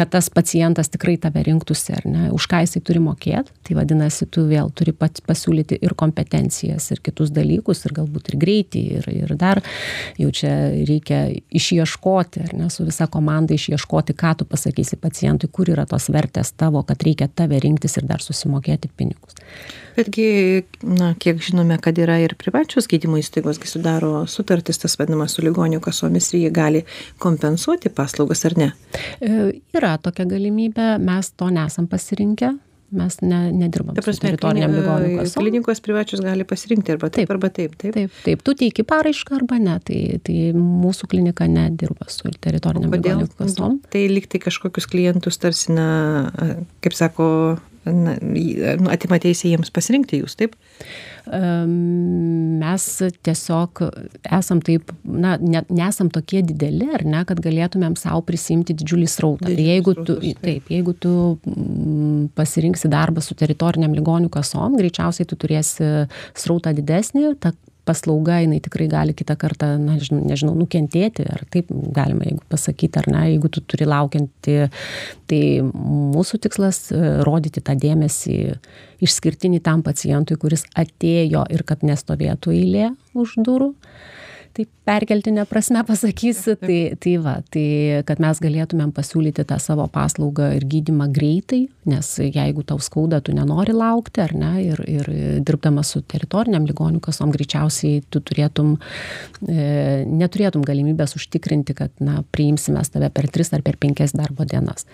kad 0.00 0.08
tas 0.08 0.30
pacientas 0.32 0.88
tikrai 0.88 1.18
tave 1.20 1.42
rinktųsi 1.44 1.92
ar 1.92 2.06
ne 2.08 2.30
už 2.32 2.46
ką 2.48 2.62
jisai 2.64 2.80
turi 2.80 3.02
mokėt. 3.04 3.50
Tai 3.66 3.74
vadinasi 3.76 4.24
tu 4.32 4.46
vėl 4.48 4.70
turi 4.72 4.94
pats 4.96 5.20
pasiūlyti 5.20 5.76
ir 5.84 5.92
kompetencijas 5.92 6.86
ir 6.94 7.02
kitus 7.04 7.28
dalykus 7.36 7.84
ir 7.84 7.92
galbūt 7.98 8.30
ir 8.32 8.38
greitį 8.40 8.84
ir 8.96 9.10
ir 9.12 9.34
dar 9.36 9.60
jau 10.16 10.30
čia 10.32 10.54
reikia 10.88 11.20
išieškoti 11.52 12.46
ar 12.46 12.56
ne 12.62 12.70
su 12.72 12.88
visa 12.88 13.10
komanda 13.12 13.52
išieškoti 13.52 14.16
ką 14.16 14.32
tu 14.40 14.48
pasakysi 14.48 14.96
pacientui 14.96 15.52
kur 15.52 15.68
yra 15.68 15.84
tos 15.90 16.08
vertės 16.08 16.54
tavo 16.56 16.80
kad 16.88 17.04
reikia 17.04 17.28
tave 17.28 17.60
rinktis 17.60 18.00
ir 18.00 18.08
dar 18.08 18.24
susimokėti 18.24 18.88
pinigus 18.96 19.36
betgi 20.00 20.28
na 20.82 21.12
kiek 21.20 21.42
žinome 21.44 21.78
kad 21.82 21.98
yra 22.00 22.18
ir 22.22 22.34
privačios 22.40 22.88
gydymo 22.90 23.20
įstaigos 23.20 23.60
gi 23.60 23.70
sudaro 23.70 24.24
sutartis 24.30 24.80
tas 24.82 24.96
vadinamas 25.00 25.36
su 25.36 25.44
ligonių 25.44 25.82
kasomis 25.84 26.32
ir 26.32 26.44
jie 26.44 26.54
gali 26.54 26.84
kompensuoti 27.22 27.92
paslaugas 27.94 28.46
ar 28.48 28.58
ne? 28.60 28.72
E, 29.20 29.52
yra 29.76 29.96
tokia 30.02 30.28
galimybė 30.30 30.96
mes 31.02 31.32
to 31.36 31.52
nesam 31.54 31.88
pasirinkę 31.90 32.54
mes 32.90 33.16
ne 33.22 33.38
nedirbam 33.54 33.94
ta 33.94 34.02
prasme 34.02 34.32
teritorinėm 34.32 34.72
ligonių 34.74 35.10
kasom. 35.20 35.44
klinikos 35.44 35.82
privačios 35.84 36.22
gali 36.24 36.46
pasirinkti 36.48 36.94
arba 36.96 37.10
taip 37.14 37.30
arba 37.30 37.50
taip 37.54 37.76
taip? 37.78 37.94
Taip 37.94 38.16
taip. 38.24 38.42
Tu 38.46 38.54
teiki 38.64 38.84
paraišką 38.86 39.36
arba 39.38 39.60
ne 39.62 39.76
tai 39.86 40.00
tai 40.26 40.38
mūsų 40.58 41.10
klinika 41.12 41.46
nedirba 41.50 42.08
su 42.10 42.30
teritorinėm 42.34 42.94
ligonių 42.96 43.30
kasom. 43.38 43.78
Tai 43.94 44.04
lyg 44.10 44.26
tai 44.30 44.42
kažkokius 44.42 44.90
klientus 44.90 45.38
tarsi 45.42 45.74
na 45.76 45.88
kaip 46.82 46.96
sako 46.98 47.30
na, 47.84 48.16
nu, 48.20 48.90
atima 48.92 49.16
teisę 49.22 49.48
jiems 49.48 49.70
pasirinkti 49.72 50.20
jūs, 50.20 50.36
taip? 50.36 50.56
Mes 51.30 52.86
tiesiog 53.24 53.82
esam 54.36 54.60
taip, 54.64 54.92
na, 55.04 55.36
ne, 55.40 55.62
nesam 55.72 56.10
tokie 56.12 56.42
dideli, 56.44 56.88
ar 56.96 57.04
ne, 57.06 57.22
kad 57.28 57.40
galėtumėm 57.44 57.96
savo 58.00 58.22
prisimti 58.26 58.76
didžiulį 58.76 59.08
srautą. 59.08 59.48
Tai 59.48 59.66
jeigu 59.70 59.94
tu, 60.00 60.18
taip, 60.42 60.68
jeigu 60.72 60.94
tu 61.00 61.14
mm, 61.38 62.30
pasirinksi 62.36 62.90
darbą 62.92 63.24
su 63.24 63.36
teritoriniam 63.38 63.96
ligonių 63.96 64.32
kasom, 64.32 64.76
greičiausiai 64.80 65.28
tu 65.28 65.38
turėsi 65.40 65.90
srautą 66.36 66.74
didesnį, 66.76 67.34
ta 67.40 67.54
paslauga 67.90 68.38
jinai 68.44 68.60
tikrai 68.62 68.86
gali 68.90 69.16
kitą 69.18 69.36
kartą 69.40 69.72
na 69.82 69.96
nežinau 69.98 70.22
nežinau 70.30 70.54
nukentėti 70.58 71.26
ar 71.26 71.44
taip 71.52 71.72
galima 71.96 72.28
jeigu 72.28 72.46
pasakyt 72.52 73.00
ar 73.00 73.10
ne 73.10 73.24
jeigu 73.32 73.50
tu 73.52 73.64
turi 73.66 73.88
laukiantį 73.90 74.56
tai 75.30 75.42
mūsų 75.64 76.40
tikslas 76.46 76.86
e, 76.94 77.02
rodyti 77.26 77.62
tą 77.64 77.74
dėmesį 77.80 78.38
išskirtinį 79.04 79.62
tam 79.66 79.84
pacientui 79.86 80.38
kuris 80.40 80.66
atėjo 80.78 81.44
ir 81.50 81.66
kad 81.68 81.84
nestovėtų 81.86 82.56
eilė 82.56 82.90
už 83.18 83.38
durų 83.44 83.74
taip 84.56 84.68
perkeltine 84.88 85.44
prasme 85.48 85.82
pasakysiu 85.86 86.56
tai 86.60 86.78
tai 87.00 87.14
va 87.22 87.36
tai 87.52 88.02
kad 88.08 88.20
mes 88.22 88.40
galėtumėm 88.42 88.92
pasiūlyti 88.96 89.44
tą 89.48 89.58
savo 89.62 89.86
paslaugą 89.92 90.50
ir 90.56 90.66
gydymą 90.70 91.06
greitai 91.14 91.62
nes 91.90 92.10
jeigu 92.20 92.64
tau 92.66 92.80
skauda 92.82 93.20
tu 93.24 93.34
nenori 93.36 93.74
laukti 93.76 94.24
ar 94.24 94.34
ne 94.34 94.52
ir 94.64 94.82
ir 94.90 95.10
dirbdamas 95.46 95.94
su 95.94 96.02
teritorinėm 96.02 96.68
ligonių 96.70 97.02
kasom 97.04 97.32
greičiausiai 97.34 98.02
tu 98.10 98.22
turėtum 98.24 98.76
e, 98.76 100.04
neturėtum 100.06 100.66
galimybės 100.66 101.16
užtikrinti 101.20 101.76
kad 101.78 101.94
na 102.02 102.24
priimsim 102.34 102.78
mes 102.78 102.90
tave 102.90 103.10
per 103.14 103.30
tris 103.30 103.52
ar 103.54 103.64
per 103.66 103.78
penkias 103.80 104.16
darbo 104.16 104.48
dienas 104.48 104.88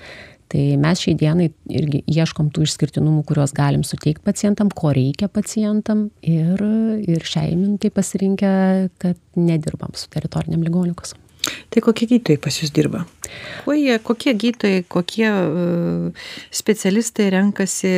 tai 0.52 0.76
mes 0.80 1.02
šiai 1.02 1.16
dienai 1.18 1.50
irgi 1.68 2.02
ieškom 2.06 2.52
tų 2.54 2.66
išskirtinumų 2.68 3.24
kuriuos 3.28 3.54
galim 3.56 3.82
suteikt 3.86 4.22
pacientam 4.26 4.70
ko 4.70 4.92
reikia 4.96 5.28
pacientam 5.28 6.08
ir 6.22 6.62
ir 7.06 7.26
šiai 7.26 7.54
minutei 7.58 7.90
pasirinkę 7.90 8.50
kad 9.02 9.18
nedirbam 9.36 9.94
su 9.98 10.10
teritorinėm 10.12 10.66
ligonių 10.66 10.94
kasom 10.98 11.22
Tai 11.70 11.82
kokie 11.84 12.08
gydytojai 12.10 12.40
pas 12.42 12.56
jūs 12.58 12.72
dirba? 12.74 13.04
Kuo 13.64 13.74
jie, 13.76 13.98
kokie 14.02 14.32
gydytojai, 14.34 14.82
kokie 14.90 15.28
uh, 15.30 16.24
specialistai 16.50 17.28
renkasi 17.34 17.92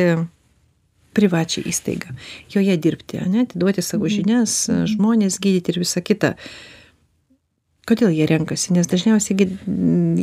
privačią 1.17 1.63
įstaigą, 1.65 2.13
joje 2.53 2.75
dirbti, 2.77 3.23
ne, 3.25 3.45
atiduoti 3.47 3.81
savo 3.81 4.05
Mhm. 4.05 4.13
žinias, 4.15 4.69
žmonės 4.93 5.39
gydyti 5.41 5.73
ir 5.73 5.79
visa 5.81 6.01
kita. 6.01 6.35
Kodėl 7.89 8.11
jie 8.13 8.27
renkasi? 8.29 8.73
Nes 8.75 8.85
dažniausiai 8.91 9.37
gi- 9.39 9.49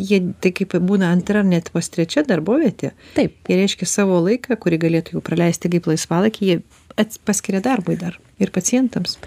jie 0.06 0.20
tai 0.40 0.52
kaip 0.54 0.76
būna 0.86 1.08
antra, 1.10 1.42
net 1.42 1.72
vos 1.74 1.88
trečia 1.90 2.22
darbovietė. 2.26 2.92
Taip, 3.16 3.34
Jie 3.50 3.56
reiškia 3.58 3.88
savo 3.90 4.20
laiką, 4.22 4.54
kurį 4.62 4.78
galėtų 4.86 5.16
jau 5.16 5.22
praleisti 5.26 5.70
kaip 5.72 5.88
laisvalaikį, 5.90 6.46
jie 6.52 6.60
ats- 6.96 7.18
paskiria 7.18 7.60
darbui 7.64 7.96
dar 7.98 8.18
ir 8.38 8.52
pacientams. 8.54 9.18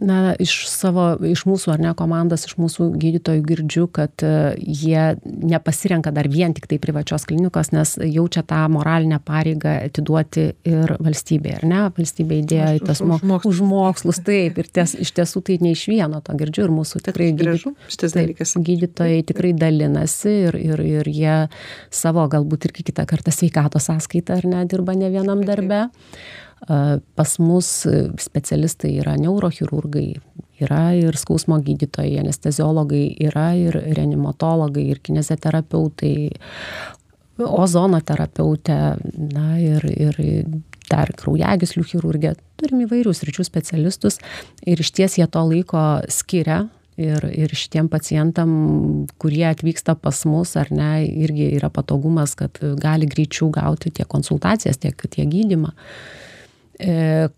Na, 0.00 0.34
iš 0.42 0.66
savo, 0.70 1.08
iš 1.26 1.44
mūsų 1.48 1.72
ar 1.74 1.82
ne 1.82 1.92
komandos, 1.96 2.46
iš 2.48 2.56
mūsų 2.60 2.88
gydytojų 3.00 3.42
girdžiu, 3.46 3.86
kad 3.92 4.24
e, 4.26 4.56
jie 4.60 5.16
nepasirenka 5.24 6.12
dar 6.14 6.28
vien 6.32 6.54
tik 6.56 6.68
tai 6.70 6.78
privačios 6.82 7.26
klinikos, 7.28 7.72
nes 7.74 7.96
jaučia 8.00 8.44
tą 8.46 8.62
moralinę 8.72 9.18
pareigą 9.24 9.76
atiduoti 9.88 10.46
ir 10.68 10.94
valstybei, 11.02 11.56
ar 11.60 11.66
ne? 11.68 11.82
Valstybė 11.96 12.40
įdėjo 12.42 12.70
į 12.78 12.84
tas 12.86 13.02
mo- 13.02 13.20
mokslus. 13.22 13.50
už 13.52 13.62
mokslus, 13.66 14.22
taip, 14.26 14.60
ir 14.62 14.70
ties, 14.70 14.96
iš 15.06 15.12
tiesų 15.16 15.44
tai 15.46 15.58
ne 15.64 15.74
iš 15.76 15.86
vieno 15.90 16.22
to 16.24 16.36
girdžiu 16.38 16.66
ir 16.66 16.74
mūsų 16.76 17.02
tikrai 17.10 17.32
gražu 17.36 17.74
šitas 17.90 18.16
dalykas. 18.16 18.56
gydytojai 18.56 19.22
tikrai 19.26 19.52
dalinasi 19.56 20.34
ir, 20.48 20.60
ir, 20.60 20.82
ir 21.02 21.12
jie 21.12 21.36
savo 21.90 22.26
galbūt 22.32 22.70
irgi 22.70 22.88
kitą 22.90 23.06
kartą 23.08 23.34
sveikato 23.34 23.82
sąskaitą 23.82 24.40
ar 24.40 24.50
ne 24.50 24.64
dirba 24.68 24.96
ne 24.98 25.12
vienam 25.12 25.44
darbe. 25.46 25.86
Pas 26.64 27.36
mus 27.38 27.68
e, 27.84 28.06
specialistai 28.16 28.94
yra 29.02 29.12
neurochirurgai, 29.20 30.16
yra 30.64 30.94
ir 30.96 31.18
skausmo 31.20 31.58
gydytojai, 31.62 32.16
anesteziologai, 32.22 33.10
yra 33.28 33.50
ir 33.60 33.76
reanimatologai, 33.76 34.86
ir 34.94 35.02
kineziterapeutai, 35.04 36.16
ozonoterapeutė, 37.36 38.78
na 39.36 39.50
ir, 39.60 39.84
ir 39.84 40.18
dar 40.88 41.12
kraujagyslių 41.20 41.84
chirurgė. 41.92 42.32
Turim 42.56 42.86
įvairius 42.86 43.20
ryčių 43.28 43.44
specialistus 43.44 44.16
ir 44.64 44.80
iš 44.80 44.94
ties 44.96 45.20
jie 45.20 45.28
to 45.28 45.44
laiko 45.44 45.84
skiria 46.08 46.62
ir, 46.96 47.28
ir 47.36 47.52
šitiem 47.52 47.92
pacientam, 47.92 48.50
kurie 49.20 49.44
atvyksta 49.52 49.94
pas 50.00 50.24
mus, 50.24 50.56
ar 50.56 50.72
ne, 50.72 51.04
irgi 51.04 51.52
yra 51.60 51.68
patogumas, 51.68 52.32
kad 52.40 52.56
gali 52.80 53.06
greičiau 53.12 53.52
gauti 53.52 53.92
tiek 53.92 54.08
konsultacijas, 54.08 54.80
tiek, 54.80 55.04
tiek 55.12 55.28
gydimą. 55.28 55.76
E, 55.76 56.24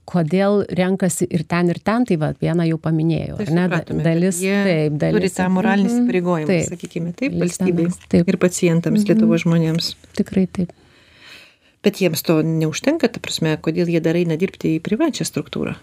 kodėl 0.08 0.64
renkasi 0.74 1.26
ir 1.30 1.44
ten, 1.48 1.68
ir 1.70 1.78
ten, 1.84 2.04
tai 2.08 2.16
va, 2.18 2.32
vieną 2.42 2.64
jau 2.68 2.78
paminėjau. 2.82 3.36
Tai 3.38 3.54
ne, 3.54 3.66
dalis, 4.02 4.40
taip, 4.42 4.96
dalis. 4.98 5.18
Turi 5.20 5.30
tą 5.36 5.46
moralinį 5.54 5.88
Mhm, 5.88 5.94
įsipareigojimą, 5.94 6.48
taip. 6.48 6.68
sakykime, 6.72 7.12
taip, 7.16 7.36
valstybei 7.38 7.86
taip. 8.08 8.28
ir 8.28 8.36
pacientams, 8.36 9.04
Mhm. 9.04 9.08
Lietuvos 9.12 9.44
žmonėms. 9.46 9.94
Tikrai 10.18 10.46
taip. 10.50 10.72
Bet 11.82 11.94
jiems 12.02 12.22
to 12.26 12.42
neužtenka, 12.42 13.06
ta 13.12 13.20
prasme, 13.20 13.56
kodėl 13.62 13.86
jie 13.86 14.00
dar 14.02 14.14
eina 14.18 14.36
dirbti 14.36 14.78
į 14.78 14.82
privačią 14.82 15.22
struktūrą. 15.24 15.76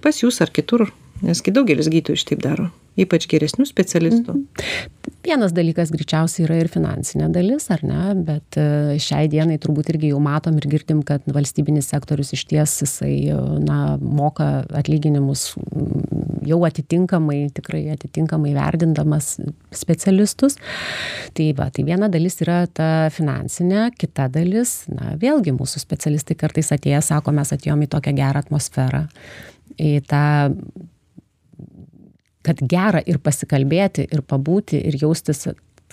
Pas 0.00 0.14
jūs 0.22 0.40
ar 0.40 0.48
kitur, 0.54 0.92
nesgi 1.22 1.50
daugelis 1.52 1.88
gydytojų 1.90 2.16
šitaip 2.16 2.40
daro, 2.40 2.70
ypač 2.98 3.26
geresnių 3.30 3.66
specialistų. 3.68 4.34
Mhm. 4.34 4.96
Vienas 5.20 5.52
dalykas 5.52 5.90
greičiausiai 5.92 6.46
yra 6.46 6.56
ir 6.62 6.70
finansinė 6.72 7.28
dalis, 7.32 7.66
ar 7.72 7.82
ne, 7.84 8.14
bet 8.24 8.56
e, 8.56 8.96
šiai 9.02 9.28
dienai 9.28 9.58
turbūt 9.60 9.90
irgi 9.92 10.14
jau 10.14 10.20
matom 10.22 10.56
ir 10.56 10.66
girdim, 10.70 11.02
kad 11.06 11.26
valstybinis 11.28 11.90
sektorius 11.92 12.32
iš 12.36 12.46
ties 12.48 12.78
jisai, 12.80 13.12
e, 13.28 13.40
na, 13.66 13.98
moka 14.00 14.62
atlyginimus 14.80 15.50
mm, 15.60 16.46
jau 16.48 16.62
atitinkamai, 16.64 17.38
tikrai 17.52 17.82
atitinkamai 17.92 18.54
verdindamas 18.56 19.34
specialistus. 19.76 20.56
Tai 21.36 21.50
va, 21.58 21.68
tai 21.74 21.84
viena 21.88 22.08
dalis 22.12 22.40
yra 22.40 22.62
ta 22.72 23.10
finansinė, 23.12 23.90
kita 24.00 24.30
dalis, 24.32 24.86
na, 24.88 25.18
vėlgi 25.20 25.52
mūsų 25.56 25.84
specialistai 25.84 26.38
kartais 26.40 26.72
atėję 26.72 27.02
sako, 27.04 27.36
mes 27.36 27.52
atėjom 27.56 27.84
į 27.84 27.90
tokią 27.92 28.16
gerą 28.22 28.40
atmosferą, 28.46 29.04
į 29.76 29.98
tą 30.08 30.24
kad 32.46 32.62
gera 32.64 33.02
ir 33.06 33.20
pasikalbėti, 33.22 34.08
ir 34.08 34.24
pabūti, 34.26 34.80
ir 34.88 34.96
jaustis, 35.00 35.46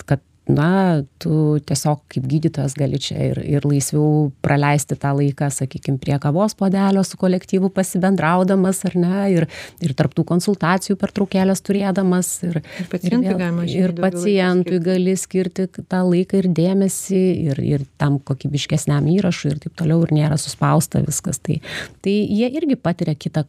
kad, 0.08 0.22
na, 0.48 1.02
tu 1.20 1.58
tiesiog 1.68 2.00
kaip 2.08 2.24
gydytojas 2.24 2.72
gali 2.78 2.96
čia 3.02 3.18
ir, 3.26 3.40
ir 3.44 3.66
laisviau 3.68 4.30
praleisti 4.44 4.96
tą 4.96 5.10
laiką, 5.18 5.50
sakykime, 5.52 5.98
prie 6.00 6.16
kavos 6.22 6.56
podelio 6.56 7.02
su 7.04 7.18
kolektyvu 7.20 7.68
pasibendraudamas, 7.76 8.80
ar 8.88 8.96
ne, 8.96 9.26
ir, 9.34 9.48
ir 9.84 9.92
tarptų 9.98 10.24
konsultacijų 10.30 10.96
per 11.00 11.12
traukėlės 11.18 11.60
turėdamas. 11.66 12.32
Ir, 12.48 12.62
Ir 12.80 12.88
pacientui 12.94 13.34
galima 13.34 13.68
Ir 13.68 13.94
pacientui 13.98 14.80
gali 14.88 15.18
skirti 15.20 15.68
tą 15.76 16.00
laiką 16.08 16.40
ir 16.40 16.50
dėmesį, 16.56 17.22
ir, 17.50 17.62
ir 17.76 17.86
tam 18.00 18.16
kokybiškesniam 18.16 19.12
įrašui 19.18 19.52
ir 19.52 19.62
taip 19.66 19.76
toliau, 19.76 20.00
ir 20.06 20.16
nėra 20.16 20.40
suspausta 20.40 21.04
viskas. 21.04 21.44
Tai, 21.44 21.60
tai 22.00 22.16
jie 22.24 22.48
irgi 22.56 22.80
patiria 22.80 23.18
kitą 23.20 23.44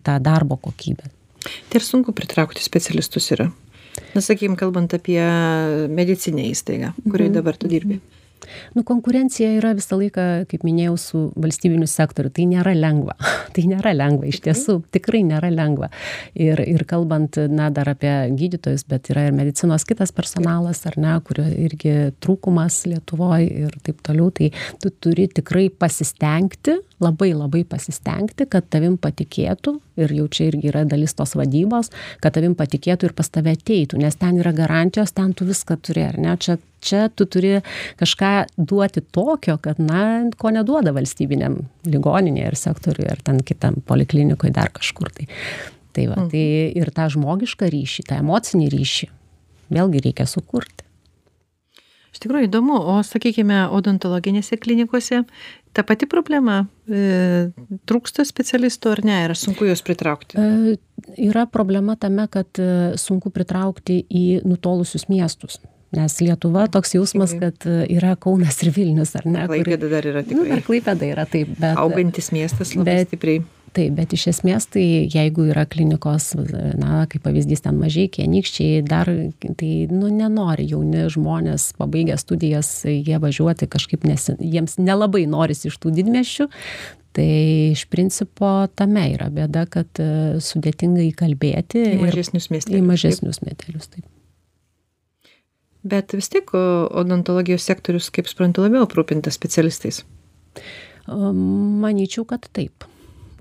tą 0.00 0.16
darbo 0.24 0.56
kokybę. 0.64 1.17
Tai 1.44 1.80
ir 1.80 1.86
sunku 1.86 2.14
pritraukti 2.16 2.64
specialistus 2.64 3.30
yra. 3.34 3.48
Na, 4.14 4.22
sakykime, 4.22 4.56
kalbant 4.58 4.94
apie 4.94 5.20
medicinę 5.90 6.46
įstaigą, 6.52 6.94
kurioje 7.08 7.34
dabar 7.38 7.58
tu 7.58 7.70
dirbi. 7.70 7.98
Nu, 8.76 8.82
konkurencija 8.86 9.50
yra 9.58 9.74
visą 9.76 9.98
laiką, 10.00 10.24
kaip 10.48 10.64
minėjau, 10.66 10.94
su 11.00 11.22
valstybiniu 11.40 11.88
sektoriu. 11.90 12.30
Tai 12.34 12.46
nėra 12.48 12.74
lengva. 12.76 13.16
Tai 13.54 13.64
nėra 13.68 13.92
lengva, 13.96 14.28
iš 14.30 14.40
tiesų, 14.44 14.78
tikrai 14.94 15.22
nėra 15.26 15.50
lengva. 15.52 15.90
Ir, 16.38 16.62
ir 16.64 16.84
kalbant, 16.88 17.40
na, 17.52 17.68
dar 17.74 17.90
apie 17.92 18.12
gydytojus, 18.38 18.86
bet 18.88 19.10
yra 19.12 19.28
ir 19.28 19.36
medicinos 19.36 19.86
kitas 19.88 20.14
personalas, 20.16 20.84
ar 20.88 20.98
ne, 21.00 21.16
kurio 21.26 21.48
irgi 21.48 21.96
trūkumas 22.22 22.84
Lietuvoje 22.88 23.66
ir 23.66 23.78
taip 23.84 24.02
toliau. 24.06 24.30
Tai 24.34 24.52
tu 24.82 24.92
turi 25.02 25.28
tikrai 25.32 25.68
pasistengti, 25.74 26.78
labai 27.02 27.30
labai 27.34 27.62
pasistengti, 27.68 28.46
kad 28.50 28.66
tavim 28.72 28.96
patikėtų 29.00 29.74
ir 30.02 30.14
jau 30.14 30.26
čia 30.32 30.48
irgi 30.50 30.70
yra 30.70 30.84
dalis 30.88 31.14
tos 31.18 31.36
vadybos, 31.38 31.92
kad 32.22 32.34
tavim 32.36 32.56
patikėtų 32.58 33.10
ir 33.10 33.14
pas 33.18 33.30
tave 33.30 33.54
ateitų, 33.56 34.00
nes 34.02 34.18
ten 34.18 34.40
yra 34.40 34.52
garantijos, 34.56 35.14
ten 35.14 35.34
tu 35.36 35.46
viską 35.48 35.78
turi, 35.84 36.04
ar 36.08 36.18
ne? 36.18 36.34
Čia, 36.42 36.58
čia 36.84 37.04
tu 37.10 37.26
turi 37.30 37.58
kažką 38.00 38.32
duoti 38.58 39.04
tokio, 39.14 39.58
kad, 39.62 39.78
na, 39.82 40.02
ko 40.38 40.54
neduoda 40.54 40.94
valstybiniam 40.96 41.60
ligoninėje 41.88 42.50
ir 42.52 42.58
sektoriui, 42.58 43.08
ar 43.12 43.22
ten 43.24 43.42
kitam 43.46 43.78
poliklinikoje 43.86 44.54
dar 44.56 44.72
kažkur. 44.74 45.12
Tai, 45.14 45.28
tai, 45.94 46.08
va, 46.10 46.26
tai 46.32 46.44
ir 46.78 46.92
tą 46.94 47.08
žmogišką 47.14 47.70
ryšį, 47.74 48.08
tą 48.10 48.20
emocinį 48.24 48.68
ryšį 48.74 49.12
vėlgi 49.74 50.04
reikia 50.08 50.26
sukurti. 50.28 50.87
Iš 52.18 52.24
tikrųjų 52.24 52.48
įdomu, 52.48 52.74
o 52.74 52.96
sakykime, 53.06 53.68
odontologinėse 53.70 54.56
klinikose 54.58 55.20
ta 55.70 55.84
pati 55.86 56.08
problema, 56.10 56.64
e, 56.90 57.52
trūksta 57.86 58.24
specialistų 58.26 58.90
ar 58.96 59.02
ne, 59.06 59.18
ir 59.28 59.34
sunku 59.38 59.68
juos 59.68 59.84
pritraukti. 59.86 60.34
E, 60.34 60.72
yra 61.28 61.44
problema 61.46 61.94
tame, 61.94 62.24
kad 62.26 62.58
e, 62.58 62.96
sunku 62.98 63.30
pritraukti 63.30 64.00
į 64.10 64.24
nutolusius 64.42 65.06
miestus. 65.06 65.60
Nes 65.94 66.18
Lietuva 66.18 66.66
toks 66.74 66.96
jausmas, 66.96 67.36
kad 67.38 67.62
e, 67.70 67.84
yra 67.94 68.16
Kaunas 68.18 68.58
ir 68.66 68.72
Vilnius, 68.74 69.14
ar 69.14 69.30
ne? 69.30 69.46
Klaipėda 69.46 69.92
dar 69.94 70.10
yra 70.10 70.24
Nu, 70.26 70.32
tikrai 70.32 70.50
dar 70.56 70.64
Klaipėda 70.66 71.12
yra 71.14 71.28
taip, 71.30 71.54
bet... 71.54 71.78
augantis 71.78 72.32
miestas 72.34 72.74
labai 72.74 72.98
bet- 72.98 73.12
stipriai. 73.12 73.44
Taip, 73.78 73.92
bet 73.94 74.10
iš 74.16 74.24
esmės 74.32 74.64
tai 74.74 74.82
jeigu 75.06 75.44
yra 75.52 75.62
klinikos, 75.70 76.32
na, 76.80 77.04
kaip 77.10 77.22
pavyzdys 77.22 77.62
ten 77.62 77.76
mažiai, 77.78 78.08
kienykščiai, 78.10 78.80
dar, 78.82 79.06
tai, 79.44 79.70
nu, 79.92 80.08
nenori 80.10 80.66
jauni 80.72 81.04
žmonės, 81.14 81.68
pabaigę 81.78 82.16
studijas, 82.18 82.72
jie 82.88 83.20
važiuoti 83.22 83.68
kažkaip, 83.70 84.06
nes 84.08 84.26
jiems 84.42 84.80
nelabai 84.82 85.28
norisi 85.30 85.70
iš 85.70 85.78
tų 85.78 85.94
didmešių. 86.00 86.48
Tai 87.18 87.28
iš 87.76 87.84
principo 87.90 88.50
tame 88.78 89.06
yra 89.14 89.30
bėda, 89.34 89.64
kad 89.70 90.02
e, 90.02 90.10
sudėtinga 90.42 91.06
įkalbėti 91.08 91.86
Į 91.94 92.02
mažesnius 92.02 92.50
miestelius. 92.52 92.82
į 92.82 92.84
mažesnius 92.90 93.40
miestelius. 93.46 93.88
Taip. 93.94 94.04
Bet 95.88 96.18
vis 96.18 96.28
tiek 96.34 96.50
odontologijos 96.52 97.64
sektorius, 97.70 98.10
kaip 98.14 98.26
suprantu, 98.30 98.66
labiau 98.66 98.84
aprūpintas 98.90 99.38
specialistais. 99.38 100.02
Manyčiau, 101.08 102.26
kad 102.28 102.50
taip. 102.52 102.84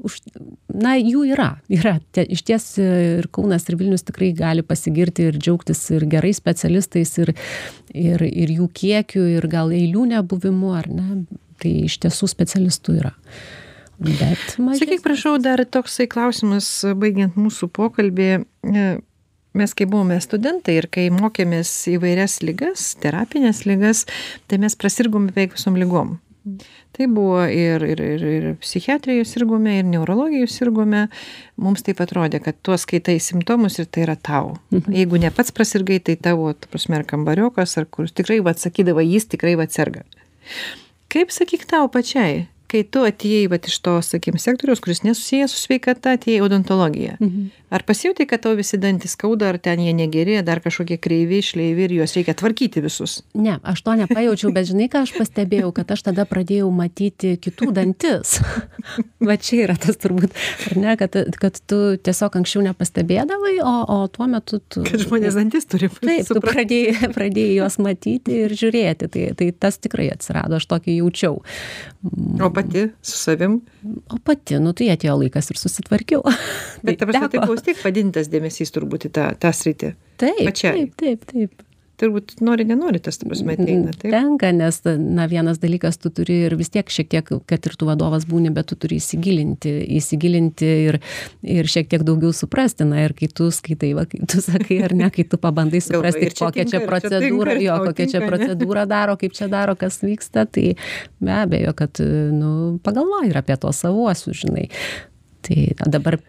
Už, 0.05 0.19
na, 0.73 0.95
jų 0.99 1.23
yra. 1.33 1.49
yra. 1.73 1.97
Tie, 2.13 2.25
iš 2.35 2.43
ties 2.47 2.65
ir 2.81 3.27
Kaunas, 3.33 3.65
ir 3.69 3.79
Vilnius 3.79 4.05
tikrai 4.07 4.31
gali 4.37 4.65
pasigirti 4.65 5.29
ir 5.29 5.39
džiaugtis 5.39 5.81
ir 5.95 6.05
gerais 6.09 6.37
specialistais, 6.37 7.15
ir, 7.23 7.33
ir, 7.93 8.23
ir 8.27 8.53
jų 8.59 8.69
kiekiu, 8.77 9.25
ir 9.37 9.47
gal 9.51 9.73
eilių 9.73 10.07
nebuvimu, 10.13 10.73
ar 10.77 10.89
ne. 10.91 11.23
Tai 11.57 11.73
iš 11.87 11.97
tiesų 12.03 12.29
specialistų 12.29 12.99
yra. 12.99 13.15
Bet 13.97 14.59
mažiau. 14.61 14.83
Sakyk, 14.83 15.01
prašau, 15.01 15.37
dar 15.41 15.63
toksai 15.65 16.05
klausimas, 16.11 16.69
baigiant 17.01 17.39
mūsų 17.39 17.71
pokalbį. 17.73 18.29
E, 18.45 18.89
Mes, 19.57 19.71
kai 19.73 19.87
buvome 19.89 20.19
studentai 20.21 20.75
ir 20.77 20.85
kai 20.93 21.07
mokėmės 21.09 21.71
įvairias 21.89 22.35
lygas, 22.45 22.91
terapinės 23.01 23.63
lygas, 23.65 24.03
tai 24.45 24.59
mes 24.61 24.77
prasirgom 24.77 25.31
beveik 25.31 25.55
visom 25.55 25.79
lygom. 25.81 26.17
Tai 26.95 27.07
buvo 27.11 27.43
ir 27.45 27.83
ir 27.83 28.01
ir 28.01 28.25
ir 28.31 28.47
psichiatrija 28.63 29.25
sirgome 29.25 29.77
ir 29.79 29.85
neurologija 29.85 30.47
sirgome 30.47 31.07
mums 31.57 31.85
taip 31.85 32.01
atrodė 32.03 32.41
kad 32.43 32.59
tu 32.61 32.77
skaitai 32.77 33.19
simptomus 33.23 33.79
ir 33.79 33.85
tai 33.85 34.05
yra 34.07 34.15
tau. 34.15 34.57
Jeigu 34.71 35.21
ne 35.21 35.31
pats 35.31 35.51
prasirgai 35.51 35.99
tai 35.99 36.15
tavo 36.15 36.51
ta 36.53 36.69
prasme 36.71 36.99
ar 36.99 37.07
kambariokas 37.07 37.77
ar 37.77 37.85
kur 37.85 38.09
tikrai 38.09 38.39
vat 38.43 38.59
sakydavo 38.59 39.05
jis 39.05 39.29
tikrai 39.33 39.55
vat 39.59 39.71
serga. 39.71 40.05
Kaip 41.13 41.31
sakyk 41.31 41.65
tau 41.69 41.87
pačiai 41.91 42.47
kai 42.71 42.83
tu 42.83 43.03
atėjai 43.07 43.47
vat 43.51 43.67
iš 43.69 43.79
to 43.83 43.95
sakykim 44.03 44.39
sektoriaus 44.41 44.81
kuris 44.83 45.03
nesusijęs 45.05 45.53
su 45.53 45.63
sveikata 45.63 46.15
atėjai 46.17 46.41
į 46.41 46.45
odontologiją. 46.47 47.17
Ar 47.67 47.83
pasijautei 47.83 48.27
kad 48.27 48.39
tau 48.45 48.53
visi 48.55 48.77
dantys 48.79 49.17
skauda 49.17 49.49
ar 49.51 49.57
ten 49.59 49.81
jie 49.83 49.91
negeri 49.95 50.37
dar 50.45 50.61
kažkokie 50.63 50.95
kreivi 51.03 51.41
šleivi 51.43 51.83
ir 51.83 51.95
juos 51.97 52.13
reikia 52.15 52.35
tvarkyti 52.39 52.83
visus? 52.83 53.17
Ne 53.35 53.57
aš 53.63 53.81
to 53.83 53.95
nepajaučiau 53.99 54.53
bet 54.55 54.69
žinai 54.69 54.87
ką 54.91 55.03
aš 55.03 55.11
pastebėjau 55.17 55.73
kad 55.75 55.91
aš 55.91 56.05
tada 56.07 56.23
pradėjau 56.29 56.69
matyti 56.71 57.35
kitų 57.43 57.73
dantis. 57.75 58.37
Va 59.27 59.35
čia 59.35 59.65
yra 59.65 59.75
tas 59.75 59.99
turbūt 59.99 60.35
ar 60.69 60.77
ne 60.79 60.95
kad 60.99 61.17
kad 61.41 61.59
tu 61.67 61.81
tiesiog 61.99 62.39
anksčiau 62.39 62.63
nepastebėdavai 62.69 63.57
o 63.63 63.75
o 63.97 63.99
tuo 64.11 64.29
metu 64.31 64.61
tu 64.63 64.85
kad 64.87 65.03
žmonės 65.03 65.35
dantis 65.39 65.67
turi 65.67 65.91
taip 65.91 66.31
tu 66.31 66.43
pradėjai 66.43 67.11
pradėjai 67.17 67.59
juos 67.59 67.79
matyti 67.83 68.43
ir 68.45 68.55
žiūrėti. 68.55 69.11
Tai 69.11 69.27
tai 69.39 69.51
tas 69.51 69.79
tikrai 69.83 70.07
atsirado 70.15 70.61
aš 70.61 70.69
tokį 70.71 70.99
jaučiau 71.01 71.41
o 72.41 72.49
pati 72.53 72.87
su 73.01 73.17
savim? 73.19 73.59
O 74.13 74.19
pati 74.23 74.59
nu 74.63 74.73
tai 74.77 74.89
atėjo 74.95 75.19
laikas 75.23 75.51
ir 75.53 75.61
susitvarkiau. 75.61 76.23
Bet 76.85 76.99
ta 77.01 77.09
prasme 77.09 77.29
tai 77.33 77.43
buvo 77.43 77.57
vis 77.57 77.65
tiek 77.67 77.79
padidintas 77.83 78.31
dėmesys 78.33 78.73
turbūt 78.75 79.09
į 79.09 79.13
tą 79.17 79.29
tą 79.41 79.53
sritį. 79.55 79.93
Taip 80.21 80.43
pačiai. 80.49 80.87
taip 80.87 80.99
taip 81.01 81.31
taip 81.31 81.66
turbūt 81.97 82.37
nori 82.45 82.65
nenori 82.67 82.99
tas 83.03 83.17
ta 83.19 83.27
prasme 83.29 83.55
ateina 83.57 83.93
taip? 83.95 84.11
Tenka 84.13 84.51
nes 84.55 84.79
na 84.85 85.25
vienas 85.29 85.59
dalykas 85.61 85.99
tu 86.01 86.11
turi 86.13 86.39
ir 86.47 86.55
vis 86.59 86.69
tiek 86.73 86.89
šiek 86.93 87.09
tiek 87.11 87.31
kad 87.49 87.69
ir 87.69 87.75
tu 87.79 87.89
vadovas 87.89 88.27
būni 88.29 88.51
bet 88.53 88.69
tu 88.71 88.77
turi 88.79 88.99
įsigilinti 89.01 89.73
įsigilinti 89.97 90.69
ir 90.89 90.99
ir 91.57 91.71
šiek 91.71 91.89
tiek 91.91 92.05
daugiau 92.07 92.33
suprasti. 92.35 92.85
Na 92.87 93.03
ir 93.05 93.15
kai 93.17 93.29
tu 93.33 93.49
skaitai 93.53 93.91
va 93.97 94.05
kai 94.09 94.21
tu 94.29 94.41
sakai 94.43 94.79
ar 94.85 94.95
ne 94.97 95.09
kai 95.13 95.25
tu 95.27 95.41
pabandai 95.41 95.81
suprasti 95.83 96.31
kokią 96.37 96.67
čia 96.71 96.83
procedūrą 96.85 97.57
jo 97.63 97.81
kokią 97.89 98.09
čia 98.13 98.23
procedūrą 98.25 98.87
daro 98.89 99.17
kaip 99.19 99.35
čia 99.37 99.49
daro 99.51 99.77
kas 99.79 100.01
vyksta 100.05 100.45
tai 100.45 100.75
be 101.19 101.37
abejo 101.41 101.73
kad 101.77 102.01
nu 102.33 102.77
pagalvoji 102.85 103.33
ir 103.33 103.41
apie 103.41 103.57
tuos 103.57 103.83
savuosius 103.85 104.45
žinai. 104.45 104.67
Tai 105.47 105.91
dabar 105.93 106.19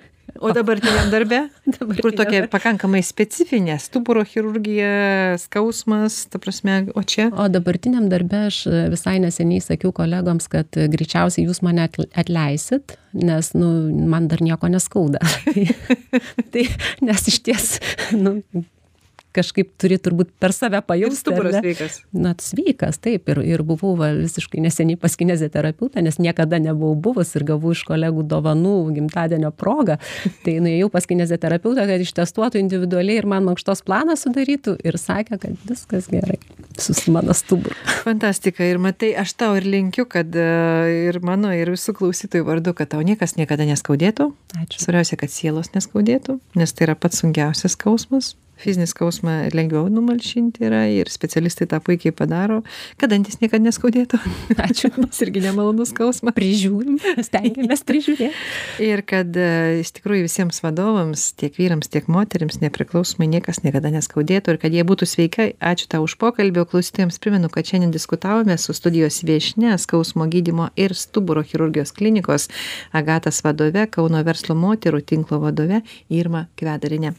o 0.41 0.53
dabartiniam 0.55 1.11
darbe? 1.13 1.41
Kur 2.03 2.15
tokia 2.17 2.45
pakankamai 2.51 3.03
specifinė? 3.07 3.79
Stuburo 3.83 4.25
chirurgija 4.29 5.37
skausmas 5.43 6.25
ta 6.33 6.41
prasme 6.43 6.81
o 6.95 7.03
čia? 7.03 7.29
O 7.33 7.49
dabartiniam 7.53 8.09
darbe 8.13 8.45
aš 8.49 8.63
visai 8.93 9.19
neseniai 9.25 9.65
sakiau 9.65 9.93
kolegoms 9.97 10.51
kad 10.53 10.79
greičiausiai 10.79 11.49
jūs 11.49 11.63
mane 11.67 11.89
atleisit 12.19 12.99
nes 13.13 13.53
nu 13.57 13.69
man 14.09 14.29
dar 14.29 14.43
nieko 14.45 14.69
neskauda. 14.71 15.23
Tai 16.53 16.67
nes 17.05 17.29
išties 17.33 17.79
nu 18.17 18.39
kažkaip 19.39 19.71
turi 19.81 19.99
turbūt 20.03 20.33
per 20.43 20.55
save 20.57 20.81
pajusti. 20.87 21.23
Stuburas 21.23 21.59
sveikas. 21.61 22.01
Na, 22.13 22.35
sveikas, 22.43 23.01
taip. 23.03 23.31
Ir, 23.33 23.43
ir 23.47 23.65
buvau 23.67 23.95
va, 23.99 24.11
visiškai 24.17 24.63
neseniai 24.65 24.99
pas 25.01 25.15
kineziterapeutą, 25.19 26.03
nes 26.05 26.21
niekada 26.23 26.61
nebuvau 26.63 26.97
buvus 27.09 27.35
ir 27.39 27.47
gavau 27.49 27.75
iš 27.77 27.85
kolegų 27.89 28.27
dovanų 28.29 28.77
gimtadienio 28.97 29.53
progą. 29.55 29.99
Tai 30.45 30.57
nuėjau 30.65 30.91
pas 30.93 31.07
kineziterapeutą, 31.09 31.87
kad 31.89 32.05
ištestuotų 32.05 32.63
individualiai 32.63 33.23
ir 33.23 33.29
man 33.31 33.47
mankštos 33.49 33.85
planą 33.87 34.19
sudarytų 34.19 34.79
ir 34.87 34.99
sakė, 35.01 35.41
kad 35.43 35.69
viskas 35.69 36.11
gerai 36.13 36.41
su 36.79 37.13
mano 37.13 37.35
stuburu. 37.35 37.75
Fantastika. 38.05 38.65
Ir 38.65 38.79
matai, 38.83 39.13
aš 39.19 39.35
tau 39.39 39.57
ir 39.59 39.67
linkiu, 39.67 40.07
kad 40.11 40.35
e, 40.37 40.49
ir 41.09 41.21
mano, 41.25 41.51
ir 41.55 41.73
visų 41.75 41.95
klausytojų 41.99 42.47
vardu, 42.47 42.75
kad 42.79 42.93
tau 42.95 43.03
niekas 43.05 43.37
niekada 43.39 43.67
neskaudėtų. 43.69 44.31
Ačiū. 44.63 44.83
Svarbiausia, 44.85 45.19
kad 45.21 45.35
sielos 45.35 45.73
neskaudėtų, 45.75 46.39
nes 46.59 46.75
tai 46.75 46.89
yra 46.89 46.99
pats 46.99 47.23
sunkiausias 47.25 47.75
skausmas 47.79 48.35
fizinį 48.63 48.89
skausmą 48.91 49.37
lengviau 49.55 49.89
numalšinti 49.93 50.67
yra 50.69 50.85
ir 50.91 51.11
specialistai 51.13 51.69
tą 51.71 51.81
puikiai 51.85 52.15
padaro, 52.17 52.61
kad 52.99 53.13
dantis 53.13 53.41
niekada 53.43 53.63
neskaudėtų. 53.67 54.21
Ačiū. 54.69 54.91
Mas 55.03 55.21
irgi 55.25 55.43
nemalonus 55.45 55.93
skausmas. 55.93 56.35
Prižiūrim, 56.37 56.99
stengiamės 57.25 57.85
prižiūrėti. 57.89 58.31
Ir 58.89 59.03
kad 59.09 59.37
e, 59.37 59.81
iš 59.83 59.93
tikrųjų 59.97 60.27
visiems 60.27 60.61
vadovams, 60.65 61.31
tiek 61.39 61.55
vyrams, 61.59 61.91
tiek 61.93 62.09
moteriams, 62.11 62.61
nepriklausomai 62.63 63.29
niekas 63.31 63.63
niekada 63.65 63.91
neskaudėtų 63.95 64.55
ir 64.55 64.61
kad 64.63 64.75
jie 64.75 64.85
būtų 64.87 65.09
sveikai. 65.09 65.49
Ačiū 65.59 65.89
tau 65.93 66.05
už 66.07 66.17
pokalbį, 66.21 66.63
o 66.63 66.69
klausytojams 66.69 67.21
primenu, 67.23 67.51
kad 67.53 67.69
šiandien 67.69 67.93
diskutavome 67.95 68.59
su 68.61 68.75
studijos 68.77 69.21
viešne 69.27 69.77
skausmo 69.81 70.29
gydimo 70.31 70.71
ir 70.79 70.95
stuburo 70.99 71.45
chirurgijos 71.47 71.95
klinikos 71.97 72.49
Agatas 72.93 73.43
vadove, 73.45 73.87
Kauno 73.93 74.21
verslo 74.27 74.57
moterų 74.59 75.03
tinklo 75.07 75.41
vadove 75.43 75.83
Irma 76.13 76.47
Kvedarinė. 76.59 77.15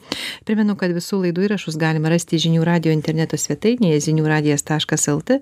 Primenu, 0.48 0.76
kad 0.80 0.94
visų 0.96 1.22
laidų 1.30 1.46
įrašus 1.48 1.78
galima 1.80 2.12
rasti 2.12 2.42
žinių 2.42 2.66
radio 2.68 2.94
interneto 2.96 3.38
svetainėje 3.38 4.02
ziniųradijas.lt. 4.10 5.40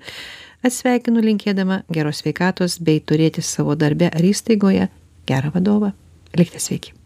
Atsveikinu 0.67 1.23
linkėdama 1.23 1.83
geros 1.93 2.23
sveikatos 2.23 2.79
bei 2.83 2.99
turėti 2.99 3.45
savo 3.45 3.77
darbe 3.79 4.11
ar 4.11 4.29
įstaigoje 4.33 4.91
gerą 5.29 5.55
vadovą. 5.55 5.93
Likite 6.37 6.61
sveiki. 6.61 6.96